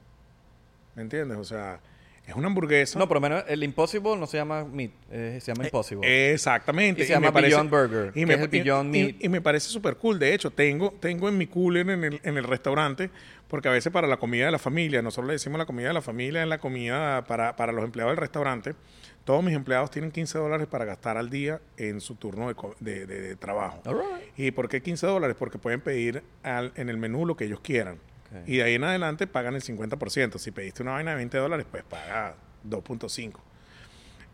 ¿Me 0.95 1.01
entiendes? 1.03 1.37
O 1.37 1.43
sea, 1.43 1.79
es 2.27 2.35
una 2.35 2.47
hamburguesa. 2.47 2.99
No, 2.99 3.07
por 3.07 3.15
lo 3.17 3.21
menos 3.21 3.43
el 3.47 3.63
Impossible 3.63 4.15
no 4.17 4.27
se 4.27 4.37
llama 4.37 4.63
Meat, 4.65 4.91
eh, 5.11 5.39
se 5.41 5.51
llama 5.53 5.65
Impossible. 5.65 6.07
Eh, 6.07 6.33
Exactamente. 6.33 7.01
Y 7.03 7.05
se 7.05 7.13
llama 7.13 7.31
Beyond 7.31 7.69
Burger, 7.69 8.11
Y 8.15 8.25
me, 8.25 8.35
es 8.35 8.41
el 8.41 8.47
Beyond 8.49 8.95
y- 8.95 9.03
Meat. 9.03 9.15
y 9.19 9.29
me 9.29 9.41
parece 9.41 9.69
súper 9.69 9.95
cool. 9.97 10.19
De 10.19 10.33
hecho, 10.33 10.51
tengo, 10.51 10.93
tengo 10.99 11.29
en 11.29 11.37
mi 11.37 11.47
cooler 11.47 11.89
en 11.89 12.03
el, 12.03 12.19
en 12.23 12.37
el 12.37 12.43
restaurante, 12.43 13.09
porque 13.47 13.67
a 13.67 13.71
veces 13.71 13.91
para 13.91 14.07
la 14.07 14.17
comida 14.17 14.45
de 14.45 14.51
la 14.51 14.59
familia, 14.59 15.01
nosotros 15.01 15.27
le 15.27 15.33
decimos 15.33 15.57
la 15.57 15.65
comida 15.65 15.87
de 15.87 15.93
la 15.93 16.01
familia, 16.01 16.43
es 16.43 16.47
la 16.49 16.59
comida 16.59 17.23
para, 17.25 17.55
para 17.55 17.71
los 17.71 17.83
empleados 17.83 18.11
del 18.11 18.17
restaurante. 18.17 18.75
Todos 19.23 19.43
mis 19.43 19.53
empleados 19.55 19.89
tienen 19.91 20.11
15 20.11 20.37
dólares 20.37 20.67
para 20.67 20.85
gastar 20.85 21.17
al 21.17 21.29
día 21.29 21.61
en 21.77 22.01
su 22.01 22.15
turno 22.15 22.47
de, 22.47 22.55
de- 22.79 23.05
de- 23.05 23.21
de 23.21 23.35
trabajo. 23.35 23.81
All 23.85 23.95
right. 23.99 24.33
¿Y 24.37 24.51
por 24.51 24.69
qué 24.69 24.81
15 24.81 25.05
dólares? 25.07 25.35
Porque 25.37 25.57
pueden 25.59 25.81
pedir 25.81 26.23
al- 26.43 26.73
en 26.75 26.89
el 26.89 26.97
menú 26.97 27.25
lo 27.25 27.35
que 27.37 27.45
ellos 27.45 27.59
quieran. 27.59 27.97
Y 28.45 28.57
de 28.57 28.63
ahí 28.63 28.75
en 28.75 28.83
adelante 28.83 29.27
pagan 29.27 29.55
el 29.55 29.61
50%. 29.61 30.37
Si 30.37 30.51
pediste 30.51 30.83
una 30.83 30.91
vaina 30.91 31.11
de 31.11 31.17
20 31.17 31.37
dólares, 31.37 31.65
pues 31.69 31.83
paga 31.83 32.35
2.5. 32.67 33.33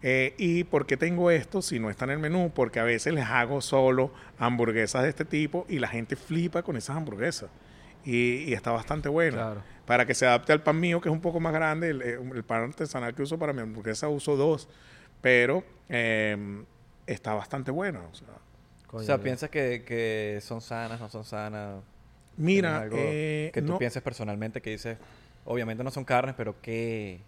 Eh, 0.02 0.36
¿Y 0.38 0.66
por 0.66 0.86
qué 0.86 0.98
tengo 0.98 1.32
esto 1.32 1.62
si 1.62 1.80
no 1.80 1.89
está 1.89 2.06
en 2.06 2.12
el 2.12 2.20
menú? 2.20 2.52
Porque 2.54 2.80
a 2.80 2.84
veces 2.84 3.14
les 3.14 3.26
hago 3.26 3.62
solo 3.62 4.12
hamburguesas 4.38 5.04
de 5.04 5.10
este 5.10 5.26
tipo 5.26 5.66
y 5.70 5.80
la 5.80 5.88
gente 5.88 6.16
flipa 6.16 6.62
con 6.62 6.76
esas 6.78 6.98
hamburguesas. 6.98 7.50
Y, 8.04 8.43
y 8.43 8.54
está 8.54 8.72
bastante 8.72 9.10
bueno. 9.10 9.38
Claro. 9.38 9.64
Para 9.86 10.06
que 10.06 10.14
se 10.14 10.28
adapte 10.28 10.52
al 10.52 10.62
pan 10.62 10.80
mío, 10.80 11.02
que 11.02 11.10
es 11.10 11.14
un 11.14 11.22
poco 11.22 11.39
más 11.39 11.54
grande, 11.54 11.89
el, 11.89 12.02
eh, 12.02 12.20
el 12.36 12.43
pan 12.43 12.64
artesanal 12.64 13.16
que 13.16 13.24
uso 13.24 13.39
para 13.39 13.54
mi 13.54 13.62
hamburguesa 13.62 14.08
uso 14.10 14.36
dos. 14.36 14.68
Pero 15.22 15.64
eh, 15.89 16.64
está 17.08 17.34
bastante 17.34 17.72
bueno. 17.72 18.02
o 18.12 18.16
sea. 18.16 18.28
O 18.91 19.22
piensas 19.22 19.50
que, 19.50 19.84
que 19.86 20.39
son 20.41 20.62
sanas, 20.62 21.00
no 21.00 21.10
son 21.10 21.26
sanas. 21.26 21.84
Mira, 22.38 22.70
¿Tienes 22.70 22.82
algo 22.84 22.98
eh, 23.00 23.52
que 23.54 23.62
tú 23.62 23.70
no- 23.74 23.78
pienses 23.78 24.02
personalmente 24.04 24.62
que 24.62 24.72
dices, 24.72 24.98
obviamente 25.46 25.84
no 25.84 25.92
son 25.92 26.04
carnes, 26.06 26.36
pero 26.38 26.60
que, 26.62 27.22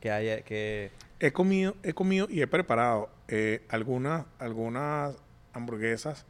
que 0.00 0.10
haya, 0.10 0.42
que 0.42 0.90
He 1.18 1.32
comido, 1.32 1.76
he 1.82 1.92
comido 1.92 2.26
y 2.30 2.40
he 2.42 2.46
preparado 2.46 3.10
eh, 3.28 3.62
algunas, 3.68 4.24
algunas 4.38 5.14
hamburguesas 5.52 6.24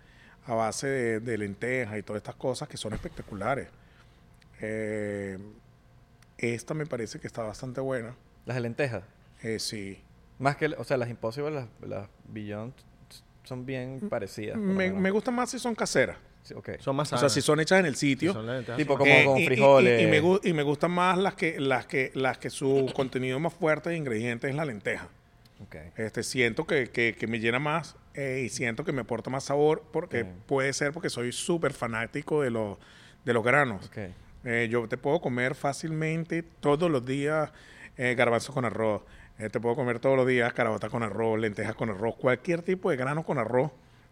a 0.47 0.55
base 0.55 0.87
de, 0.89 1.21
de 1.21 1.39
lentejas 1.39 1.97
y 1.99 2.03
todas 2.03 2.21
estas 2.21 2.35
cosas 2.35 2.69
que 2.69 2.77
son 2.77 2.93
espectaculares. 2.93 3.69
Eh, 4.61 5.39
esta 6.39 6.75
me 6.75 6.87
parece 6.87 7.21
que 7.21 7.27
está 7.27 7.43
bastante 7.43 7.81
buena. 7.81 8.15
las 8.47 8.57
de 8.57 8.61
lentejas, 8.63 9.05
Eh, 9.43 9.59
sí. 9.59 10.03
más 10.39 10.57
que, 10.57 10.67
o 10.67 10.85
sea, 10.85 10.97
las 10.97 11.09
Impossible, 11.11 11.51
las, 11.53 11.69
las 11.83 12.09
Beyond 12.29 12.73
son 13.45 13.65
bien 13.67 14.01
parecidas. 14.09 14.57
por 14.59 14.67
lo 14.67 14.75
Me, 14.75 14.91
me 14.93 15.11
gusta 15.11 15.31
más 15.31 15.51
si 15.51 15.59
son 15.59 15.75
caseras. 15.75 16.17
Son 16.81 16.97
más 16.97 17.09
O 17.09 17.11
sea, 17.11 17.19
sanas. 17.19 17.33
si 17.33 17.41
son 17.43 17.61
hechas 17.61 17.81
en 17.81 17.87
el 17.87 17.97
sitio. 17.97 18.33
Tipo 18.77 18.97
como 18.99 19.11
Eh, 19.11 19.25
con 19.25 19.39
y- 19.39 19.43
y- 19.43 19.47
frijoles. 19.47 20.03
Y, 20.03 20.07
me, 20.07 20.23
y 20.43 20.53
me 20.53 20.63
gustan 20.63 20.91
más 20.91 21.17
las 21.19 21.35
que, 21.35 21.61
las 21.61 21.87
que, 21.87 22.11
las 22.15 22.39
que 22.39 22.51
su 22.51 22.91
contenido 22.95 23.39
más 23.39 23.53
fuerte 23.55 23.91
de 23.91 23.97
ingredientes 23.97 24.51
es 24.51 24.57
la 24.57 24.65
lenteja. 24.65 25.09
Este, 25.97 26.23
siento 26.23 26.67
que, 26.67 26.89
que- 26.89 27.15
que 27.19 27.27
me 27.27 27.39
llena 27.39 27.59
más 27.59 27.95
eh, 28.15 28.43
y 28.45 28.49
siento 28.49 28.83
que 28.85 28.93
me 28.93 29.03
aporta 29.03 29.29
más 29.31 29.45
sabor 29.45 29.83
porque 29.93 30.25
puede 30.47 30.73
ser 30.73 30.93
porque 30.93 31.11
soy 31.11 31.33
súper 31.33 31.73
fanático 31.75 32.43
de, 32.43 32.51
los 32.51 32.79
de 33.25 33.35
los 33.35 33.45
granos. 33.45 33.91
Eh, 34.45 34.69
yo 34.71 34.89
te 34.89 34.97
puedo 34.97 35.21
comer 35.21 35.55
fácilmente 35.55 36.43
todos 36.43 36.91
los 36.91 37.05
días 37.05 37.51
eh, 37.99 38.15
garbanzos 38.17 38.55
con 38.55 38.65
arroz. 38.65 39.03
Eh, 39.39 39.51
te 39.51 39.61
puedo 39.61 39.75
comer 39.77 39.99
todos 39.99 40.17
los 40.17 40.27
días 40.27 40.51
carabota 40.55 40.89
con 40.89 41.03
arroz, 41.03 41.39
lentejas 41.39 41.75
con 41.75 41.91
arroz, 41.91 42.15
cualquier 42.17 42.63
tipo 42.63 42.91
de 42.91 42.97
grano 42.97 43.23
con 43.23 43.37
arroz. 43.39 43.71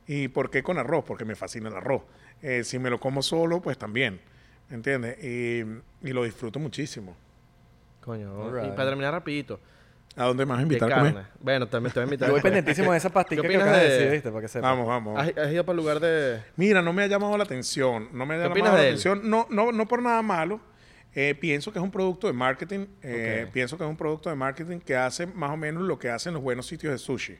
¿Y 0.08 0.26
por 0.28 0.50
qué 0.50 0.62
con 0.64 0.76
arroz? 0.78 1.04
Porque 1.06 1.24
me 1.24 1.36
fascina 1.36 1.68
el 1.68 1.76
arroz. 1.76 2.02
Eh, 2.42 2.64
si 2.64 2.78
me 2.80 2.90
lo 2.90 2.98
como 2.98 3.22
solo, 3.22 3.60
pues 3.60 3.78
también. 3.78 4.20
¿Entiendes? 4.70 5.22
Y, 5.22 5.60
y 6.02 6.12
lo 6.12 6.24
disfruto 6.24 6.58
muchísimo. 6.58 7.16
Coño, 8.00 8.42
Alright. 8.44 8.72
y 8.72 8.76
para 8.76 8.88
terminar 8.90 9.12
rapidito. 9.12 9.60
¿A 10.16 10.24
dónde 10.24 10.44
De 10.44 10.62
invitar 10.62 10.92
a 10.92 10.98
comer? 10.98 11.26
Bueno, 11.40 11.68
también 11.68 11.92
te 11.92 12.00
voy 12.00 12.04
a 12.04 12.06
invitar. 12.06 12.28
Yo 12.28 12.32
voy 12.32 12.40
pendientísimo 12.42 12.90
de 12.90 12.98
esa 12.98 13.10
pastica 13.10 13.40
¿Qué 13.42 13.48
que 13.48 13.54
opinas 13.56 13.68
acabas 13.68 13.82
de 13.82 13.88
de- 13.88 13.94
decir, 13.98 14.12
¿viste? 14.12 14.30
Para 14.30 14.40
que 14.42 14.48
sepas. 14.48 14.70
Vamos, 14.70 14.86
vamos. 14.88 15.20
¿Has, 15.20 15.36
has 15.38 15.52
ido 15.52 15.64
para 15.64 15.74
el 15.74 15.76
lugar 15.78 16.00
de...? 16.00 16.42
Mira, 16.56 16.82
no 16.82 16.92
me 16.92 17.04
ha 17.04 17.06
llamado 17.06 17.36
la 17.36 17.44
atención. 17.44 18.08
No 18.12 18.26
me 18.26 18.34
ha 18.34 18.38
¿Qué 18.38 18.42
llamado 18.44 18.50
opinas 18.52 18.72
la 18.72 18.78
de 18.80 18.84
él? 18.88 18.94
atención. 18.94 19.30
No, 19.30 19.46
no, 19.50 19.70
no 19.70 19.86
por 19.86 20.02
nada 20.02 20.20
malo. 20.22 20.60
Eh, 21.14 21.36
pienso 21.38 21.72
que 21.72 21.78
es 21.78 21.84
un 21.84 21.90
producto 21.92 22.26
de 22.26 22.32
marketing. 22.32 22.86
eh. 23.02 23.46
Pienso 23.52 23.76
que 23.78 23.84
es 23.84 23.90
un 23.90 23.96
producto 23.96 24.28
de 24.30 24.36
marketing 24.36 24.78
que 24.80 24.96
hace 24.96 25.26
más 25.26 25.50
o 25.50 25.56
menos 25.56 25.82
lo 25.84 25.98
que 25.98 26.10
hacen 26.10 26.34
los 26.34 26.42
buenos 26.42 26.66
sitios 26.66 26.92
de 26.92 26.98
sushi. 26.98 27.38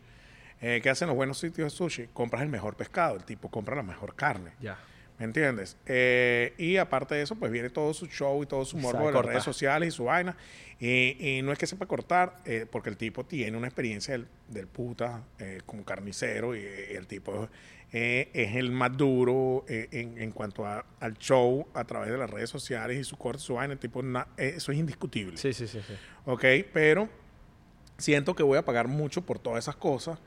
Eh, 0.61 0.80
¿Qué 0.82 0.90
hacen 0.90 1.09
los 1.09 1.16
buenos 1.16 1.38
sitios 1.38 1.72
de 1.72 1.76
sushi? 1.76 2.06
Compras 2.12 2.42
el 2.42 2.48
mejor 2.48 2.74
pescado. 2.76 3.16
El 3.16 3.24
tipo 3.24 3.48
compra 3.50 3.76
la 3.76 3.82
mejor 3.82 4.14
carne. 4.14 4.52
Ya. 4.61 4.78
¿Me 5.18 5.24
entiendes? 5.24 5.76
Eh, 5.86 6.54
y 6.59 6.76
aparte 6.76 7.16
de 7.16 7.22
eso, 7.22 7.34
pues 7.34 7.50
viene 7.50 7.70
todo 7.70 7.92
su 7.92 8.06
show 8.06 8.40
y 8.42 8.46
todo 8.46 8.64
su 8.64 8.76
morbo 8.76 8.98
Sabe 8.98 9.06
de 9.06 9.12
las 9.12 9.16
cortar. 9.16 9.32
redes 9.32 9.44
sociales 9.44 9.88
y 9.88 9.90
su 9.96 10.04
vaina. 10.04 10.36
Y, 10.78 11.16
y 11.38 11.42
no 11.42 11.50
es 11.52 11.59
que 11.59 11.66
sepa 11.66 11.86
cortar, 11.86 12.36
eh, 12.44 12.66
porque 12.70 12.88
el 12.88 12.96
tipo 12.96 13.24
tiene 13.24 13.56
una 13.56 13.66
experiencia 13.66 14.12
del, 14.12 14.28
del 14.48 14.68
puta 14.68 15.24
eh, 15.40 15.61
como 15.66 15.84
carnicero 15.84 16.54
y, 16.54 16.61
el 16.61 17.09
tipo 17.09 17.48
es 17.90 18.28
el 18.54 18.70
más 18.70 18.96
duro 18.96 19.64
en, 19.66 20.20
en 20.20 20.30
cuanto 20.30 20.66
a- 20.66 20.84
al 21.00 21.16
show 21.18 21.66
a 21.74 21.84
través 21.84 22.11
de 22.11 22.18
las 22.18 22.28
redes 22.30 22.50
sociales 22.50 22.98
y 22.98 23.02
su 23.02 23.16
corte, 23.16 23.40
su 23.42 23.54
vaina. 23.54 23.72
El 23.72 23.80
tipo, 23.80 24.02
na- 24.02 24.28
eso 24.36 24.70
es 24.70 24.78
indiscutible. 24.78 25.36
Sí, 25.36 25.52
sí, 25.52 25.66
sí. 25.66 25.80
sí. 25.84 25.94
¿ok? 26.26 26.44
Pero 26.72 27.09
siento 27.96 28.36
que 28.36 28.42
voy 28.44 28.59
a 28.59 28.64
pagar 28.64 28.86
mucho 28.88 29.22
por 29.22 29.38
todas 29.38 29.64
esas 29.64 29.74
cosas 29.76 30.18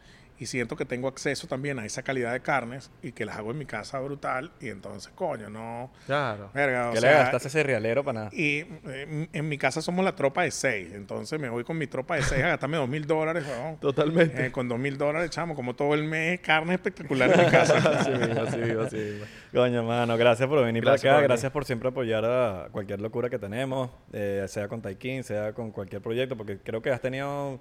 y 0.41 0.47
siento 0.47 0.75
que 0.75 0.85
tengo 0.85 1.07
acceso 1.07 1.45
también 1.45 1.77
a 1.77 1.85
esa 1.85 2.01
calidad 2.01 2.33
de 2.33 2.39
carnes 2.39 2.89
y 3.03 3.11
que 3.11 3.25
las 3.25 3.37
hago 3.37 3.51
en 3.51 3.59
mi 3.59 3.67
casa 3.67 3.99
brutal 3.99 4.51
y 4.59 4.69
entonces, 4.69 5.11
coño, 5.13 5.51
no... 5.51 5.91
Claro. 6.07 6.49
Verga, 6.51 6.89
o 6.89 6.93
¿Qué 6.93 6.99
le 6.99 7.11
gastaste 7.11 7.47
ese 7.47 7.61
realero 7.61 8.03
para 8.03 8.21
nada? 8.21 8.29
y 8.33 8.65
eh, 8.87 9.27
en 9.31 9.47
mi 9.47 9.59
casa 9.59 9.83
somos 9.83 10.03
la 10.03 10.15
tropa 10.15 10.41
de 10.41 10.49
seis, 10.49 10.93
entonces 10.93 11.39
me 11.39 11.47
voy 11.47 11.63
con 11.63 11.77
mi 11.77 11.85
tropa 11.85 12.15
de 12.15 12.23
seis 12.23 12.43
a 12.43 12.47
gastarme 12.47 12.77
dos 12.77 12.89
mil 12.89 13.05
dólares, 13.05 13.45
weón. 13.47 13.77
Totalmente. 13.77 14.47
Eh, 14.47 14.51
con 14.51 14.67
dos 14.67 14.79
mil 14.79 14.97
dólares, 14.97 15.29
chamo, 15.29 15.53
como 15.53 15.75
todo 15.75 15.93
el 15.93 16.05
mes, 16.05 16.39
carne 16.39 16.73
espectacular 16.73 17.31
en 17.31 17.45
mi 17.45 17.51
casa. 17.51 17.75
así 17.99 18.09
mismo, 18.09 18.81
así 18.81 18.97
mismo. 18.97 19.25
Coño, 19.53 19.83
mano, 19.83 20.17
gracias 20.17 20.49
por 20.49 20.65
venir 20.65 20.83
Gracias 20.83 21.03
para 21.03 21.17
acá. 21.17 21.21
por 21.21 21.27
gracias 21.29 21.51
por 21.51 21.65
siempre 21.65 21.89
apoyar 21.89 22.25
a 22.25 22.69
cualquier 22.71 22.99
locura 22.99 23.29
que 23.29 23.37
tenemos, 23.37 23.91
eh, 24.11 24.43
sea 24.47 24.67
con 24.67 24.81
Taikin, 24.81 25.23
sea 25.23 25.53
con 25.53 25.69
cualquier 25.69 26.01
proyecto, 26.01 26.35
porque 26.35 26.57
creo 26.57 26.81
que 26.81 26.89
has 26.89 26.99
tenido 26.99 27.59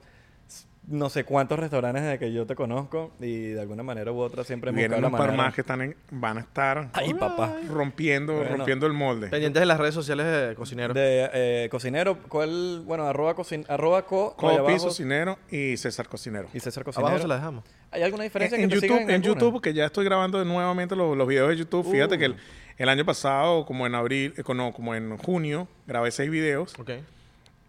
no 0.87 1.09
sé 1.11 1.25
cuántos 1.25 1.59
restaurantes 1.59 2.03
desde 2.03 2.19
que 2.19 2.33
yo 2.33 2.47
te 2.47 2.55
conozco 2.55 3.13
y 3.21 3.49
de 3.51 3.61
alguna 3.61 3.83
manera 3.83 4.11
u 4.13 4.19
otra 4.19 4.43
siempre 4.45 4.71
unos 4.71 5.01
la 5.01 5.11
par 5.11 5.37
más 5.37 5.55
que 5.55 5.61
están 5.61 5.83
en- 5.83 5.97
van 6.11 6.39
a 6.39 6.41
estar 6.41 6.89
Ay, 6.95 7.15
papá. 7.15 7.55
rompiendo, 7.69 8.35
Bueno. 8.35 8.57
rompiendo 8.57 8.87
el 8.87 8.93
molde. 8.95 9.29
Pendientes 9.29 9.61
de 9.61 9.67
las 9.67 9.79
redes 9.79 9.95
sociales 9.95 10.27
de 10.27 10.55
Cocinero. 10.57 10.95
De 10.95 11.31
eh, 11.33 11.69
cocinero, 11.71 12.19
¿cuál? 12.29 12.83
Bueno, 12.87 13.07
arroba, 13.07 13.35
cocin 13.35 13.65
arroba 13.69 14.07
co, 14.07 14.35
Copi, 14.37 14.79
Cocinero 14.79 15.39
y 15.51 15.77
César 15.77 16.09
Cocinero. 16.09 16.49
y 16.53 16.61
César 16.61 16.83
Cocinero. 16.83 17.09
Abajo 17.09 17.23
se 17.23 17.29
la 17.29 17.37
dejamos. 17.37 17.65
¿Hay 17.93 18.03
alguna 18.03 18.25
diferencia 18.25 18.57
En, 18.57 18.65
en 18.65 18.71
te 18.71 18.75
YouTube, 18.77 19.11
en? 19.11 19.23
YouTube, 19.23 19.61
que 19.61 19.75
ya 19.75 19.85
estoy 19.87 20.05
grabando 20.07 20.45
nuevamente 20.45 20.97
los, 20.97 21.17
los 21.17 21.29
videos 21.29 21.51
de 21.51 21.57
YouTube. 21.57 21.89
Fíjate 21.91 22.17
Uh. 22.17 22.19
que 22.19 22.25
el, 22.25 22.37
el 22.79 22.89
año 22.89 23.05
pasado, 23.05 23.67
como 23.67 23.87
en 23.87 23.95
abril, 23.95 24.33
eh, 24.37 24.43
no, 24.55 24.73
como 24.73 24.95
en 24.95 25.17
junio, 25.19 25.69
grabé 25.87 26.11
seis 26.11 26.31
videos 26.31 26.75
Ok. 26.81 26.91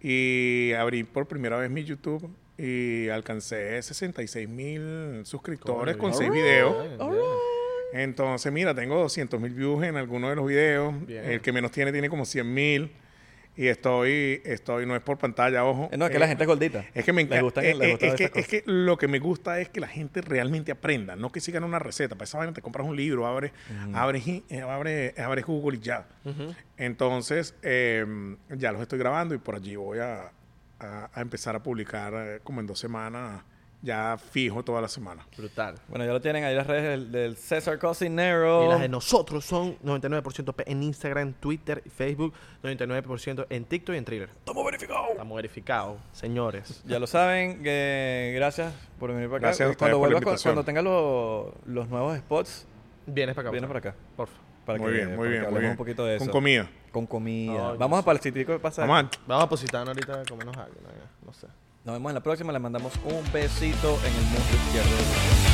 y 0.01 0.73
abrí 0.73 1.03
por 1.03 1.27
primera 1.27 1.57
vez 1.57 1.69
mi 1.69 1.83
YouTube 1.83 2.29
y 2.63 3.09
alcancé 3.09 3.81
66 3.81 4.47
mil 4.47 5.21
suscriptores 5.25 5.97
con 5.97 6.13
seis 6.13 6.31
videos. 6.31 6.75
Entonces, 7.93 8.51
mira, 8.53 8.73
tengo 8.73 8.97
200 8.99 9.39
mil 9.41 9.53
views 9.53 9.83
en 9.83 9.97
algunos 9.97 10.29
de 10.29 10.35
los 10.35 10.47
videos. 10.47 11.05
Bien. 11.05 11.25
El 11.25 11.41
que 11.41 11.51
menos 11.51 11.71
tiene 11.71 11.91
tiene 11.91 12.09
como 12.09 12.25
100 12.25 12.53
mil. 12.53 12.91
Y 13.57 13.67
estoy, 13.67 14.41
estoy, 14.45 14.85
no 14.85 14.95
es 14.95 15.01
por 15.01 15.17
pantalla, 15.17 15.65
ojo. 15.65 15.89
Eh, 15.91 15.97
No, 15.97 16.05
es 16.05 16.11
que 16.11 16.15
Eh, 16.17 16.19
la 16.21 16.27
gente 16.29 16.43
es 16.45 16.47
gordita. 16.47 16.85
es 16.93 17.03
que 17.03 17.11
me 17.11 17.23
encanta. 17.23 17.61
eh, 17.61 17.75
eh, 17.81 17.97
es, 17.99 18.13
que, 18.15 18.31
es 18.39 18.47
que 18.47 18.63
lo 18.65 18.97
que 18.97 19.09
me 19.09 19.19
gusta 19.19 19.59
es 19.59 19.67
que 19.67 19.81
la 19.81 19.87
gente 19.89 20.21
realmente 20.21 20.71
aprenda, 20.71 21.17
no 21.17 21.33
que 21.33 21.41
sigan 21.41 21.65
una 21.65 21.77
receta. 21.77 22.15
Para 22.15 22.23
esa 22.23 22.37
vaina 22.37 22.53
te 22.53 22.61
compras 22.61 22.87
un 22.87 22.95
libro, 22.95 23.27
abres, 23.27 23.51
i- 24.25 24.45
eh, 24.49 24.61
abres, 24.61 25.19
abres 25.19 25.45
Google 25.45 25.77
y 25.79 25.81
ya. 25.81 26.07
Entonces, 26.77 27.53
eh, 27.61 28.05
ya 28.51 28.71
los 28.71 28.81
estoy 28.81 28.99
grabando 28.99 29.35
y 29.35 29.37
por 29.37 29.55
allí 29.55 29.75
voy 29.75 29.99
a, 29.99 30.31
a- 30.81 31.09
a 31.13 31.21
empezar 31.21 31.55
a 31.55 31.61
publicar 31.63 32.13
eh, 32.15 32.39
como 32.43 32.59
en 32.59 32.67
dos 32.67 32.79
semanas, 32.79 33.43
ya 33.83 34.15
fijo 34.17 34.63
toda 34.63 34.79
la 34.79 34.87
semana. 34.87 35.25
Brutal. 35.35 35.75
Bueno, 35.87 36.05
ya 36.05 36.11
lo 36.13 36.21
tienen 36.21 36.43
ahí 36.43 36.53
las 36.55 36.67
redes 36.67 36.83
del, 36.83 37.11
del 37.11 37.35
César 37.35 37.79
Cocinero. 37.79 38.65
Y 38.65 38.69
las 38.69 38.79
de 38.79 38.89
nosotros 38.89 39.43
son 39.43 39.75
99% 39.79 40.53
P 40.53 40.71
en 40.71 40.83
Instagram, 40.83 41.33
Twitter 41.33 41.81
y 41.83 41.89
Facebook, 41.89 42.31
99% 42.61 43.47
en 43.49 43.65
TikTok 43.65 43.95
y 43.95 43.97
en 43.97 44.05
Thriller. 44.05 44.29
Estamos 44.29 44.63
verificados. 44.65 45.09
Estamos 45.11 45.35
verificados, 45.35 45.97
señores. 46.11 46.83
Ya 46.87 46.99
lo 46.99 47.07
saben, 47.07 47.63
que 47.63 48.33
gracias 48.35 48.71
por 48.99 49.11
venir 49.13 49.27
para 49.29 49.37
acá. 49.37 49.47
Gracias 49.47 49.67
a 49.67 49.71
ustedes 49.71 49.77
cuando 49.79 49.99
por 49.99 50.09
la 50.11 50.17
invitación. 50.17 50.53
cuando 50.53 50.63
tengas 50.65 50.83
los- 50.83 51.47
los 51.65 51.87
nuevos 51.89 52.17
spots, 52.19 52.67
Vienes 53.07 53.33
para 53.35 53.47
acá. 53.47 53.51
vienes 53.51 53.67
para 53.67 53.79
acá. 53.79 53.95
Porfa. 54.15 54.37
Para 54.73 54.83
muy 54.83 54.91
que- 54.91 54.97
bien, 54.97 55.07
para 55.09 55.17
muy 55.17 55.25
que 55.25 55.29
bien, 55.31 55.41
muy 55.41 55.47
hablemos 55.47 55.59
bien. 55.61 55.71
un 55.71 55.77
poquito 55.77 56.05
de 56.05 56.15
eso. 56.15 56.25
Con 56.25 56.31
comida. 56.31 56.69
Con 56.91 57.05
comida. 57.07 57.71
Ay, 57.71 57.77
Vamos 57.77 57.99
a 57.99 58.05
para 58.05 58.17
el 58.17 58.23
sitio 58.23 58.45
que 58.45 58.59
pasa. 58.59 58.85
Vamos 58.85 59.11
a- 59.13 59.19
Vamos 59.27 59.43
a 59.45 59.49
positar 59.49 59.87
ahorita 59.87 60.21
a 60.21 60.25
comernos 60.25 60.57
algo. 60.57 60.75
¿no? 60.83 61.27
No 61.27 61.33
sé. 61.33 61.47
Nos 61.83 61.95
vemos 61.95 62.09
en 62.11 62.15
la 62.15 62.21
próxima. 62.23 62.51
Le 62.53 62.59
mandamos 62.59 62.93
un 63.05 63.31
besito 63.31 63.97
en 64.05 64.13
el 64.13 64.23
muslo 64.25 64.55
izquierdo. 64.67 65.50